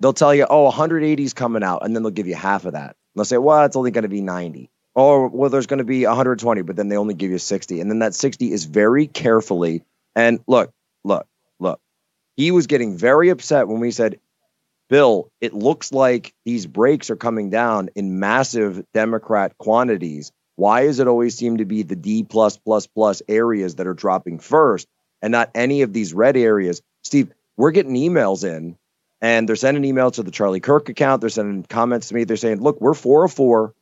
they'll 0.00 0.12
tell 0.12 0.34
you, 0.34 0.46
oh, 0.48 0.64
180 0.64 1.22
is 1.22 1.34
coming 1.34 1.62
out, 1.62 1.84
and 1.84 1.94
then 1.94 2.02
they'll 2.02 2.10
give 2.10 2.26
you 2.26 2.34
half 2.34 2.64
of 2.64 2.72
that. 2.72 2.88
And 2.88 3.16
they'll 3.16 3.24
say, 3.24 3.38
well, 3.38 3.64
it's 3.64 3.76
only 3.76 3.90
going 3.90 4.02
to 4.02 4.08
be 4.08 4.20
90. 4.20 4.70
Or 4.94 5.28
well, 5.28 5.50
there's 5.50 5.66
going 5.66 5.78
to 5.78 5.84
be 5.84 6.06
120, 6.06 6.62
but 6.62 6.76
then 6.76 6.88
they 6.88 6.96
only 6.96 7.14
give 7.14 7.30
you 7.30 7.38
60. 7.38 7.80
And 7.80 7.90
then 7.90 7.98
that 8.00 8.14
60 8.14 8.52
is 8.52 8.64
very 8.64 9.06
carefully. 9.06 9.82
And 10.14 10.40
look, 10.46 10.72
look, 11.02 11.26
look. 11.58 11.80
He 12.36 12.52
was 12.52 12.68
getting 12.68 12.96
very 12.96 13.30
upset 13.30 13.66
when 13.66 13.80
we 13.80 13.90
said, 13.90 14.20
Bill, 14.88 15.30
it 15.40 15.54
looks 15.54 15.92
like 15.92 16.34
these 16.44 16.66
breaks 16.66 17.10
are 17.10 17.16
coming 17.16 17.50
down 17.50 17.88
in 17.96 18.20
massive 18.20 18.84
Democrat 18.92 19.56
quantities. 19.58 20.30
Why 20.56 20.84
does 20.84 21.00
it 21.00 21.08
always 21.08 21.36
seem 21.36 21.56
to 21.56 21.64
be 21.64 21.82
the 21.82 21.96
D 21.96 22.22
plus 22.22 22.56
plus 22.58 22.86
plus 22.86 23.22
areas 23.26 23.76
that 23.76 23.88
are 23.88 23.94
dropping 23.94 24.38
first 24.38 24.86
and 25.22 25.32
not 25.32 25.50
any 25.54 25.82
of 25.82 25.92
these 25.92 26.14
red 26.14 26.36
areas? 26.36 26.82
Steve, 27.02 27.32
we're 27.56 27.72
getting 27.72 27.94
emails 27.94 28.44
in 28.44 28.76
and 29.24 29.48
they're 29.48 29.56
sending 29.56 29.90
emails 29.90 30.12
to 30.12 30.22
the 30.22 30.30
Charlie 30.30 30.60
Kirk 30.60 30.90
account. 30.90 31.22
They're 31.22 31.30
sending 31.30 31.62
comments 31.62 32.08
to 32.08 32.14
me. 32.14 32.24
They're 32.24 32.36
saying, 32.36 32.60
look, 32.60 32.78
we're 32.82 32.92
404. 32.92 33.72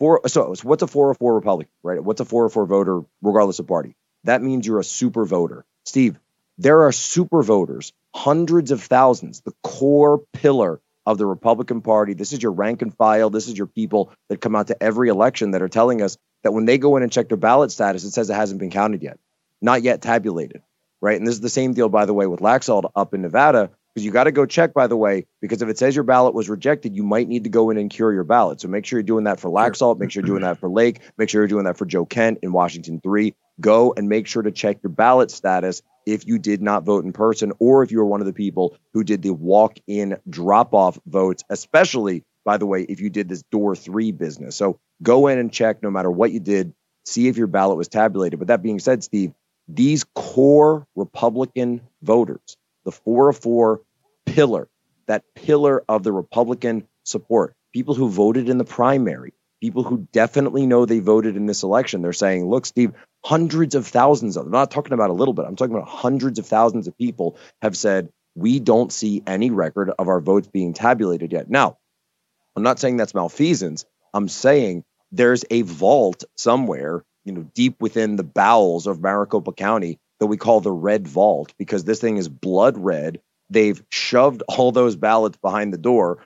Four, 0.00 0.20
so, 0.26 0.54
so 0.54 0.68
what's 0.68 0.82
a 0.82 0.88
404 0.88 1.36
Republican, 1.36 1.70
right? 1.84 2.02
What's 2.02 2.20
a 2.20 2.24
404 2.24 2.66
voter, 2.66 3.02
regardless 3.22 3.60
of 3.60 3.68
party? 3.68 3.94
That 4.24 4.42
means 4.42 4.66
you're 4.66 4.80
a 4.80 4.84
super 4.84 5.24
voter. 5.24 5.64
Steve, 5.84 6.18
there 6.58 6.82
are 6.82 6.90
super 6.90 7.44
voters, 7.44 7.92
hundreds 8.12 8.72
of 8.72 8.82
thousands, 8.82 9.42
the 9.42 9.54
core 9.62 10.18
pillar 10.32 10.80
of 11.06 11.16
the 11.16 11.26
Republican 11.26 11.80
Party. 11.80 12.14
This 12.14 12.32
is 12.32 12.42
your 12.42 12.50
rank 12.50 12.82
and 12.82 12.92
file. 12.92 13.30
This 13.30 13.46
is 13.46 13.56
your 13.56 13.68
people 13.68 14.12
that 14.30 14.40
come 14.40 14.56
out 14.56 14.66
to 14.66 14.82
every 14.82 15.10
election 15.10 15.52
that 15.52 15.62
are 15.62 15.68
telling 15.68 16.02
us 16.02 16.18
that 16.42 16.50
when 16.50 16.64
they 16.64 16.78
go 16.78 16.96
in 16.96 17.04
and 17.04 17.12
check 17.12 17.28
their 17.28 17.36
ballot 17.36 17.70
status, 17.70 18.02
it 18.02 18.10
says 18.10 18.30
it 18.30 18.34
hasn't 18.34 18.58
been 18.58 18.70
counted 18.70 19.04
yet, 19.04 19.20
not 19.60 19.84
yet 19.84 20.02
tabulated, 20.02 20.62
right? 21.00 21.18
And 21.18 21.24
this 21.24 21.36
is 21.36 21.40
the 21.40 21.48
same 21.48 21.72
deal, 21.72 21.88
by 21.88 22.04
the 22.04 22.14
way, 22.14 22.26
with 22.26 22.40
Laxalt 22.40 22.90
up 22.96 23.14
in 23.14 23.22
Nevada, 23.22 23.70
because 23.94 24.04
you 24.04 24.10
got 24.10 24.24
to 24.24 24.32
go 24.32 24.46
check, 24.46 24.72
by 24.72 24.86
the 24.86 24.96
way, 24.96 25.26
because 25.40 25.60
if 25.60 25.68
it 25.68 25.78
says 25.78 25.94
your 25.94 26.04
ballot 26.04 26.34
was 26.34 26.48
rejected, 26.48 26.96
you 26.96 27.02
might 27.02 27.28
need 27.28 27.44
to 27.44 27.50
go 27.50 27.70
in 27.70 27.76
and 27.76 27.90
cure 27.90 28.12
your 28.12 28.24
ballot. 28.24 28.60
So 28.60 28.68
make 28.68 28.86
sure 28.86 28.98
you're 28.98 29.04
doing 29.04 29.24
that 29.24 29.38
for 29.38 29.50
Laxalt. 29.50 29.98
Make 29.98 30.10
sure 30.10 30.22
you're 30.22 30.28
doing 30.28 30.42
that 30.42 30.58
for 30.58 30.70
Lake. 30.70 31.00
Make 31.18 31.28
sure 31.28 31.42
you're 31.42 31.48
doing 31.48 31.64
that 31.64 31.76
for 31.76 31.84
Joe 31.84 32.06
Kent 32.06 32.38
in 32.42 32.52
Washington 32.52 33.00
3. 33.02 33.34
Go 33.60 33.92
and 33.94 34.08
make 34.08 34.26
sure 34.26 34.42
to 34.42 34.50
check 34.50 34.82
your 34.82 34.90
ballot 34.90 35.30
status 35.30 35.82
if 36.06 36.26
you 36.26 36.38
did 36.38 36.62
not 36.62 36.84
vote 36.84 37.04
in 37.04 37.12
person 37.12 37.52
or 37.58 37.82
if 37.82 37.92
you 37.92 37.98
were 37.98 38.06
one 38.06 38.20
of 38.20 38.26
the 38.26 38.32
people 38.32 38.76
who 38.94 39.04
did 39.04 39.22
the 39.22 39.30
walk 39.30 39.78
in 39.86 40.16
drop 40.28 40.72
off 40.72 40.98
votes, 41.06 41.44
especially, 41.50 42.24
by 42.44 42.56
the 42.56 42.66
way, 42.66 42.82
if 42.82 43.00
you 43.00 43.10
did 43.10 43.28
this 43.28 43.42
door 43.42 43.76
three 43.76 44.10
business. 44.10 44.56
So 44.56 44.80
go 45.02 45.28
in 45.28 45.38
and 45.38 45.52
check 45.52 45.82
no 45.82 45.90
matter 45.90 46.10
what 46.10 46.32
you 46.32 46.40
did, 46.40 46.72
see 47.04 47.28
if 47.28 47.36
your 47.36 47.46
ballot 47.46 47.76
was 47.76 47.88
tabulated. 47.88 48.38
But 48.38 48.48
that 48.48 48.62
being 48.62 48.78
said, 48.80 49.04
Steve, 49.04 49.32
these 49.68 50.04
core 50.14 50.86
Republican 50.96 51.82
voters, 52.02 52.56
the 52.84 52.92
four 52.92 53.32
four 53.32 53.80
pillar, 54.26 54.68
that 55.06 55.24
pillar 55.34 55.84
of 55.88 56.02
the 56.02 56.12
Republican 56.12 56.86
support, 57.04 57.54
people 57.72 57.94
who 57.94 58.08
voted 58.08 58.48
in 58.48 58.58
the 58.58 58.64
primary, 58.64 59.34
people 59.60 59.82
who 59.82 60.08
definitely 60.12 60.66
know 60.66 60.84
they 60.84 61.00
voted 61.00 61.36
in 61.36 61.46
this 61.46 61.62
election, 61.62 62.02
they're 62.02 62.12
saying, 62.12 62.48
look, 62.48 62.66
Steve, 62.66 62.92
hundreds 63.24 63.74
of 63.74 63.86
thousands 63.86 64.36
of 64.36 64.46
I'm 64.46 64.52
not 64.52 64.70
talking 64.70 64.92
about 64.92 65.10
a 65.10 65.14
little 65.14 65.34
bit, 65.34 65.46
I'm 65.46 65.56
talking 65.56 65.74
about 65.74 65.88
hundreds 65.88 66.38
of 66.38 66.46
thousands 66.46 66.88
of 66.88 66.98
people 66.98 67.36
have 67.60 67.76
said, 67.76 68.08
we 68.34 68.60
don't 68.60 68.92
see 68.92 69.22
any 69.26 69.50
record 69.50 69.90
of 69.98 70.08
our 70.08 70.20
votes 70.20 70.48
being 70.48 70.72
tabulated 70.72 71.32
yet. 71.32 71.50
Now, 71.50 71.78
I'm 72.56 72.62
not 72.62 72.78
saying 72.78 72.96
that's 72.96 73.14
malfeasance. 73.14 73.84
I'm 74.14 74.28
saying 74.28 74.84
there's 75.10 75.44
a 75.50 75.62
vault 75.62 76.24
somewhere, 76.36 77.04
you 77.24 77.32
know, 77.32 77.42
deep 77.54 77.80
within 77.80 78.16
the 78.16 78.24
bowels 78.24 78.86
of 78.86 79.00
Maricopa 79.00 79.52
County 79.52 79.98
that 80.22 80.28
we 80.28 80.36
call 80.36 80.60
the 80.60 80.70
red 80.70 81.08
vault 81.08 81.52
because 81.58 81.82
this 81.82 82.00
thing 82.00 82.16
is 82.16 82.28
blood 82.28 82.78
red. 82.78 83.20
They've 83.50 83.82
shoved 83.90 84.44
all 84.46 84.70
those 84.70 84.94
ballots 84.94 85.36
behind 85.36 85.72
the 85.72 85.78
door. 85.78 86.20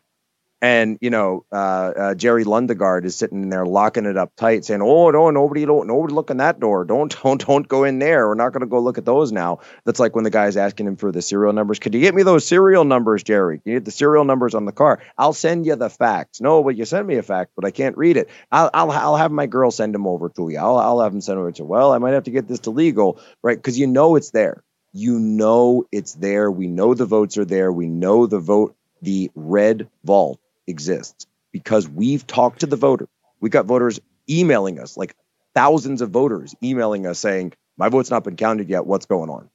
And 0.62 0.96
you 1.02 1.10
know, 1.10 1.44
uh, 1.52 1.56
uh, 1.56 2.14
Jerry 2.14 2.44
Lundegaard 2.44 3.04
is 3.04 3.14
sitting 3.14 3.50
there 3.50 3.66
locking 3.66 4.06
it 4.06 4.16
up 4.16 4.34
tight, 4.36 4.64
saying, 4.64 4.80
"Oh 4.80 5.10
no, 5.10 5.30
nobody, 5.30 5.66
don't, 5.66 5.86
nobody 5.86 6.14
look 6.14 6.30
in 6.30 6.38
that 6.38 6.58
door. 6.60 6.86
Don't, 6.86 7.14
don't, 7.22 7.46
don't 7.46 7.68
go 7.68 7.84
in 7.84 7.98
there. 7.98 8.26
We're 8.26 8.34
not 8.34 8.52
going 8.52 8.62
to 8.62 8.66
go 8.66 8.80
look 8.80 8.96
at 8.96 9.04
those 9.04 9.32
now." 9.32 9.60
That's 9.84 10.00
like 10.00 10.14
when 10.14 10.24
the 10.24 10.30
guy's 10.30 10.56
asking 10.56 10.86
him 10.86 10.96
for 10.96 11.12
the 11.12 11.20
serial 11.20 11.52
numbers. 11.52 11.78
Could 11.78 11.92
you 11.92 12.00
get 12.00 12.14
me 12.14 12.22
those 12.22 12.46
serial 12.48 12.84
numbers, 12.84 13.22
Jerry? 13.22 13.60
You 13.66 13.74
get 13.74 13.84
the 13.84 13.90
serial 13.90 14.24
numbers 14.24 14.54
on 14.54 14.64
the 14.64 14.72
car? 14.72 15.00
I'll 15.18 15.34
send 15.34 15.66
you 15.66 15.76
the 15.76 15.90
facts. 15.90 16.40
No, 16.40 16.64
but 16.64 16.74
you 16.74 16.86
send 16.86 17.06
me 17.06 17.16
a 17.16 17.22
fact, 17.22 17.52
but 17.54 17.66
I 17.66 17.70
can't 17.70 17.96
read 17.98 18.16
it. 18.16 18.30
I'll, 18.50 18.70
I'll, 18.72 18.90
I'll 18.90 19.16
have 19.16 19.30
my 19.30 19.46
girl 19.46 19.70
send 19.70 19.94
them 19.94 20.06
over 20.06 20.30
to 20.30 20.48
you. 20.48 20.58
I'll, 20.58 20.78
I'll 20.78 21.00
have 21.02 21.12
them 21.12 21.20
send 21.20 21.38
over 21.38 21.52
to. 21.52 21.64
Well, 21.64 21.92
I 21.92 21.98
might 21.98 22.14
have 22.14 22.24
to 22.24 22.30
get 22.30 22.48
this 22.48 22.60
to 22.60 22.70
legal, 22.70 23.20
right? 23.42 23.58
Because 23.58 23.78
you 23.78 23.86
know 23.86 24.16
it's 24.16 24.30
there. 24.30 24.62
You 24.94 25.18
know 25.18 25.84
it's 25.92 26.14
there. 26.14 26.50
We 26.50 26.66
know 26.66 26.94
the 26.94 27.04
votes 27.04 27.36
are 27.36 27.44
there. 27.44 27.70
We 27.70 27.88
know 27.88 28.26
the 28.26 28.40
vote, 28.40 28.74
the 29.02 29.30
red 29.34 29.90
vault 30.02 30.40
exists 30.66 31.26
because 31.52 31.88
we've 31.88 32.26
talked 32.26 32.60
to 32.60 32.66
the 32.66 32.76
voter. 32.76 33.08
We 33.40 33.50
got 33.50 33.66
voters 33.66 34.00
emailing 34.28 34.78
us, 34.78 34.96
like 34.96 35.14
thousands 35.54 36.02
of 36.02 36.10
voters 36.10 36.54
emailing 36.62 37.06
us 37.06 37.18
saying, 37.18 37.52
"My 37.76 37.88
vote's 37.88 38.10
not 38.10 38.24
been 38.24 38.36
counted 38.36 38.68
yet. 38.68 38.86
What's 38.86 39.06
going 39.06 39.30
on?" 39.30 39.48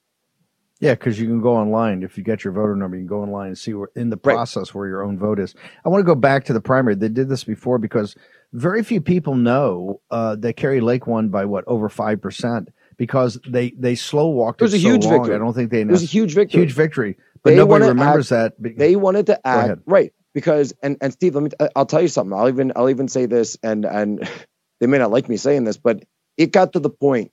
Yeah, 0.79 0.95
because 0.95 1.19
you 1.19 1.27
can 1.27 1.41
go 1.41 1.55
online 1.55 2.01
if 2.01 2.17
you 2.17 2.23
get 2.23 2.43
your 2.43 2.53
voter 2.53 2.75
number. 2.75 2.95
You 2.97 3.01
can 3.03 3.07
go 3.07 3.21
online 3.21 3.49
and 3.49 3.57
see 3.57 3.73
where 3.73 3.89
in 3.95 4.09
the 4.09 4.17
process 4.17 4.73
where 4.73 4.87
your 4.87 5.03
own 5.03 5.19
vote 5.19 5.39
is. 5.39 5.53
I 5.85 5.89
want 5.89 6.01
to 6.01 6.05
go 6.05 6.15
back 6.15 6.45
to 6.45 6.53
the 6.53 6.61
primary. 6.61 6.95
They 6.95 7.09
did 7.09 7.29
this 7.29 7.43
before 7.43 7.77
because 7.77 8.15
very 8.53 8.83
few 8.83 8.99
people 8.99 9.35
know 9.35 10.01
uh, 10.09 10.35
that 10.37 10.55
Kari 10.55 10.81
Lake 10.81 11.05
won 11.05 11.29
by 11.29 11.45
what 11.45 11.63
over 11.67 11.87
five 11.87 12.19
percent 12.21 12.69
because 12.97 13.39
they 13.47 13.71
they 13.77 13.93
slow 13.95 14.29
walked 14.29 14.61
It 14.61 14.65
was 14.65 14.73
a 14.73 14.79
so 14.79 14.89
huge 14.89 15.05
long. 15.05 15.13
victory. 15.19 15.35
I 15.35 15.37
don't 15.37 15.53
think 15.53 15.69
they 15.69 15.81
It 15.81 15.87
was 15.87 16.01
a 16.03 16.05
huge 16.07 16.33
victory. 16.33 16.61
Huge 16.61 16.73
victory, 16.73 17.17
but 17.43 17.51
They 17.51 17.55
nobody 17.57 17.85
remembers 17.85 18.31
act- 18.31 18.55
that. 18.57 18.61
be- 18.63 18.73
They 18.73 18.95
wanted 18.95 19.27
to 19.27 19.47
act 19.47 19.81
right 19.85 20.13
because 20.33 20.73
and 20.81 20.97
and 21.01 21.13
Steve, 21.13 21.35
let 21.35 21.43
me 21.43 21.49
I'll 21.75 21.85
tell 21.85 22.01
you 22.01 22.07
something. 22.07 22.37
I'll 22.37 22.49
even 22.49 22.73
I'll 22.75 22.89
even 22.89 23.07
say 23.07 23.25
this 23.25 23.57
and 23.63 23.85
and 23.85 24.29
they 24.79 24.87
may 24.87 24.97
not 24.97 25.11
like 25.11 25.29
me 25.29 25.37
saying 25.37 25.63
this, 25.63 25.77
but 25.77 26.03
it 26.37 26.51
got 26.51 26.73
to 26.73 26.79
the 26.79 26.89
point 26.89 27.31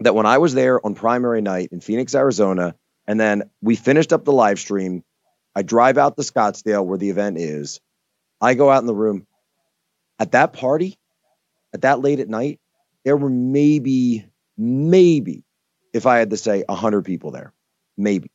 that 0.00 0.14
when 0.14 0.26
I 0.26 0.38
was 0.38 0.54
there 0.54 0.84
on 0.84 0.94
primary 0.94 1.40
night 1.40 1.70
in 1.72 1.80
Phoenix, 1.80 2.14
Arizona, 2.14 2.74
and 3.06 3.18
then 3.18 3.50
we 3.62 3.76
finished 3.76 4.12
up 4.12 4.24
the 4.24 4.32
live 4.32 4.58
stream, 4.58 5.02
I 5.54 5.62
drive 5.62 5.98
out 5.98 6.16
to 6.16 6.22
Scottsdale 6.22 6.84
where 6.84 6.98
the 6.98 7.10
event 7.10 7.38
is. 7.38 7.80
I 8.40 8.54
go 8.54 8.70
out 8.70 8.82
in 8.82 8.86
the 8.86 8.94
room. 8.94 9.26
At 10.18 10.32
that 10.32 10.52
party, 10.52 10.98
at 11.72 11.82
that 11.82 12.00
late 12.00 12.20
at 12.20 12.28
night, 12.28 12.60
there 13.04 13.16
were 13.16 13.30
maybe, 13.30 14.26
maybe, 14.56 15.44
if 15.92 16.06
I 16.06 16.18
had 16.18 16.30
to 16.30 16.36
say, 16.36 16.64
100 16.68 17.04
people 17.04 17.30
there. 17.30 17.52
Maybe. 17.96 18.30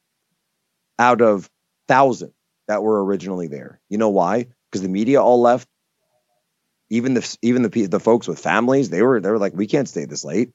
Out 0.97 1.21
of 1.21 1.49
thousand 1.87 2.33
that 2.71 2.81
were 2.83 3.03
originally 3.03 3.47
there. 3.47 3.81
You 3.89 3.97
know 3.97 4.09
why? 4.09 4.47
Because 4.69 4.81
the 4.81 4.87
media 4.87 5.21
all 5.21 5.41
left. 5.41 5.67
Even 6.89 7.13
the 7.13 7.37
even 7.41 7.63
the 7.63 7.85
the 7.87 7.99
folks 7.99 8.27
with 8.27 8.39
families, 8.39 8.89
they 8.89 9.01
were 9.01 9.19
they 9.19 9.29
were 9.29 9.37
like, 9.37 9.53
we 9.53 9.67
can't 9.67 9.89
stay 9.89 10.05
this 10.05 10.23
late. 10.23 10.51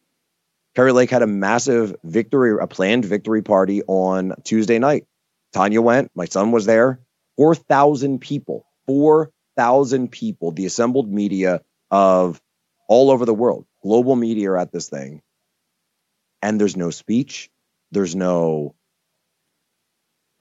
Kari 0.75 0.93
Lake 0.93 1.11
had 1.11 1.23
a 1.23 1.27
massive 1.27 1.95
victory, 2.05 2.57
a 2.61 2.67
planned 2.67 3.05
victory 3.05 3.43
party 3.43 3.83
on 3.87 4.35
Tuesday 4.45 4.79
night. 4.79 5.07
Tanya 5.53 5.81
went, 5.81 6.11
my 6.15 6.27
son 6.27 6.53
was 6.53 6.67
there. 6.67 7.01
4,000 7.37 8.19
people, 8.19 8.67
4,000 8.87 10.11
people, 10.11 10.53
the 10.53 10.67
assembled 10.67 11.11
media 11.11 11.63
of 11.91 12.41
all 12.89 13.11
over 13.11 13.25
the 13.25 13.35
world, 13.35 13.67
global 13.83 14.17
media 14.17 14.51
are 14.51 14.59
at 14.59 14.73
this 14.73 14.89
thing. 14.89 15.23
And 16.43 16.61
there's 16.61 16.77
no 16.77 16.91
speech, 16.91 17.51
there's 17.91 18.15
no 18.15 18.75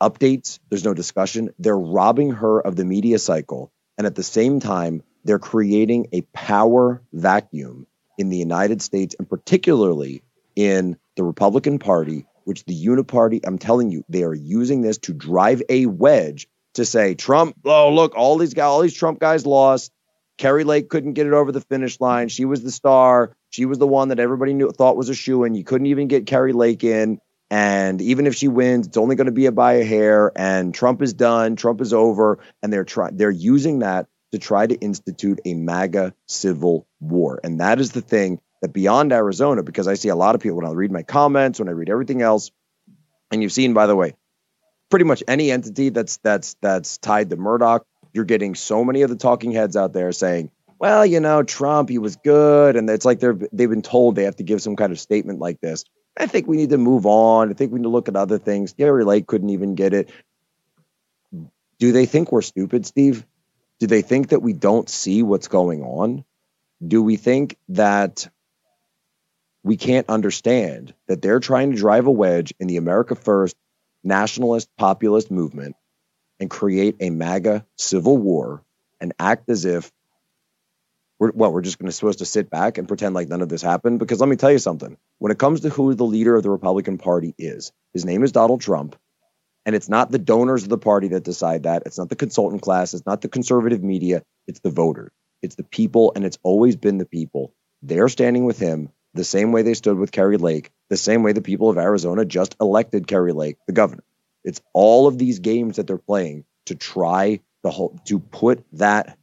updates, 0.01 0.59
there's 0.69 0.85
no 0.85 0.93
discussion. 0.93 1.51
They're 1.59 1.77
robbing 1.77 2.31
her 2.31 2.59
of 2.59 2.75
the 2.75 2.85
media 2.85 3.19
cycle. 3.19 3.71
And 3.97 4.05
at 4.05 4.15
the 4.15 4.23
same 4.23 4.59
time, 4.59 5.03
they're 5.23 5.39
creating 5.39 6.07
a 6.11 6.21
power 6.21 7.01
vacuum 7.13 7.87
in 8.17 8.29
the 8.29 8.37
United 8.37 8.81
States 8.81 9.15
and 9.17 9.29
particularly 9.29 10.23
in 10.55 10.97
the 11.15 11.23
Republican 11.23 11.79
Party, 11.79 12.25
which 12.43 12.63
the 12.65 12.85
Uniparty, 12.85 13.41
I'm 13.45 13.57
telling 13.57 13.91
you, 13.91 14.03
they 14.07 14.23
are 14.23 14.33
using 14.33 14.81
this 14.81 14.97
to 14.99 15.13
drive 15.13 15.61
a 15.69 15.85
wedge 15.85 16.47
to 16.75 16.85
say 16.85 17.15
Trump, 17.15 17.57
oh 17.65 17.93
look, 17.93 18.15
all 18.15 18.37
these 18.37 18.53
guys, 18.53 18.65
all 18.65 18.81
these 18.81 18.93
Trump 18.93 19.19
guys 19.19 19.45
lost. 19.45 19.91
Kari 20.37 20.65
Lake 20.65 20.89
couldn't 20.89 21.13
get 21.13 21.27
it 21.27 21.33
over 21.33 21.51
the 21.51 21.61
finish 21.61 21.99
line. 22.01 22.27
She 22.27 22.43
was 22.43 22.61
the 22.61 22.71
star. 22.71 23.35
She 23.49 23.65
was 23.65 23.77
the 23.77 23.87
one 23.87 24.09
that 24.09 24.19
everybody 24.19 24.53
knew 24.53 24.69
thought 24.69 24.97
was 24.97 25.07
a 25.07 25.13
shoe 25.13 25.45
in. 25.45 25.55
You 25.55 25.63
couldn't 25.63 25.87
even 25.87 26.09
get 26.09 26.25
Kari 26.25 26.51
Lake 26.51 26.83
in. 26.83 27.19
And 27.51 28.01
even 28.01 28.27
if 28.27 28.35
she 28.35 28.47
wins, 28.47 28.87
it's 28.87 28.97
only 28.97 29.15
going 29.15 29.25
to 29.25 29.31
be 29.31 29.45
a 29.45 29.51
by 29.51 29.73
a 29.73 29.83
hair. 29.83 30.31
And 30.35 30.73
Trump 30.73 31.01
is 31.01 31.13
done. 31.13 31.55
Trump 31.55 31.81
is 31.81 31.93
over. 31.93 32.39
And 32.63 32.73
they're 32.73 32.83
trying. 32.83 33.17
They're 33.17 33.29
using 33.29 33.79
that 33.79 34.07
to 34.31 34.39
try 34.39 34.65
to 34.65 34.75
institute 34.75 35.39
a 35.45 35.53
MAGA 35.53 36.13
civil 36.27 36.87
war. 36.99 37.39
And 37.43 37.59
that 37.59 37.79
is 37.79 37.91
the 37.91 38.01
thing 38.01 38.41
that 38.61 38.73
beyond 38.73 39.13
Arizona, 39.13 39.63
because 39.63 39.87
I 39.87 39.93
see 39.93 40.09
a 40.09 40.15
lot 40.15 40.35
of 40.35 40.41
people 40.41 40.57
when 40.57 40.65
I 40.65 40.71
read 40.71 40.91
my 40.91 41.03
comments, 41.03 41.59
when 41.59 41.69
I 41.69 41.73
read 41.73 41.89
everything 41.89 42.21
else, 42.21 42.51
and 43.31 43.41
you've 43.41 43.51
seen, 43.51 43.73
by 43.73 43.87
the 43.87 43.95
way, 43.95 44.15
pretty 44.89 45.05
much 45.05 45.23
any 45.27 45.51
entity 45.51 45.89
that's 45.89 46.17
that's 46.17 46.55
that's 46.61 46.97
tied 46.97 47.29
to 47.29 47.35
Murdoch, 47.35 47.85
you're 48.13 48.25
getting 48.25 48.55
so 48.55 48.83
many 48.83 49.03
of 49.03 49.09
the 49.09 49.15
talking 49.15 49.51
heads 49.51 49.75
out 49.75 49.93
there 49.93 50.11
saying, 50.11 50.51
well, 50.79 51.05
you 51.05 51.19
know, 51.19 51.43
Trump, 51.43 51.89
he 51.89 51.97
was 51.97 52.15
good, 52.17 52.75
and 52.75 52.89
it's 52.89 53.05
like 53.05 53.19
they're 53.19 53.37
they've 53.53 53.69
been 53.69 53.81
told 53.81 54.15
they 54.15 54.23
have 54.23 54.37
to 54.37 54.43
give 54.43 54.61
some 54.61 54.75
kind 54.75 54.91
of 54.91 54.99
statement 54.99 55.39
like 55.39 55.61
this. 55.61 55.85
I 56.17 56.27
think 56.27 56.47
we 56.47 56.57
need 56.57 56.69
to 56.69 56.77
move 56.77 57.05
on. 57.05 57.49
I 57.49 57.53
think 57.53 57.71
we 57.71 57.79
need 57.79 57.83
to 57.83 57.89
look 57.89 58.07
at 58.07 58.15
other 58.15 58.37
things. 58.37 58.73
Kari 58.73 59.03
Lake 59.03 59.27
couldn't 59.27 59.49
even 59.49 59.75
get 59.75 59.93
it. 59.93 60.09
Do 61.77 61.91
they 61.91 62.05
think 62.05 62.31
we're 62.31 62.41
stupid, 62.41 62.85
Steve? 62.85 63.25
Do 63.79 63.87
they 63.87 64.01
think 64.01 64.29
that 64.29 64.41
we 64.41 64.53
don't 64.53 64.89
see 64.89 65.23
what's 65.23 65.49
going 65.49 65.83
on? 65.83 66.23
Do 66.85 67.03
we 67.03 67.17
think 67.17 67.57
that 67.69 68.29
we 69.63 69.75
can't 69.77 70.07
understand 70.09 70.93
that 71.07 71.21
they're 71.21 71.39
trying 71.39 71.71
to 71.71 71.77
drive 71.77 72.07
a 72.07 72.11
wedge 72.11 72.53
in 72.59 72.67
the 72.67 72.77
America 72.77 73.15
First 73.15 73.57
nationalist 74.03 74.69
populist 74.77 75.31
movement 75.31 75.75
and 76.39 76.49
create 76.49 76.95
a 76.99 77.09
MAGA 77.09 77.65
civil 77.75 78.17
war 78.17 78.63
and 79.01 79.13
act 79.19 79.49
as 79.49 79.65
if 79.65 79.91
we're 81.19 81.31
well, 81.33 81.51
we're 81.51 81.61
just 81.61 81.79
going 81.79 81.87
to 81.87 81.91
supposed 81.91 82.19
to 82.19 82.25
sit 82.25 82.49
back 82.49 82.77
and 82.77 82.87
pretend 82.87 83.15
like 83.15 83.29
none 83.29 83.41
of 83.41 83.49
this 83.49 83.61
happened. 83.61 83.99
Because 83.99 84.19
let 84.19 84.29
me 84.29 84.35
tell 84.35 84.51
you 84.51 84.59
something: 84.59 84.97
when 85.19 85.31
it 85.31 85.39
comes 85.39 85.61
to 85.61 85.69
who 85.69 85.93
the 85.93 86.05
leader 86.05 86.35
of 86.35 86.43
the 86.43 86.49
Republican 86.49 86.97
Party 86.97 87.33
is, 87.37 87.71
his 87.93 88.05
name 88.05 88.23
is 88.23 88.31
Donald 88.31 88.61
Trump, 88.61 88.95
and 89.65 89.75
it's 89.75 89.89
not 89.89 90.11
the 90.11 90.19
donors 90.19 90.63
of 90.63 90.69
the 90.69 90.77
party 90.77 91.09
that 91.09 91.23
decide 91.23 91.63
that. 91.63 91.83
It's 91.85 91.97
not 91.97 92.09
the 92.09 92.15
consultant 92.15 92.61
class. 92.61 92.93
It's 92.93 93.05
not 93.05 93.21
the 93.21 93.29
conservative 93.29 93.83
media. 93.83 94.23
It's 94.47 94.59
the 94.59 94.69
voters. 94.69 95.11
It's 95.41 95.55
the 95.55 95.63
people, 95.63 96.11
and 96.15 96.25
it's 96.25 96.39
always 96.43 96.75
been 96.75 96.97
the 96.97 97.05
people. 97.05 97.53
They're 97.81 98.09
standing 98.09 98.45
with 98.45 98.59
him 98.59 98.89
the 99.13 99.23
same 99.23 99.51
way 99.51 99.61
they 99.61 99.73
stood 99.73 99.97
with 99.97 100.11
Kari 100.11 100.37
Lake, 100.37 100.71
the 100.89 100.97
same 100.97 101.23
way 101.23 101.31
the 101.31 101.41
people 101.41 101.69
of 101.69 101.77
Arizona 101.77 102.25
just 102.25 102.55
elected 102.59 103.07
Kari 103.07 103.31
Lake, 103.31 103.57
the 103.67 103.73
governor. 103.73 104.03
It's 104.43 104.61
all 104.73 105.07
of 105.07 105.17
these 105.17 105.39
games 105.39 105.77
that 105.77 105.87
they're 105.87 105.97
playing 105.97 106.45
to 106.65 106.75
try 106.75 107.39
the 107.63 107.71
whole 107.71 107.97
to 108.05 108.19
put 108.19 108.63
that 108.73 109.17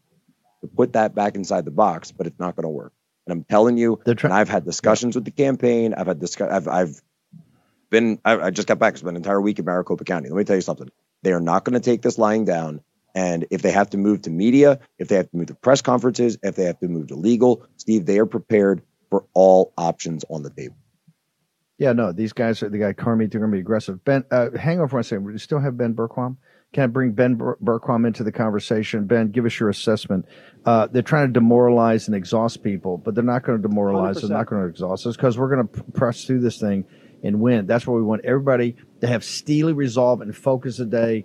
to 0.62 0.68
put 0.68 0.94
that 0.94 1.14
back 1.14 1.34
inside 1.34 1.64
the 1.64 1.70
box, 1.70 2.12
but 2.12 2.26
it's 2.26 2.38
not 2.38 2.56
going 2.56 2.64
to 2.64 2.70
work. 2.70 2.92
And 3.26 3.32
I'm 3.32 3.44
telling 3.44 3.76
you, 3.76 4.00
and 4.04 4.32
I've 4.32 4.48
had 4.48 4.64
discussions 4.64 5.14
with 5.14 5.24
the 5.24 5.30
campaign. 5.30 5.94
I've 5.94 6.06
had 6.06 6.18
discuss. 6.18 6.50
I've 6.50 6.68
I've 6.68 7.02
been. 7.90 8.18
I, 8.24 8.38
I 8.38 8.50
just 8.50 8.66
got 8.66 8.78
back. 8.78 8.96
Spent 8.96 9.10
an 9.10 9.16
entire 9.16 9.40
week 9.40 9.58
in 9.58 9.64
Maricopa 9.64 10.04
County. 10.04 10.28
Let 10.28 10.38
me 10.38 10.44
tell 10.44 10.56
you 10.56 10.62
something. 10.62 10.90
They 11.22 11.32
are 11.32 11.40
not 11.40 11.64
going 11.64 11.74
to 11.74 11.80
take 11.80 12.02
this 12.02 12.18
lying 12.18 12.44
down. 12.44 12.80
And 13.14 13.46
if 13.50 13.62
they 13.62 13.70
have 13.70 13.90
to 13.90 13.98
move 13.98 14.22
to 14.22 14.30
media, 14.30 14.80
if 14.98 15.08
they 15.08 15.16
have 15.16 15.30
to 15.30 15.36
move 15.36 15.48
to 15.48 15.54
press 15.54 15.82
conferences, 15.82 16.38
if 16.42 16.56
they 16.56 16.64
have 16.64 16.80
to 16.80 16.88
move 16.88 17.08
to 17.08 17.14
legal, 17.14 17.66
Steve, 17.76 18.06
they 18.06 18.18
are 18.18 18.26
prepared 18.26 18.82
for 19.10 19.26
all 19.34 19.72
options 19.76 20.24
on 20.30 20.42
the 20.42 20.50
table. 20.50 20.76
Yeah, 21.78 21.92
no, 21.92 22.12
these 22.12 22.32
guys 22.32 22.62
are 22.62 22.68
the 22.68 22.78
guy 22.78 22.92
Carmi. 22.92 23.30
They're 23.30 23.40
going 23.40 23.50
to 23.50 23.56
be 23.56 23.60
aggressive. 23.60 24.04
Ben, 24.04 24.24
uh, 24.30 24.50
hang 24.56 24.80
on 24.80 24.88
for 24.88 24.96
one 24.96 25.02
second. 25.02 25.24
We 25.24 25.36
still 25.38 25.58
have 25.58 25.76
Ben 25.76 25.94
Bergquam. 25.94 26.36
Can 26.72 26.84
I 26.84 26.86
bring 26.86 27.12
Ben 27.12 27.34
Ber- 27.34 27.58
Bergquam 27.62 28.06
into 28.06 28.24
the 28.24 28.32
conversation? 28.32 29.06
Ben, 29.06 29.30
give 29.30 29.44
us 29.44 29.58
your 29.60 29.68
assessment. 29.68 30.26
Uh, 30.64 30.86
they're 30.86 31.02
trying 31.02 31.26
to 31.26 31.32
demoralize 31.32 32.06
and 32.06 32.14
exhaust 32.14 32.62
people, 32.62 32.96
but 32.96 33.14
they're 33.14 33.24
not 33.24 33.42
going 33.42 33.60
to 33.60 33.68
demoralize. 33.68 34.16
they 34.16 34.28
They're 34.28 34.36
not 34.36 34.46
going 34.46 34.62
to 34.62 34.68
exhaust 34.68 35.06
us 35.06 35.16
because 35.16 35.36
we're 35.36 35.54
going 35.54 35.66
to 35.66 35.82
press 35.92 36.24
through 36.24 36.40
this 36.40 36.58
thing 36.58 36.84
and 37.24 37.40
win. 37.40 37.66
That's 37.66 37.86
what 37.86 37.94
we 37.94 38.02
want 38.02 38.24
everybody 38.24 38.76
to 39.00 39.06
have 39.08 39.24
steely 39.24 39.72
resolve 39.72 40.20
and 40.20 40.36
focus 40.36 40.78
a 40.78 40.84
day. 40.84 41.24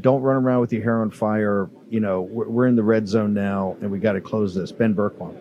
Don't 0.00 0.22
run 0.22 0.36
around 0.36 0.60
with 0.60 0.72
your 0.72 0.82
hair 0.82 1.00
on 1.00 1.10
fire. 1.10 1.70
You 1.88 2.00
know, 2.00 2.20
we're, 2.20 2.48
we're 2.48 2.66
in 2.66 2.76
the 2.76 2.82
red 2.84 3.08
zone 3.08 3.34
now, 3.34 3.76
and 3.80 3.90
we 3.90 3.98
got 3.98 4.12
to 4.12 4.20
close 4.20 4.54
this. 4.54 4.70
Ben 4.70 4.94
Bergquam. 4.94 5.36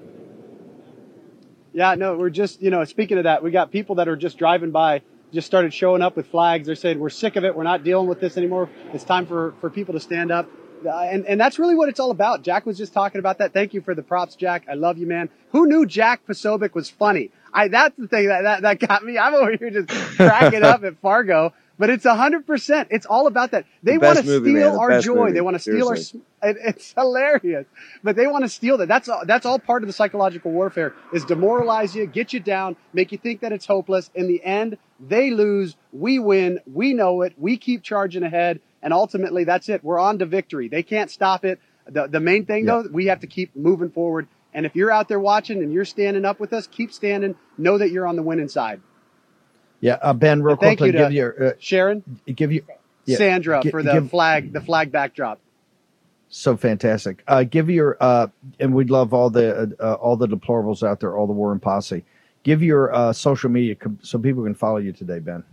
Yeah, 1.74 1.94
no, 1.94 2.18
we're 2.18 2.32
just, 2.32 2.60
you 2.62 2.72
know, 2.72 2.84
speaking 2.86 3.20
of 3.20 3.26
that, 3.26 3.44
we 3.44 3.52
got 3.52 3.72
people 3.72 3.96
that 3.96 4.08
are 4.08 4.16
just 4.16 4.40
driving 4.40 4.72
by, 4.72 5.04
just 5.32 5.46
started 5.46 5.74
showing 5.74 6.02
up 6.02 6.16
with 6.16 6.26
flags. 6.28 6.66
They're 6.66 6.76
saying, 6.76 6.98
we're 6.98 7.10
sick 7.10 7.36
of 7.36 7.44
it. 7.44 7.56
We're 7.56 7.64
not 7.64 7.84
dealing 7.84 8.08
with 8.08 8.20
this 8.20 8.36
anymore. 8.36 8.70
It's 8.94 9.04
time 9.04 9.28
for, 9.28 9.54
for 9.62 9.70
people 9.70 9.94
to 9.94 10.00
stand 10.00 10.32
up. 10.32 10.50
Uh, 10.86 11.00
and, 11.02 11.26
and 11.26 11.40
that's 11.40 11.60
really 11.60 11.76
what 11.76 11.90
it's 11.90 12.00
all 12.00 12.12
about. 12.12 12.44
Jack 12.44 12.66
was 12.66 12.78
just 12.78 12.94
talking 12.94 13.20
about 13.20 13.40
that. 13.40 13.54
Thank 13.54 13.74
you 13.74 13.82
for 13.82 13.96
the 13.96 14.04
props, 14.04 14.36
Jack. 14.36 14.66
I 14.70 14.74
love 14.74 14.98
you, 14.98 15.08
man. 15.08 15.30
Who 15.52 15.68
knew 15.68 15.86
Jack 15.86 16.26
Posobiec 16.28 16.74
was 16.74 16.90
funny? 16.90 17.32
I, 17.54 17.68
that's 17.68 17.98
the 17.98 18.08
thing 18.08 18.28
that, 18.28 18.42
that, 18.44 18.62
that 18.62 18.80
got 18.88 19.04
me. 19.04 19.18
I'm 19.18 19.34
over 19.34 19.56
here 19.56 19.70
just 19.70 19.90
cracking 20.18 20.64
up 20.64 20.84
at 20.84 21.00
Fargo. 21.00 21.54
But 21.80 21.92
it's 21.92 22.06
hundred 22.06 22.48
percent. 22.48 22.88
It's 22.90 23.06
all 23.06 23.28
about 23.28 23.52
that. 23.52 23.66
They 23.84 24.00
want 24.00 24.18
to 24.18 24.24
steal 24.24 24.80
our 24.80 25.00
joy. 25.00 25.16
Movie. 25.16 25.32
They 25.34 25.42
want 25.42 25.56
to 25.56 25.60
steal 25.60 25.86
Seriously. 25.88 26.22
our. 26.42 26.50
It's 26.50 26.94
hilarious, 26.94 27.68
but 28.04 28.16
they 28.16 28.26
want 28.26 28.46
to 28.46 28.50
steal 28.50 28.78
that. 28.78 28.88
That's 28.88 29.08
all, 29.08 29.24
that's 29.26 29.46
all 29.46 29.60
part 29.60 29.84
of 29.84 29.88
the 29.88 29.94
psychological 29.94 30.52
warfare. 30.52 30.94
Is 31.14 31.24
demoralize 31.26 31.96
you, 31.96 32.08
get 32.08 32.34
you 32.34 32.40
down, 32.40 32.78
make 32.94 33.12
you 33.12 33.18
think 33.20 33.42
that 33.42 33.52
it's 33.52 33.66
hopeless. 33.68 34.10
In 34.16 34.28
the 34.28 34.44
end, 34.44 34.78
they 35.00 35.30
lose, 35.30 35.76
we 35.92 36.18
win, 36.18 36.60
we 36.72 36.94
know 36.94 37.22
it, 37.22 37.34
we 37.38 37.58
keep 37.58 37.84
charging 37.84 38.24
ahead, 38.24 38.60
and 38.82 38.94
ultimately 38.94 39.44
that's 39.44 39.70
it. 39.70 39.84
We're 39.84 40.00
on 40.00 40.20
to 40.20 40.26
victory. 40.26 40.68
They 40.68 40.84
can't 40.84 41.12
stop 41.12 41.46
it. 41.46 41.60
The 41.90 42.08
the 42.08 42.20
main 42.20 42.46
thing 42.46 42.66
though, 42.66 42.86
we 42.92 43.08
have 43.08 43.22
to 43.22 43.28
keep 43.28 43.56
moving 43.56 43.90
forward. 43.90 44.28
And 44.54 44.66
if 44.66 44.76
you're 44.76 44.92
out 44.92 45.08
there 45.08 45.20
watching 45.20 45.62
and 45.62 45.72
you're 45.72 45.86
standing 45.86 46.26
up 46.26 46.40
with 46.40 46.54
us, 46.54 46.68
keep 46.68 46.92
standing. 46.92 47.36
Know 47.58 47.78
that 47.78 47.92
you're 47.92 48.08
on 48.08 48.16
the 48.16 48.24
winning 48.24 48.50
side. 48.50 48.82
Yeah, 49.80 49.98
uh, 50.02 50.14
Ben, 50.14 50.42
real 50.42 50.58
you 50.62 50.76
to 50.76 50.92
give 50.92 51.12
your 51.12 51.48
uh, 51.48 51.52
Sharon, 51.60 52.20
give 52.26 52.52
you 52.52 52.64
yeah, 53.06 53.18
Sandra 53.18 53.62
gi- 53.62 53.72
for 53.72 53.84
the 53.84 53.94
give- 53.94 54.10
flag, 54.10 54.52
the 54.52 54.62
flag 54.62 54.92
backdrop. 54.92 55.40
So 56.30 56.58
fantastic. 56.58 57.24
Uh, 57.28 57.44
give 57.44 57.70
your 57.70 57.96
uh, 58.02 58.28
and 58.60 58.74
we'd 58.74 58.90
love 58.90 59.14
all 59.14 59.30
the 59.30 59.76
uh, 59.80 59.94
all 59.94 60.18
the 60.18 60.28
deplorables 60.28 60.84
out 60.84 61.00
there, 61.00 61.16
all 61.16 61.28
the 61.28 61.34
war 61.34 61.52
and 61.52 61.62
posse. 61.62 62.04
Give 62.44 62.62
your 62.62 62.94
uh, 62.94 63.14
social 63.14 63.50
media 63.50 63.76
so 64.02 64.20
people 64.20 64.44
can 64.44 64.56
follow 64.56 64.78
you 64.78 64.92
today, 64.92 65.20
Ben. 65.20 65.44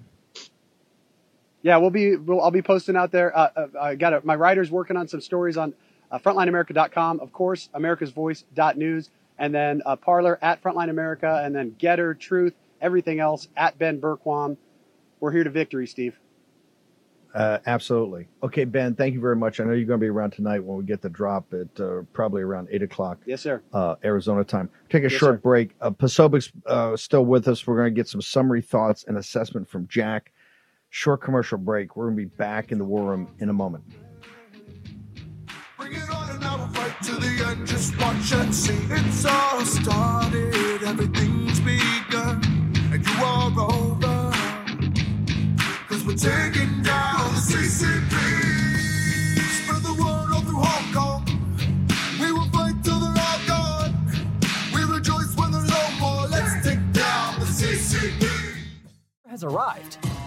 Yeah, 1.64 1.78
we'll 1.78 1.88
be. 1.90 2.16
We'll, 2.16 2.42
I'll 2.42 2.50
be 2.50 2.60
posting 2.60 2.94
out 2.94 3.10
there. 3.10 3.36
Uh, 3.36 3.48
uh, 3.56 3.66
I 3.80 3.94
got 3.94 4.12
it. 4.12 4.22
My 4.22 4.36
writer's 4.36 4.70
working 4.70 4.98
on 4.98 5.08
some 5.08 5.22
stories 5.22 5.56
on 5.56 5.72
uh, 6.12 6.18
FrontlineAmerica.com, 6.18 7.20
of 7.20 7.32
course, 7.32 7.70
AmericasVoice.news, 7.74 9.08
and 9.38 9.54
then 9.54 9.80
uh, 9.86 9.96
Parler 9.96 10.38
at 10.42 10.62
Frontline 10.62 10.90
America, 10.90 11.40
and 11.42 11.56
then 11.56 11.74
GETTR, 11.80 12.20
Truth, 12.20 12.52
everything 12.82 13.18
else 13.18 13.48
at 13.56 13.78
Ben 13.78 13.98
Bergquam. 13.98 14.58
We're 15.20 15.32
here 15.32 15.42
to 15.42 15.48
victory, 15.50 15.86
Steve. 15.86 16.18
Uh, 17.34 17.58
absolutely. 17.66 18.28
Okay, 18.42 18.64
Ben. 18.64 18.94
Thank 18.94 19.14
you 19.14 19.20
very 19.20 19.34
much. 19.34 19.58
I 19.58 19.64
know 19.64 19.72
you're 19.72 19.86
going 19.86 19.98
to 19.98 20.04
be 20.04 20.10
around 20.10 20.32
tonight 20.32 20.62
when 20.62 20.76
we 20.76 20.84
get 20.84 21.00
the 21.00 21.08
drop 21.08 21.52
at 21.54 21.80
uh, 21.80 22.02
probably 22.12 22.42
around 22.42 22.68
eight 22.70 22.82
o'clock. 22.82 23.18
Yes, 23.24 23.40
sir. 23.40 23.62
Uh, 23.72 23.96
Arizona 24.04 24.44
time. 24.44 24.68
Take 24.90 25.02
a 25.02 25.10
Yes, 25.10 25.12
short 25.18 25.36
sir. 25.36 25.38
break. 25.38 25.70
Uh, 25.80 25.90
uh, 26.66 26.96
still 26.96 27.24
with 27.24 27.48
us. 27.48 27.66
We're 27.66 27.76
going 27.76 27.92
to 27.92 27.98
get 27.98 28.06
some 28.06 28.20
summary 28.20 28.60
thoughts 28.60 29.06
and 29.08 29.16
assessment 29.16 29.66
from 29.66 29.88
Jack. 29.88 30.30
Short 30.95 31.20
commercial 31.20 31.59
break. 31.59 31.97
We're 31.97 32.05
going 32.05 32.16
to 32.16 32.22
be 32.22 32.36
back 32.36 32.70
in 32.70 32.78
the 32.78 32.84
war 32.84 33.11
room 33.11 33.26
in 33.40 33.49
a 33.49 33.53
moment. 33.53 33.82
to 37.03 37.12
the 37.16 37.45
end, 37.49 37.66
just 37.66 37.99
watch 37.99 38.32
and 38.32 38.55
see. 38.55 38.78
It's 38.90 39.24
all 39.24 39.64
started, 39.64 40.84
everything's 40.84 41.59
begun, 41.59 42.40
and 42.92 43.05
you 43.05 43.24
are 43.24 43.51
over. 43.59 44.30
Cause 45.88 46.05
we're 46.05 46.14
taking 46.14 46.80
down 46.82 47.34
the 47.34 47.42
CCP. 47.42 48.14
Spread 49.64 49.82
the 49.82 49.95
word 50.01 50.32
all 50.32 50.42
through 50.42 50.62
Hong 50.62 50.95
Kong. 50.95 51.24
We 52.20 52.30
will 52.30 52.49
fight 52.51 52.84
till 52.84 53.01
they're 53.01 53.18
all 53.18 53.40
gone. 53.49 53.92
We 54.72 54.84
rejoice 54.84 55.34
when 55.36 55.51
there's 55.51 55.68
no 55.68 55.90
more. 55.99 56.28
Let's 56.28 56.64
take 56.64 56.78
down 56.92 57.40
the 57.40 57.47
CCP. 57.47 58.30
has 59.28 59.42
arrived. 59.42 59.99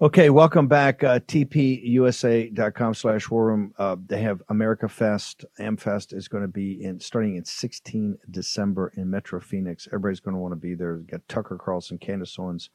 Okay, 0.00 0.30
welcome 0.30 0.68
back. 0.68 1.02
Uh, 1.02 1.18
TPUSA.com 1.18 2.94
slash 2.94 3.28
war 3.28 3.46
room. 3.46 3.74
Uh, 3.78 3.96
they 4.06 4.22
have 4.22 4.40
America 4.48 4.88
Fest. 4.88 5.44
AmFest 5.58 6.14
is 6.14 6.28
going 6.28 6.42
to 6.42 6.48
be 6.48 6.84
in 6.84 7.00
starting 7.00 7.34
in 7.34 7.44
16 7.44 8.16
December 8.30 8.92
in 8.96 9.10
Metro 9.10 9.40
Phoenix. 9.40 9.88
Everybody's 9.88 10.20
going 10.20 10.36
to 10.36 10.40
want 10.40 10.52
to 10.52 10.56
be 10.56 10.76
there. 10.76 10.98
We've 10.98 11.06
got 11.08 11.26
Tucker 11.28 11.58
Carlson, 11.58 11.98
Candace 11.98 12.38
Owens, 12.38 12.70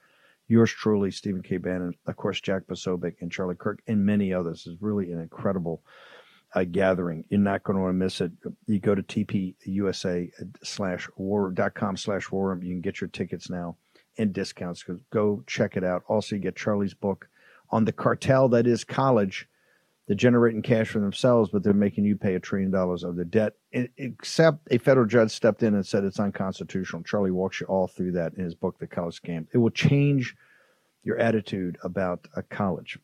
yours 0.49 0.69
truly, 0.69 1.11
Stephen 1.11 1.41
K. 1.41 1.55
Bannon, 1.55 1.93
of 2.07 2.17
course, 2.17 2.41
Jack 2.41 2.63
Posobiec 2.67 3.13
and 3.21 3.31
Charlie 3.31 3.55
Kirk, 3.55 3.81
and 3.87 4.05
many 4.05 4.33
others. 4.33 4.67
It's 4.67 4.81
really 4.81 5.13
an 5.13 5.21
incredible 5.21 5.81
uh, 6.53 6.65
gathering. 6.65 7.23
You're 7.29 7.39
not 7.39 7.63
going 7.63 7.77
to 7.77 7.83
want 7.83 7.93
to 7.93 7.99
miss 7.99 8.19
it. 8.19 8.33
You 8.67 8.81
go 8.81 8.95
to 8.95 9.01
TPUSA 9.01 10.29
slash 10.61 11.07
war.com 11.15 11.95
slash 11.95 12.29
war 12.31 12.49
room. 12.49 12.63
You 12.63 12.73
can 12.73 12.81
get 12.81 12.99
your 12.99 13.07
tickets 13.07 13.49
now 13.49 13.77
and 14.17 14.33
discounts. 14.33 14.83
Go 15.11 15.43
check 15.47 15.77
it 15.77 15.83
out. 15.83 16.03
Also, 16.07 16.35
you 16.35 16.41
get 16.41 16.55
Charlie's 16.55 16.93
book 16.93 17.27
on 17.69 17.85
the 17.85 17.91
cartel 17.91 18.49
that 18.49 18.67
is 18.67 18.83
college. 18.83 19.47
They're 20.07 20.15
generating 20.15 20.61
cash 20.61 20.89
for 20.89 20.99
themselves, 20.99 21.49
but 21.51 21.63
they're 21.63 21.73
making 21.73 22.03
you 22.03 22.17
pay 22.17 22.35
a 22.35 22.39
trillion 22.39 22.71
dollars 22.71 23.03
of 23.03 23.15
the 23.15 23.23
debt. 23.23 23.53
Except 23.71 24.59
a 24.69 24.77
federal 24.77 25.07
judge 25.07 25.31
stepped 25.31 25.63
in 25.63 25.73
and 25.75 25.85
said 25.85 26.03
it's 26.03 26.19
unconstitutional. 26.19 27.03
Charlie 27.03 27.31
walks 27.31 27.61
you 27.61 27.67
all 27.67 27.87
through 27.87 28.11
that 28.13 28.33
in 28.33 28.43
his 28.43 28.53
book, 28.53 28.77
The 28.79 28.87
College 28.87 29.21
Scam. 29.21 29.47
It 29.53 29.59
will 29.59 29.69
change 29.69 30.35
your 31.03 31.17
attitude 31.17 31.77
about 31.83 32.27
a 32.35 32.43
college. 32.43 32.99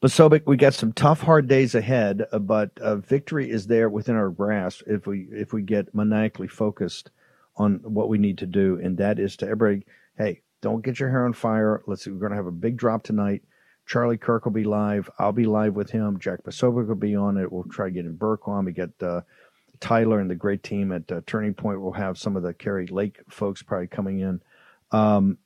Posobiec, 0.00 0.42
we 0.46 0.56
got 0.56 0.72
some 0.72 0.92
tough, 0.92 1.20
hard 1.20 1.46
days 1.46 1.74
ahead, 1.74 2.26
uh, 2.32 2.38
but 2.38 2.70
uh, 2.80 2.96
victory 2.96 3.50
is 3.50 3.66
there 3.66 3.90
within 3.90 4.16
our 4.16 4.30
grasp 4.30 4.82
if 4.86 5.06
we 5.06 5.28
if 5.30 5.52
we 5.52 5.60
get 5.62 5.94
maniacally 5.94 6.48
focused 6.48 7.10
on 7.60 7.80
what 7.84 8.08
we 8.08 8.16
need 8.16 8.38
to 8.38 8.46
do, 8.46 8.80
and 8.82 8.96
that 8.96 9.18
is 9.18 9.36
to 9.36 9.46
everybody, 9.46 9.84
hey, 10.16 10.40
don't 10.62 10.82
get 10.82 10.98
your 10.98 11.10
hair 11.10 11.26
on 11.26 11.34
fire. 11.34 11.82
Let's 11.86 12.06
we're 12.06 12.14
going 12.14 12.30
to 12.30 12.36
have 12.36 12.46
a 12.46 12.52
big 12.52 12.78
drop 12.78 13.02
tonight. 13.02 13.42
Charlie 13.86 14.16
Kirk 14.16 14.44
will 14.44 14.52
be 14.52 14.64
live. 14.64 15.10
I'll 15.18 15.32
be 15.32 15.44
live 15.44 15.74
with 15.74 15.90
him. 15.90 16.18
Jack 16.18 16.42
Posobiec 16.42 16.88
will 16.88 16.94
be 16.94 17.16
on 17.16 17.36
it. 17.36 17.52
We'll 17.52 17.64
try 17.64 17.86
to 17.86 17.90
get 17.90 18.06
in 18.06 18.16
Bergquam. 18.16 18.64
We 18.64 18.72
get 18.72 18.90
uh, 19.02 19.22
Tyler 19.78 20.20
and 20.20 20.30
the 20.30 20.36
great 20.36 20.62
team 20.62 20.90
at 20.92 21.10
uh, 21.12 21.20
Turning 21.26 21.54
Point. 21.54 21.82
We'll 21.82 21.92
have 21.92 22.16
some 22.16 22.36
of 22.36 22.42
the 22.42 22.54
Kari 22.54 22.86
Lake 22.86 23.18
folks 23.28 23.62
probably 23.62 23.88
coming 23.88 24.20
in. 24.20 24.40
Um, 24.90 25.38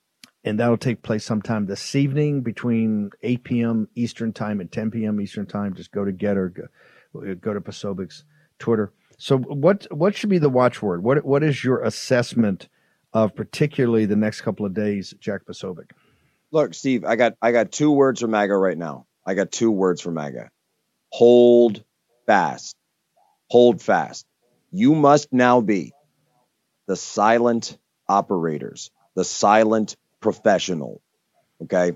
and 0.45 0.61
that'll 0.61 0.77
take 0.77 1.03
place 1.03 1.25
sometime 1.25 1.67
this 1.67 1.95
evening 1.95 2.43
between 2.43 3.11
8 3.23 3.45
p.m. 3.45 3.89
Eastern 3.95 4.33
Time 4.33 4.61
and 4.61 4.71
10 4.71 4.91
p.m. 4.91 5.21
Eastern 5.21 5.47
Time. 5.47 5.75
Just 5.75 5.91
go 5.91 6.05
to 6.05 6.12
GETTR, 6.12 6.55
go, 6.55 7.35
go 7.37 7.55
to 7.55 7.61
Posobiec's 7.61 8.25
Twitter. 8.59 8.93
So 9.19 9.39
what 9.39 9.87
what 9.91 10.15
should 10.15 10.31
be 10.31 10.39
the 10.39 10.49
watchword? 10.49 11.03
What 11.03 11.25
what 11.25 11.43
is 11.43 11.65
your 11.65 11.83
assessment 11.83 12.69
of 13.12 13.35
particularly 13.35 14.07
the 14.07 14.17
next 14.17 14.41
couple 14.41 14.67
of 14.67 14.75
days, 14.75 15.15
Jack 15.21 15.45
Posobiec? 15.45 15.91
Look, 16.51 16.75
Steve, 16.75 17.05
I 17.05 17.17
got 17.17 17.35
I 17.41 17.53
got 17.53 17.73
two 17.73 17.91
words 17.91 18.21
for 18.21 18.29
MAGA 18.29 18.57
right 18.57 18.79
now. 18.79 19.07
I 19.27 19.35
got 19.35 19.51
two 19.51 19.71
words 19.71 20.01
for 20.01 20.11
MAGA. 20.11 20.51
Hold 21.11 21.85
fast. 22.27 22.77
Hold 23.51 23.81
fast. 23.81 24.27
You 24.71 24.95
must 24.95 25.33
now 25.33 25.61
be 25.61 25.93
the 26.87 26.97
silent 26.97 27.79
operators, 28.09 28.91
the 29.15 29.25
silent 29.25 29.97
professional. 30.21 31.01
Okay. 31.62 31.93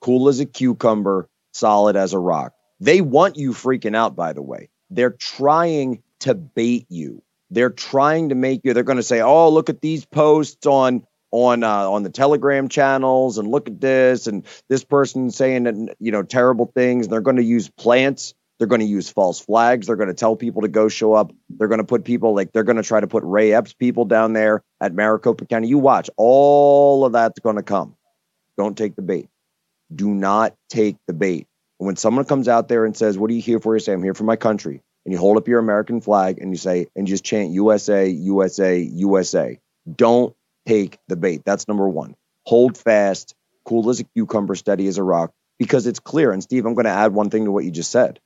Cool 0.00 0.28
as 0.28 0.40
a 0.40 0.46
cucumber, 0.46 1.28
solid 1.52 1.96
as 1.96 2.12
a 2.12 2.18
rock. 2.18 2.54
They 2.80 3.00
want 3.00 3.36
you 3.36 3.52
freaking 3.52 3.96
out, 3.96 4.16
by 4.16 4.32
the 4.32 4.42
way. 4.42 4.68
They're 4.90 5.10
trying 5.10 6.02
to 6.22 6.34
bait 6.34 6.86
you. 6.88 7.22
They're 7.50 7.70
trying 7.70 8.30
to 8.30 8.34
make 8.34 8.62
you. 8.64 8.72
They're 8.74 8.82
going 8.82 8.96
to 8.96 9.02
say, 9.02 9.20
"Oh, 9.20 9.50
look 9.50 9.68
at 9.68 9.80
these 9.80 10.04
posts 10.04 10.66
on 10.66 11.04
on 11.30 11.62
uh, 11.62 11.90
on 11.90 12.02
the 12.02 12.10
Telegram 12.10 12.68
channels, 12.68 13.38
and 13.38 13.48
look 13.48 13.68
at 13.68 13.80
this, 13.80 14.26
and 14.26 14.46
this 14.68 14.84
person 14.84 15.30
saying 15.30 15.90
you 15.98 16.12
know 16.12 16.22
terrible 16.22 16.66
things." 16.74 17.06
And 17.06 17.12
they're 17.12 17.20
going 17.20 17.36
to 17.36 17.44
use 17.44 17.68
plants. 17.68 18.34
They're 18.58 18.68
going 18.68 18.80
to 18.80 18.86
use 18.86 19.10
false 19.10 19.40
flags. 19.40 19.86
They're 19.86 19.96
going 19.96 20.08
to 20.08 20.14
tell 20.14 20.36
people 20.36 20.62
to 20.62 20.68
go 20.68 20.88
show 20.88 21.14
up. 21.14 21.32
They're 21.50 21.68
going 21.68 21.80
to 21.80 21.84
put 21.84 22.04
people 22.04 22.34
like 22.34 22.52
they're 22.52 22.62
going 22.62 22.76
to 22.76 22.82
try 22.82 23.00
to 23.00 23.08
put 23.08 23.24
Ray 23.24 23.52
Epps 23.52 23.72
people 23.72 24.04
down 24.04 24.32
there 24.32 24.62
at 24.80 24.94
Maricopa 24.94 25.46
County. 25.46 25.68
You 25.68 25.78
watch. 25.78 26.08
All 26.16 27.04
of 27.04 27.12
that's 27.12 27.40
going 27.40 27.56
to 27.56 27.62
come. 27.62 27.96
Don't 28.56 28.78
take 28.78 28.94
the 28.94 29.02
bait. 29.02 29.28
Do 29.94 30.08
not 30.08 30.54
take 30.70 30.96
the 31.06 31.12
bait. 31.12 31.48
When 31.78 31.96
someone 31.96 32.24
comes 32.24 32.48
out 32.48 32.68
there 32.68 32.84
and 32.84 32.96
says, 32.96 33.18
"What 33.18 33.30
are 33.30 33.34
you 33.34 33.42
here 33.42 33.58
for?" 33.58 33.74
You 33.74 33.80
say, 33.80 33.92
"I'm 33.92 34.02
here 34.02 34.14
for 34.14 34.24
my 34.24 34.36
country." 34.36 34.80
And 35.04 35.12
you 35.12 35.18
hold 35.18 35.36
up 35.36 35.48
your 35.48 35.58
American 35.58 36.00
flag 36.00 36.38
and 36.38 36.50
you 36.50 36.56
say, 36.56 36.86
and 36.94 37.06
just 37.06 37.24
chant 37.24 37.50
USA, 37.50 38.08
USA, 38.08 38.78
USA. 38.78 39.58
Don't 39.92 40.34
take 40.66 40.98
the 41.08 41.16
bait. 41.16 41.42
That's 41.44 41.66
number 41.66 41.88
one. 41.88 42.14
Hold 42.46 42.76
fast, 42.76 43.34
cool 43.64 43.88
as 43.90 44.00
a 44.00 44.04
cucumber, 44.04 44.54
steady 44.54 44.86
as 44.86 44.98
a 44.98 45.02
rock, 45.02 45.32
because 45.58 45.86
it's 45.86 46.00
clear. 46.00 46.32
And 46.32 46.42
Steve, 46.42 46.66
I'm 46.66 46.74
going 46.74 46.84
to 46.84 46.90
add 46.90 47.12
one 47.12 47.30
thing 47.30 47.44
to 47.46 47.52
what 47.52 47.64
you 47.64 47.70
just 47.70 47.90
said. 47.90 48.20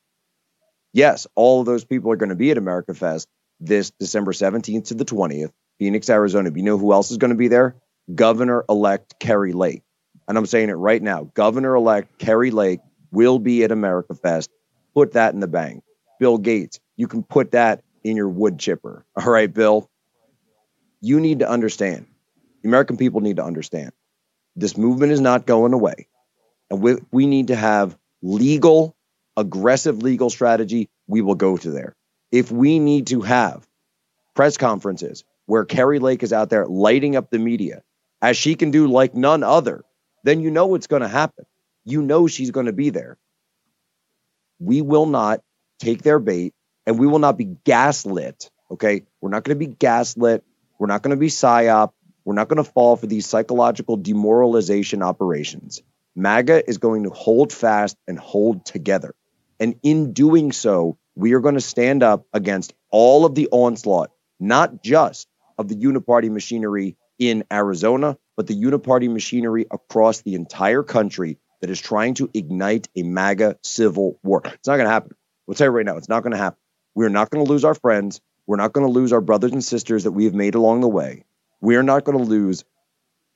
Yes, 0.93 1.27
all 1.35 1.61
of 1.61 1.66
those 1.66 1.85
people 1.85 2.11
are 2.12 2.16
going 2.16 2.31
to 2.31 2.37
be 2.37 2.51
at 2.51 2.59
America 2.59 2.95
Fest 2.95 3.29
this 3.61 3.91
December 3.99 4.33
17th 4.33 4.89
to 4.89 4.95
the 4.95 5.05
20th, 5.05 5.53
Phoenix, 5.79 6.09
Arizona. 6.11 6.51
But 6.51 6.59
you 6.59 6.64
know 6.64 6.79
who 6.79 6.93
else 6.93 7.11
is 7.11 7.18
going 7.18 7.33
to 7.33 7.37
be 7.37 7.49
there? 7.49 7.77
Governor 8.14 8.64
elect 8.68 9.18
Kari 9.18 9.53
Lake. 9.53 9.83
And 10.29 10.37
I'm 10.37 10.47
saying 10.47 10.68
it 10.68 10.74
right 10.74 11.03
now. 11.03 11.31
Governor 11.35 11.74
elect 11.74 12.18
Kari 12.18 12.51
Lake 12.51 12.81
will 13.11 13.39
be 13.39 13.64
at 13.64 13.72
America 13.72 14.14
Fest. 14.14 14.51
Put 14.95 15.12
that 15.12 15.35
in 15.35 15.41
the 15.41 15.47
bank. 15.47 15.83
Bill 16.18 16.38
Gates. 16.38 16.80
You 16.96 17.08
can 17.08 17.22
put 17.22 17.52
that 17.52 17.82
in 18.04 18.16
your 18.16 18.28
wood 18.28 18.58
chipper. 18.58 19.04
All 19.16 19.30
right, 19.30 19.52
Bill. 19.52 19.90
You 21.00 21.20
need 21.20 21.40
to 21.40 21.48
understand. 21.48 22.06
The 22.62 22.68
American 22.68 22.96
people 22.96 23.20
need 23.20 23.36
to 23.36 23.44
understand. 23.44 23.92
This 24.56 24.76
movement 24.76 25.12
is 25.12 25.20
not 25.20 25.46
going 25.46 25.72
away. 25.72 26.08
And 26.70 26.80
we, 26.80 26.96
we 27.12 27.26
need 27.26 27.48
to 27.48 27.56
have 27.56 27.96
legal, 28.22 28.96
aggressive 29.36 30.02
legal 30.02 30.30
strategy. 30.30 30.88
We 31.06 31.20
will 31.20 31.34
go 31.34 31.56
to 31.58 31.70
there. 31.70 31.94
If 32.32 32.50
we 32.50 32.78
need 32.78 33.08
to 33.08 33.20
have 33.20 33.66
press 34.34 34.56
conferences 34.56 35.24
where 35.46 35.64
Kari 35.64 35.98
Lake 35.98 36.22
is 36.22 36.32
out 36.32 36.50
there 36.50 36.66
lighting 36.66 37.14
up 37.16 37.30
the 37.30 37.38
media, 37.38 37.82
as 38.22 38.36
she 38.36 38.54
can 38.54 38.70
do 38.70 38.86
like 38.88 39.14
none 39.14 39.42
other, 39.42 39.84
then 40.24 40.40
you 40.40 40.50
know 40.50 40.66
what's 40.66 40.88
going 40.88 41.02
to 41.02 41.08
happen. 41.08 41.44
You 41.84 42.02
know 42.02 42.26
she's 42.26 42.50
going 42.50 42.66
to 42.66 42.72
be 42.72 42.90
there. 42.90 43.16
We 44.58 44.82
will 44.82 45.06
not 45.06 45.42
take 45.79 46.03
their 46.03 46.18
bait, 46.18 46.55
and 46.87 46.99
we 46.99 47.07
will 47.07 47.18
not 47.18 47.37
be 47.37 47.57
gaslit. 47.64 48.51
Okay. 48.70 49.03
We're 49.20 49.31
not 49.31 49.45
going 49.45 49.59
to 49.59 49.66
be 49.66 49.72
gaslit. 49.72 50.45
We're 50.79 50.87
not 50.87 51.03
going 51.03 51.16
to 51.16 51.20
be 51.20 51.29
psyop. 51.29 51.93
We're 52.24 52.35
not 52.35 52.49
going 52.49 52.62
to 52.62 52.70
fall 52.70 52.97
for 52.97 53.07
these 53.07 53.27
psychological 53.27 53.97
demoralization 53.97 55.03
operations. 55.03 55.83
MAGA 56.16 56.68
is 56.68 56.79
going 56.79 57.05
to 57.05 57.11
hold 57.11 57.53
fast 57.53 57.97
and 58.09 58.18
hold 58.18 58.64
together. 58.64 59.14
And 59.61 59.77
in 59.83 60.12
doing 60.12 60.53
so, 60.53 60.99
we 61.14 61.35
are 61.35 61.41
going 61.41 61.55
to 61.55 61.61
stand 61.61 62.03
up 62.03 62.27
against 62.33 62.74
all 62.91 63.24
of 63.24 63.35
the 63.35 63.49
onslaught, 63.51 64.11
not 64.41 64.83
just 64.83 65.29
of 65.57 65.68
the 65.68 65.77
uniparty 65.77 66.31
machinery 66.31 66.97
in 67.18 67.45
Arizona, 67.53 68.18
but 68.37 68.47
the 68.47 68.55
uniparty 68.55 69.11
machinery 69.11 69.66
across 69.70 70.20
the 70.22 70.35
entire 70.35 70.83
country 70.83 71.39
that 71.61 71.70
is 71.70 71.81
trying 71.81 72.14
to 72.14 72.31
ignite 72.35 72.89
a 72.97 73.03
MAGA 73.03 73.59
civil 73.62 74.18
war. 74.22 74.43
It's 74.45 74.68
not 74.68 74.77
going 74.77 74.87
to 74.87 74.93
happen. 74.93 75.14
We'll 75.47 75.55
tell 75.55 75.68
you 75.68 75.72
right 75.72 75.86
now, 75.86 75.97
it's 75.97 76.09
not 76.09 76.22
going 76.22 76.32
to 76.32 76.38
happen. 76.38 76.59
We're 76.94 77.09
not 77.09 77.30
going 77.30 77.44
to 77.44 77.51
lose 77.51 77.64
our 77.64 77.74
friends. 77.74 78.20
We're 78.47 78.57
not 78.57 78.72
going 78.72 78.86
to 78.86 78.92
lose 78.92 79.12
our 79.12 79.20
brothers 79.20 79.53
and 79.53 79.64
sisters 79.64 80.05
that 80.05 80.12
we 80.12 80.24
have 80.24 80.34
made 80.34 80.55
along 80.55 80.80
the 80.80 80.88
way. 80.88 81.24
We 81.61 81.76
are 81.76 81.82
not 81.82 82.05
going 82.05 82.18
to 82.18 82.24
lose 82.24 82.64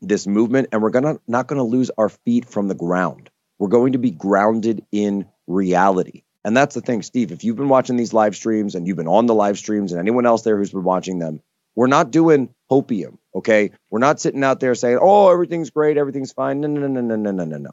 this 0.00 0.26
movement, 0.26 0.68
and 0.72 0.82
we're 0.82 0.90
gonna 0.90 1.18
not 1.28 1.46
going 1.46 1.58
to 1.58 1.62
lose 1.64 1.90
our 1.98 2.08
feet 2.08 2.46
from 2.46 2.68
the 2.68 2.74
ground. 2.74 3.30
We're 3.58 3.68
going 3.68 3.92
to 3.92 3.98
be 3.98 4.10
grounded 4.10 4.86
in 4.90 5.26
reality. 5.46 6.22
And 6.42 6.56
that's 6.56 6.74
the 6.74 6.80
thing, 6.80 7.02
Steve. 7.02 7.32
If 7.32 7.44
you've 7.44 7.56
been 7.56 7.68
watching 7.68 7.96
these 7.96 8.14
live 8.14 8.34
streams 8.34 8.74
and 8.74 8.86
you've 8.86 8.96
been 8.96 9.08
on 9.08 9.26
the 9.26 9.34
live 9.34 9.58
streams, 9.58 9.92
and 9.92 10.00
anyone 10.00 10.24
else 10.24 10.42
there 10.42 10.56
who's 10.56 10.72
been 10.72 10.84
watching 10.84 11.18
them, 11.18 11.42
we're 11.74 11.86
not 11.86 12.10
doing 12.10 12.54
hopium, 12.70 13.18
okay? 13.34 13.72
We're 13.90 13.98
not 13.98 14.20
sitting 14.20 14.42
out 14.42 14.60
there 14.60 14.74
saying, 14.74 14.98
"Oh, 15.00 15.30
everything's 15.30 15.70
great, 15.70 15.98
everything's 15.98 16.32
fine." 16.32 16.60
No, 16.60 16.68
no, 16.68 16.86
no, 16.86 17.00
no, 17.00 17.16
no, 17.16 17.30
no, 17.30 17.44
no, 17.44 17.58
no. 17.58 17.70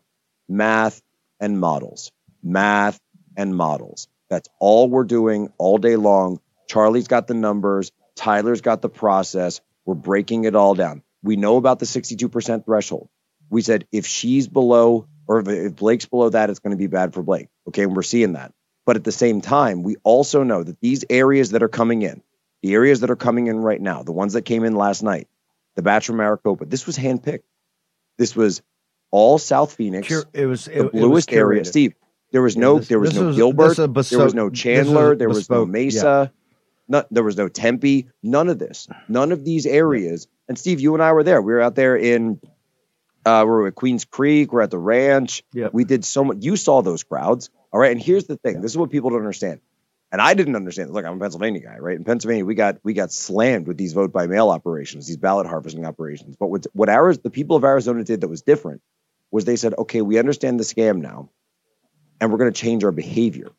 Math 0.49 1.01
and 1.39 1.59
models, 1.59 2.11
math 2.43 2.99
and 3.37 3.55
models. 3.55 4.07
That's 4.29 4.49
all 4.59 4.89
we're 4.89 5.05
doing 5.05 5.51
all 5.57 5.77
day 5.77 5.95
long. 5.95 6.39
Charlie's 6.67 7.07
got 7.07 7.27
the 7.27 7.33
numbers, 7.33 7.91
Tyler's 8.15 8.61
got 8.61 8.81
the 8.81 8.89
process. 8.89 9.61
We're 9.85 9.95
breaking 9.95 10.43
it 10.43 10.55
all 10.55 10.75
down. 10.75 11.03
We 11.23 11.37
know 11.37 11.55
about 11.55 11.79
the 11.79 11.85
62% 11.85 12.65
threshold. 12.65 13.09
We 13.49 13.61
said 13.61 13.87
if 13.91 14.05
she's 14.05 14.47
below 14.47 15.07
or 15.27 15.39
if 15.39 15.75
Blake's 15.75 16.05
below 16.05 16.29
that, 16.29 16.49
it's 16.49 16.59
going 16.59 16.71
to 16.71 16.77
be 16.77 16.87
bad 16.87 17.13
for 17.13 17.23
Blake. 17.23 17.47
Okay. 17.69 17.83
And 17.83 17.95
we're 17.95 18.03
seeing 18.03 18.33
that. 18.33 18.53
But 18.85 18.95
at 18.95 19.03
the 19.03 19.11
same 19.11 19.41
time, 19.41 19.83
we 19.83 19.97
also 20.03 20.43
know 20.43 20.63
that 20.63 20.79
these 20.79 21.05
areas 21.09 21.51
that 21.51 21.63
are 21.63 21.69
coming 21.69 22.01
in, 22.01 22.21
the 22.61 22.73
areas 22.73 23.01
that 23.01 23.11
are 23.11 23.17
coming 23.17 23.47
in 23.47 23.57
right 23.59 23.79
now, 23.79 24.03
the 24.03 24.13
ones 24.13 24.33
that 24.33 24.43
came 24.43 24.63
in 24.63 24.75
last 24.75 25.03
night, 25.03 25.27
the 25.75 25.81
Bachelor 25.81 26.15
Maricopa, 26.15 26.65
this 26.65 26.85
was 26.85 26.97
handpicked. 26.97 27.43
This 28.17 28.35
was 28.35 28.61
all 29.11 29.37
South 29.37 29.73
Phoenix. 29.73 30.11
It 30.33 30.45
was 30.45 30.65
the 30.65 30.85
it, 30.85 30.91
bluest 30.91 31.31
it 31.31 31.35
was 31.35 31.37
area. 31.37 31.65
Steve, 31.65 31.95
there 32.37 32.43
was 32.43 32.55
no 32.55 32.77
this- 32.77 32.87
there 32.87 32.99
was 32.99 33.15
no 33.15 33.27
was- 33.27 33.35
Gilbert, 33.35 33.63
this 33.69 33.79
is 33.79 33.85
a 33.85 33.87
beso- 33.87 34.09
there 34.11 34.23
was 34.23 34.33
no 34.35 34.49
Chandler, 34.51 35.15
there 35.15 35.27
was 35.29 35.49
no 35.49 35.65
Mesa, 35.65 36.31
no, 36.87 37.03
there 37.09 37.23
was 37.23 37.35
no 37.35 37.47
Tempe, 37.47 38.07
none 38.21 38.47
of 38.49 38.59
this, 38.59 38.87
none 39.09 39.31
of 39.31 39.43
these 39.43 39.65
areas. 39.65 40.27
And 40.47 40.57
Steve, 40.57 40.79
you 40.79 40.93
and 40.93 41.01
I 41.01 41.11
were 41.13 41.23
there. 41.23 41.41
We 41.41 41.51
were 41.53 41.61
out 41.61 41.75
there 41.75 41.97
in 41.97 42.39
Uh, 43.25 43.43
we're 43.45 43.67
at 43.67 43.75
Queens 43.75 44.05
Creek. 44.05 44.53
We're 44.53 44.61
at 44.61 44.71
the 44.71 44.77
ranch. 44.77 45.43
Yep. 45.51 45.73
We 45.73 45.83
did 45.83 46.05
so 46.05 46.23
much. 46.23 46.37
You 46.39 46.55
saw 46.55 46.81
those 46.81 47.03
crowds. 47.03 47.49
All 47.73 47.79
right. 47.81 47.91
And 47.91 48.01
here's 48.01 48.23
the 48.23 48.37
thing. 48.37 48.61
This 48.61 48.71
is 48.71 48.77
what 48.77 48.89
people 48.89 49.09
don't 49.09 49.19
understand. 49.19 49.59
And 50.13 50.21
I 50.21 50.33
didn't 50.33 50.55
understand. 50.55 50.91
Look, 50.91 51.03
I'm 51.05 51.17
a 51.17 51.19
Pennsylvania 51.19 51.59
guy, 51.59 51.77
right? 51.77 51.97
In 51.97 52.05
Pennsylvania, 52.05 52.45
we 52.45 52.55
got 52.55 52.77
we 52.85 52.93
got 52.93 53.11
slammed 53.11 53.67
with 53.67 53.75
these 53.75 53.91
vote 53.91 54.13
by 54.13 54.27
mail 54.27 54.47
operations, 54.49 55.07
these 55.07 55.17
ballot 55.17 55.45
harvesting 55.45 55.85
operations. 55.85 56.37
But 56.39 56.47
what 56.47 56.67
what 56.71 56.87
Arizona, 56.87 57.23
the 57.23 57.29
people 57.29 57.57
of 57.57 57.65
Arizona 57.65 58.05
did 58.05 58.21
that 58.21 58.29
was 58.29 58.43
different 58.43 58.81
was 59.29 59.43
they 59.43 59.57
said, 59.57 59.73
okay, 59.77 60.01
we 60.01 60.17
understand 60.19 60.57
the 60.57 60.63
scam 60.63 61.01
now, 61.01 61.29
and 62.19 62.31
we're 62.31 62.37
going 62.37 62.51
to 62.51 62.59
change 62.59 62.83
our 62.83 62.91
behavior. 62.91 63.51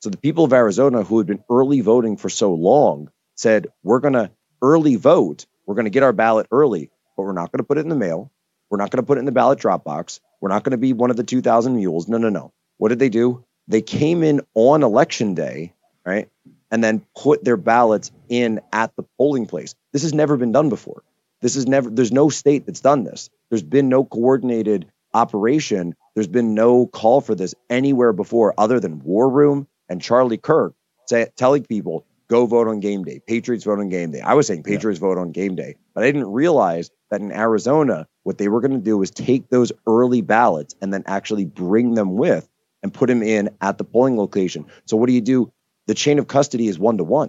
So 0.00 0.10
the 0.10 0.18
people 0.18 0.44
of 0.44 0.52
Arizona 0.52 1.02
who 1.02 1.18
had 1.18 1.26
been 1.26 1.42
early 1.50 1.80
voting 1.80 2.16
for 2.16 2.28
so 2.28 2.52
long 2.54 3.10
said, 3.34 3.68
we're 3.82 4.00
going 4.00 4.14
to 4.14 4.30
early 4.62 4.96
vote. 4.96 5.46
We're 5.66 5.74
going 5.74 5.86
to 5.86 5.90
get 5.90 6.02
our 6.02 6.12
ballot 6.12 6.46
early, 6.50 6.90
but 7.16 7.24
we're 7.24 7.32
not 7.32 7.50
going 7.52 7.58
to 7.58 7.64
put 7.64 7.78
it 7.78 7.82
in 7.82 7.88
the 7.88 7.96
mail. 7.96 8.30
We're 8.70 8.78
not 8.78 8.90
going 8.90 9.02
to 9.02 9.06
put 9.06 9.18
it 9.18 9.20
in 9.20 9.26
the 9.26 9.32
ballot 9.32 9.58
drop 9.58 9.84
box. 9.84 10.20
We're 10.40 10.48
not 10.48 10.64
going 10.64 10.72
to 10.72 10.78
be 10.78 10.92
one 10.92 11.10
of 11.10 11.16
the 11.16 11.24
2,000 11.24 11.76
mules. 11.76 12.08
No, 12.08 12.18
no, 12.18 12.28
no. 12.28 12.52
What 12.78 12.90
did 12.90 12.98
they 12.98 13.08
do? 13.08 13.44
They 13.68 13.82
came 13.82 14.22
in 14.22 14.42
on 14.54 14.82
election 14.82 15.34
day, 15.34 15.74
right? 16.04 16.28
And 16.70 16.82
then 16.84 17.04
put 17.16 17.44
their 17.44 17.56
ballots 17.56 18.12
in 18.28 18.60
at 18.72 18.94
the 18.96 19.04
polling 19.16 19.46
place. 19.46 19.74
This 19.92 20.02
has 20.02 20.14
never 20.14 20.36
been 20.36 20.52
done 20.52 20.68
before. 20.68 21.02
This 21.40 21.56
is 21.56 21.66
never, 21.66 21.90
there's 21.90 22.12
no 22.12 22.28
state 22.28 22.66
that's 22.66 22.80
done 22.80 23.04
this. 23.04 23.30
There's 23.50 23.62
been 23.62 23.88
no 23.88 24.04
coordinated 24.04 24.90
operation. 25.12 25.94
There's 26.16 26.26
been 26.26 26.54
no 26.54 26.86
call 26.86 27.20
for 27.20 27.34
this 27.34 27.54
anywhere 27.68 28.14
before 28.14 28.54
other 28.56 28.80
than 28.80 29.04
War 29.04 29.28
Room 29.28 29.68
and 29.88 30.00
Charlie 30.00 30.38
Kirk 30.38 30.74
say, 31.06 31.28
telling 31.36 31.64
people, 31.64 32.06
go 32.28 32.46
vote 32.46 32.68
on 32.68 32.80
game 32.80 33.04
day. 33.04 33.20
Patriots 33.24 33.64
vote 33.64 33.78
on 33.78 33.90
game 33.90 34.12
day. 34.12 34.22
I 34.22 34.32
was 34.32 34.46
saying 34.46 34.62
Patriots 34.62 34.98
vote 34.98 35.18
on 35.18 35.30
game 35.30 35.56
day, 35.56 35.76
but 35.94 36.02
I 36.02 36.06
didn't 36.06 36.32
realize 36.32 36.90
that 37.10 37.20
in 37.20 37.30
Arizona, 37.30 38.08
what 38.22 38.38
they 38.38 38.48
were 38.48 38.62
going 38.62 38.72
to 38.72 38.78
do 38.78 38.96
was 38.96 39.10
take 39.10 39.50
those 39.50 39.72
early 39.86 40.22
ballots 40.22 40.74
and 40.80 40.90
then 40.90 41.04
actually 41.06 41.44
bring 41.44 41.92
them 41.92 42.16
with 42.16 42.48
and 42.82 42.94
put 42.94 43.08
them 43.08 43.22
in 43.22 43.50
at 43.60 43.76
the 43.76 43.84
polling 43.84 44.16
location. 44.16 44.64
So 44.86 44.96
what 44.96 45.08
do 45.08 45.12
you 45.12 45.20
do? 45.20 45.52
The 45.86 45.94
chain 45.94 46.18
of 46.18 46.26
custody 46.26 46.66
is 46.66 46.78
one 46.78 46.96
to 46.96 47.04
one. 47.04 47.28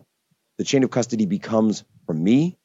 The 0.57 0.63
chain 0.63 0.83
of 0.85 0.91
custody 0.91 1.25
becomes 1.25 1.83
from 2.05 2.23
me 2.23 2.57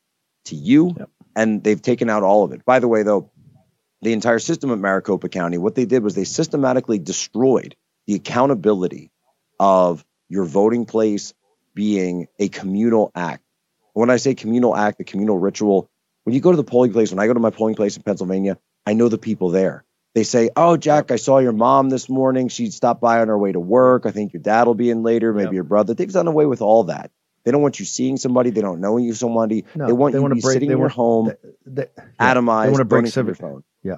to 0.44 0.54
you, 0.54 0.94
and 1.34 1.64
they've 1.64 1.82
taken 1.82 2.08
out 2.08 2.22
all 2.22 2.44
of 2.44 2.52
it. 2.52 2.64
By 2.64 2.78
the 2.78 2.86
way, 2.88 3.02
though, 3.02 3.31
the 4.02 4.12
entire 4.12 4.40
system 4.40 4.70
of 4.70 4.80
Maricopa 4.80 5.28
County, 5.28 5.58
what 5.58 5.74
they 5.74 5.86
did 5.86 6.02
was 6.02 6.14
they 6.14 6.24
systematically 6.24 6.98
destroyed 6.98 7.76
the 8.06 8.14
accountability 8.14 9.10
of 9.60 10.04
your 10.28 10.44
voting 10.44 10.86
place 10.86 11.32
being 11.74 12.26
a 12.38 12.48
communal 12.48 13.12
act. 13.14 13.42
When 13.94 14.10
I 14.10 14.16
say 14.16 14.34
communal 14.34 14.76
act, 14.76 14.98
the 14.98 15.04
communal 15.04 15.38
ritual, 15.38 15.88
when 16.24 16.34
you 16.34 16.40
go 16.40 16.50
to 16.50 16.56
the 16.56 16.64
polling 16.64 16.92
place, 16.92 17.10
when 17.10 17.20
I 17.20 17.26
go 17.26 17.34
to 17.34 17.40
my 17.40 17.50
polling 17.50 17.76
place 17.76 17.96
in 17.96 18.02
Pennsylvania, 18.02 18.58
I 18.84 18.94
know 18.94 19.08
the 19.08 19.18
people 19.18 19.50
there. 19.50 19.84
They 20.14 20.24
say, 20.24 20.50
Oh, 20.56 20.76
Jack, 20.76 21.10
I 21.10 21.16
saw 21.16 21.38
your 21.38 21.52
mom 21.52 21.88
this 21.88 22.08
morning. 22.08 22.48
She 22.48 22.70
stopped 22.70 23.00
by 23.00 23.20
on 23.20 23.28
her 23.28 23.38
way 23.38 23.52
to 23.52 23.60
work. 23.60 24.04
I 24.04 24.10
think 24.10 24.32
your 24.32 24.42
dad 24.42 24.66
will 24.66 24.74
be 24.74 24.90
in 24.90 25.02
later, 25.02 25.32
maybe 25.32 25.54
your 25.54 25.64
brother. 25.64 25.94
They've 25.94 26.12
done 26.12 26.26
away 26.26 26.46
with 26.46 26.60
all 26.60 26.84
that. 26.84 27.10
They 27.44 27.50
don't 27.50 27.62
want 27.62 27.80
you 27.80 27.84
seeing 27.86 28.16
somebody. 28.16 28.50
They 28.50 28.60
don't 28.60 28.80
know 28.80 28.96
you 28.98 29.14
somebody. 29.14 29.64
No, 29.74 29.86
they 29.86 29.92
want 29.92 30.12
they 30.12 30.18
you 30.18 30.22
wanna 30.22 30.34
be 30.36 30.40
break- 30.40 30.52
sitting 30.52 30.68
they 30.68 30.74
in 30.74 30.78
your 30.78 30.86
want- 30.88 30.92
home, 30.92 31.32
They, 31.66 31.86
atomized, 32.20 32.64
They 32.64 32.70
want 32.70 32.76
to 32.78 32.84
break 32.84 33.06
civic. 33.08 33.36
phone. 33.36 33.64
Yeah, 33.82 33.96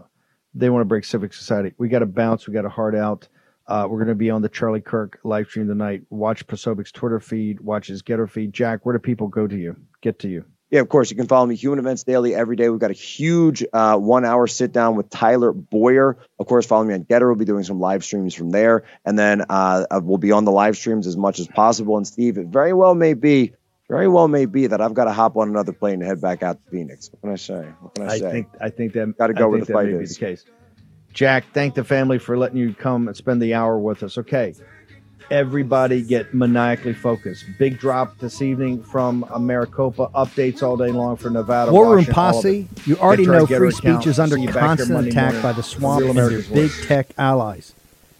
they 0.55 0.71
want 0.71 0.81
to 0.81 0.87
break 0.87 1.05
civic 1.05 1.33
society. 1.35 1.75
We 1.79 1.89
got 1.89 1.99
to 2.01 2.07
bounce. 2.07 2.47
We 2.47 2.55
got 2.55 2.63
to 2.63 2.69
heart 2.71 2.95
out. 2.95 3.29
Uh, 3.67 3.87
we're 3.89 3.99
going 3.99 4.09
to 4.09 4.15
be 4.15 4.31
on 4.31 4.43
the 4.43 4.49
Charlie 4.49 4.81
Kirk 4.83 5.19
live 5.25 5.47
stream 5.49 5.67
tonight. 5.69 6.03
Watch 6.11 6.47
Posobiec's 6.47 6.93
Twitter 6.93 7.19
feed. 7.21 7.61
Watch 7.61 7.87
his 7.87 8.03
GETTR 8.03 8.29
feed. 8.29 8.53
Jack, 8.53 8.85
where 8.85 8.93
do 8.93 8.99
people 8.99 9.27
go 9.29 9.47
to 9.47 9.57
you? 9.57 9.77
Get 10.03 10.19
to 10.21 10.29
you. 10.29 10.45
Yeah, 10.75 10.81
of 10.81 10.89
course. 10.89 11.09
You 11.09 11.17
can 11.17 11.29
follow 11.29 11.47
me, 11.47 11.55
Human 11.55 11.79
Events 11.79 12.03
Daily, 12.03 12.35
every 12.35 12.57
day. 12.57 12.69
We've 12.69 12.81
got 12.81 12.91
a 12.91 12.95
huge 12.95 13.65
uh, 13.73 13.97
one 13.97 14.25
hour 14.25 14.49
sit 14.49 14.73
down 14.73 14.97
with 14.97 15.09
Tyler 15.09 15.53
Boyer. 15.53 16.19
Of 16.41 16.49
course, 16.49 16.67
follow 16.67 16.83
me 16.83 16.95
on 16.95 17.05
GETTR. 17.05 17.29
We'll 17.29 17.37
be 17.37 17.45
doing 17.45 17.63
some 17.63 17.79
live 17.79 18.03
streams 18.03 18.35
from 18.35 18.51
there. 18.51 18.83
And 19.05 19.17
then 19.17 19.43
uh, 19.43 19.87
uh, 19.89 20.01
we'll 20.03 20.19
be 20.19 20.33
on 20.33 20.45
the 20.45 20.51
live 20.51 20.77
streams 20.77 21.07
as 21.07 21.17
much 21.17 21.39
as 21.39 21.47
possible. 21.47 21.97
And 21.97 22.05
Steve, 22.05 22.39
it 22.39 22.49
very 22.49 22.73
well 22.73 22.97
may 22.97 23.15
be, 23.15 23.53
very 23.89 24.09
well 24.09 24.27
may 24.27 24.47
be 24.47 24.67
that 24.67 24.81
I've 24.81 24.95
got 24.95 25.05
to 25.05 25.13
hop 25.13 25.37
on 25.37 25.49
another 25.49 25.73
plane 25.73 26.01
and 26.01 26.03
head 26.03 26.21
back 26.21 26.43
out 26.43 26.59
to 26.65 26.71
Phoenix. 26.73 27.09
What 27.13 27.21
can 27.21 27.31
I 27.31 27.37
say? 27.37 27.69
What 27.79 27.95
can 27.95 28.09
I, 28.09 28.13
I 28.15 28.19
say? 28.19 28.31
think 28.33 28.49
I 28.61 28.71
think 28.71 28.95
that 28.95 29.17
Gotta 29.17 29.33
go 29.33 29.45
I 29.45 29.47
where 29.47 29.61
the 29.61 29.73
fight 29.73 29.89
is. 29.91 30.17
The 30.17 30.27
case. 30.27 30.45
Jack, 31.13 31.45
thank 31.55 31.75
the 31.75 31.85
family 31.85 32.19
for 32.19 32.37
letting 32.37 32.59
you 32.59 32.75
come 32.75 33.07
and 33.07 33.17
spend 33.17 33.41
the 33.41 33.55
hour 33.55 33.79
with 33.79 34.03
us. 34.03 34.19
Okay, 34.19 34.55
everybody 35.31 36.03
get 36.03 36.35
maniacally 36.35 36.95
focused. 36.95 37.45
Big 37.59 37.79
drop 37.79 38.19
this 38.19 38.43
evening 38.43 38.83
from 38.83 39.25
Maricopa. 39.41 40.09
Updates 40.15 40.63
all 40.63 40.77
day 40.77 40.91
long 40.91 41.17
for 41.17 41.31
Nevada. 41.31 41.73
War 41.73 41.85
Room 41.85 42.07
Washington, 42.07 42.15
all 42.17 42.29
of 42.29 42.35
Posse, 42.35 42.69
you 42.87 42.97
already 42.99 43.25
Get 43.25 43.31
to 43.31 43.35
our 43.35 43.41
know 43.41 43.47
free 43.47 43.71
speech 43.71 44.07
is 44.07 44.19
under 44.19 44.37
See 44.37 44.43
you 44.43 44.49
back 44.49 44.55
here 44.55 44.63
constant 44.63 45.07
attack 45.09 45.25
morning. 45.33 45.43
by 45.43 45.53
the 45.53 45.63
swamp 45.63 46.05
and 46.05 46.17
their 46.19 46.43
big 46.43 46.71
tech 46.85 47.09
allies. 47.19 47.75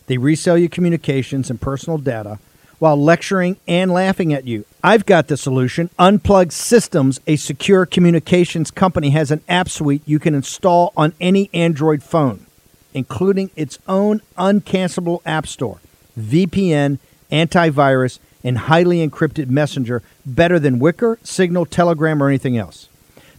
They 0.07 0.19
resell 0.19 0.59
your 0.59 0.69
communications 0.69 1.51
and 1.51 1.61
personal 1.61 1.99
data 1.99 2.39
while 2.79 3.03
lecturing 3.03 3.57
and 3.67 3.91
laughing 3.91 4.33
at 4.33 4.47
you. 4.47 4.65
I've 4.83 5.07
got 5.07 5.29
the 5.29 5.37
solution. 5.37 5.89
Unplugged 5.99 6.53
Systems, 6.53 7.21
a 7.27 7.37
secure 7.37 7.87
communications 7.87 8.71
company, 8.71 9.11
has 9.11 9.31
an 9.31 9.41
app 9.49 9.69
suite 9.71 10.03
you 10.05 10.19
can 10.19 10.35
install 10.35 10.93
on 10.97 11.15
any 11.21 11.49
Android 11.55 12.03
phone, 12.03 12.45
including 12.93 13.51
its 13.57 13.79
own 13.89 14.21
uncancelable 14.37 15.23
app 15.25 15.47
store, 15.47 15.79
VPN, 16.19 16.99
antivirus, 17.31 18.19
and 18.43 18.59
highly 18.59 19.07
encrypted 19.07 19.49
messenger 19.49 20.03
better 20.27 20.59
than 20.59 20.81
Wickr, 20.81 21.25
Signal, 21.27 21.67
Telegram, 21.67 22.23
or 22.23 22.29
anything 22.29 22.57
else. 22.57 22.89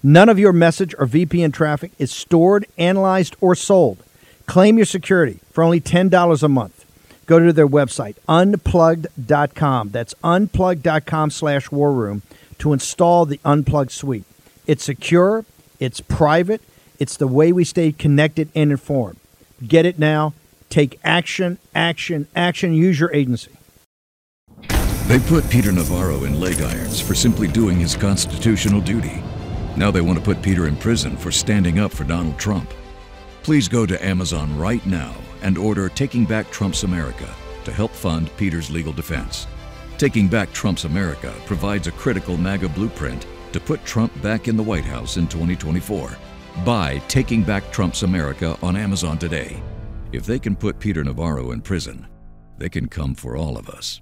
None 0.03 0.29
of 0.29 0.39
your 0.39 0.53
message 0.53 0.93
or 0.99 1.07
VPN 1.07 1.53
traffic 1.53 1.91
is 1.97 2.11
stored, 2.11 2.65
analyzed, 2.77 3.35
or 3.41 3.55
sold. 3.55 4.03
Claim 4.45 4.77
your 4.77 4.85
security 4.85 5.39
for 5.51 5.63
only 5.63 5.81
$10 5.81 6.43
a 6.43 6.47
month. 6.47 6.85
Go 7.25 7.39
to 7.39 7.51
their 7.51 7.67
website, 7.67 8.15
unplugged.com. 8.27 9.89
That's 9.89 10.13
unplugged.com 10.23 11.31
slash 11.31 11.71
war 11.71 11.91
room 11.91 12.21
to 12.59 12.73
install 12.73 13.25
the 13.25 13.39
Unplugged 13.43 13.91
suite. 13.91 14.25
It's 14.67 14.83
secure, 14.83 15.45
it's 15.79 16.01
private, 16.01 16.61
it's 16.99 17.17
the 17.17 17.27
way 17.27 17.51
we 17.51 17.63
stay 17.63 17.91
connected 17.91 18.49
and 18.55 18.71
informed. 18.71 19.17
Get 19.65 19.85
it 19.85 19.97
now. 19.97 20.33
Take 20.75 20.99
action, 21.05 21.57
action, 21.73 22.27
action. 22.35 22.73
Use 22.73 22.99
your 22.99 23.13
agency. 23.13 23.49
They 25.07 25.19
put 25.19 25.49
Peter 25.49 25.71
Navarro 25.71 26.25
in 26.25 26.37
leg 26.37 26.61
irons 26.61 26.99
for 26.99 27.15
simply 27.15 27.47
doing 27.47 27.79
his 27.79 27.95
constitutional 27.95 28.81
duty. 28.81 29.23
Now 29.77 29.89
they 29.89 30.01
want 30.01 30.19
to 30.19 30.25
put 30.25 30.41
Peter 30.41 30.67
in 30.67 30.75
prison 30.75 31.15
for 31.15 31.31
standing 31.31 31.79
up 31.79 31.93
for 31.93 32.03
Donald 32.03 32.37
Trump. 32.37 32.73
Please 33.41 33.69
go 33.69 33.85
to 33.85 34.05
Amazon 34.05 34.59
right 34.59 34.85
now 34.85 35.15
and 35.43 35.57
order 35.57 35.87
Taking 35.87 36.25
Back 36.25 36.51
Trump's 36.51 36.83
America 36.83 37.33
to 37.63 37.71
help 37.71 37.91
fund 37.91 38.29
Peter's 38.35 38.69
legal 38.69 38.91
defense. 38.91 39.47
Taking 39.97 40.27
Back 40.27 40.51
Trump's 40.51 40.83
America 40.83 41.33
provides 41.45 41.87
a 41.87 41.93
critical 41.93 42.35
MAGA 42.35 42.67
blueprint 42.67 43.25
to 43.53 43.61
put 43.61 43.85
Trump 43.85 44.11
back 44.21 44.49
in 44.49 44.57
the 44.57 44.63
White 44.63 44.83
House 44.83 45.15
in 45.15 45.25
2024. 45.29 46.17
Buy 46.65 47.01
Taking 47.07 47.43
Back 47.43 47.71
Trump's 47.71 48.03
America 48.03 48.57
on 48.61 48.75
Amazon 48.75 49.17
today. 49.17 49.63
If 50.15 50.25
they 50.25 50.39
can 50.39 50.55
put 50.55 50.79
Peter 50.79 51.03
Navarro 51.03 51.51
in 51.51 51.59
prison, 51.59 52.07
they 52.57 52.69
can 52.69 52.87
come 52.87 53.15
for 53.15 53.35
all 53.35 53.57
of 53.57 53.67
us. 53.67 53.99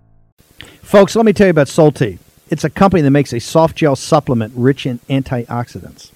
Folks, 0.84 1.16
let 1.16 1.26
me 1.26 1.34
tell 1.34 1.48
you 1.48 1.52
about 1.52 1.66
Solti. 1.66 2.20
It's 2.52 2.64
a 2.64 2.70
company 2.70 3.02
that 3.02 3.10
makes 3.10 3.34
a 3.34 3.40
soft 3.40 3.76
gel 3.76 3.96
supplement 3.96 4.54
rich 4.56 4.86
in 4.86 5.00
antioxidants 5.10 6.12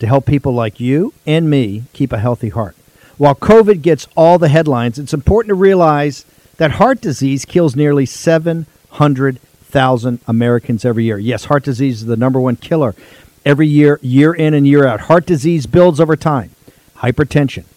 to 0.00 0.06
help 0.08 0.26
people 0.26 0.52
like 0.52 0.80
you 0.80 1.14
and 1.28 1.48
me 1.48 1.84
keep 1.92 2.12
a 2.12 2.18
healthy 2.18 2.48
heart. 2.48 2.74
While 3.18 3.36
COVID 3.36 3.82
gets 3.82 4.08
all 4.16 4.40
the 4.40 4.48
headlines, 4.48 4.98
it's 4.98 5.14
important 5.14 5.50
to 5.50 5.54
realize 5.54 6.24
that 6.56 6.72
heart 6.72 7.00
disease 7.00 7.44
kills 7.44 7.76
nearly 7.76 8.04
700,000 8.04 10.20
Americans 10.26 10.84
every 10.84 11.04
year. 11.04 11.18
Yes, 11.18 11.44
heart 11.44 11.62
disease 11.62 12.00
is 12.00 12.06
the 12.06 12.16
number 12.16 12.40
one 12.40 12.56
killer 12.56 12.96
every 13.44 13.68
year, 13.68 14.00
year 14.02 14.34
in 14.34 14.54
and 14.54 14.66
year 14.66 14.88
out. 14.88 15.02
Heart 15.02 15.26
disease 15.26 15.66
builds 15.66 16.00
over 16.00 16.16
time. 16.16 16.50
Hypertension, 16.96 17.64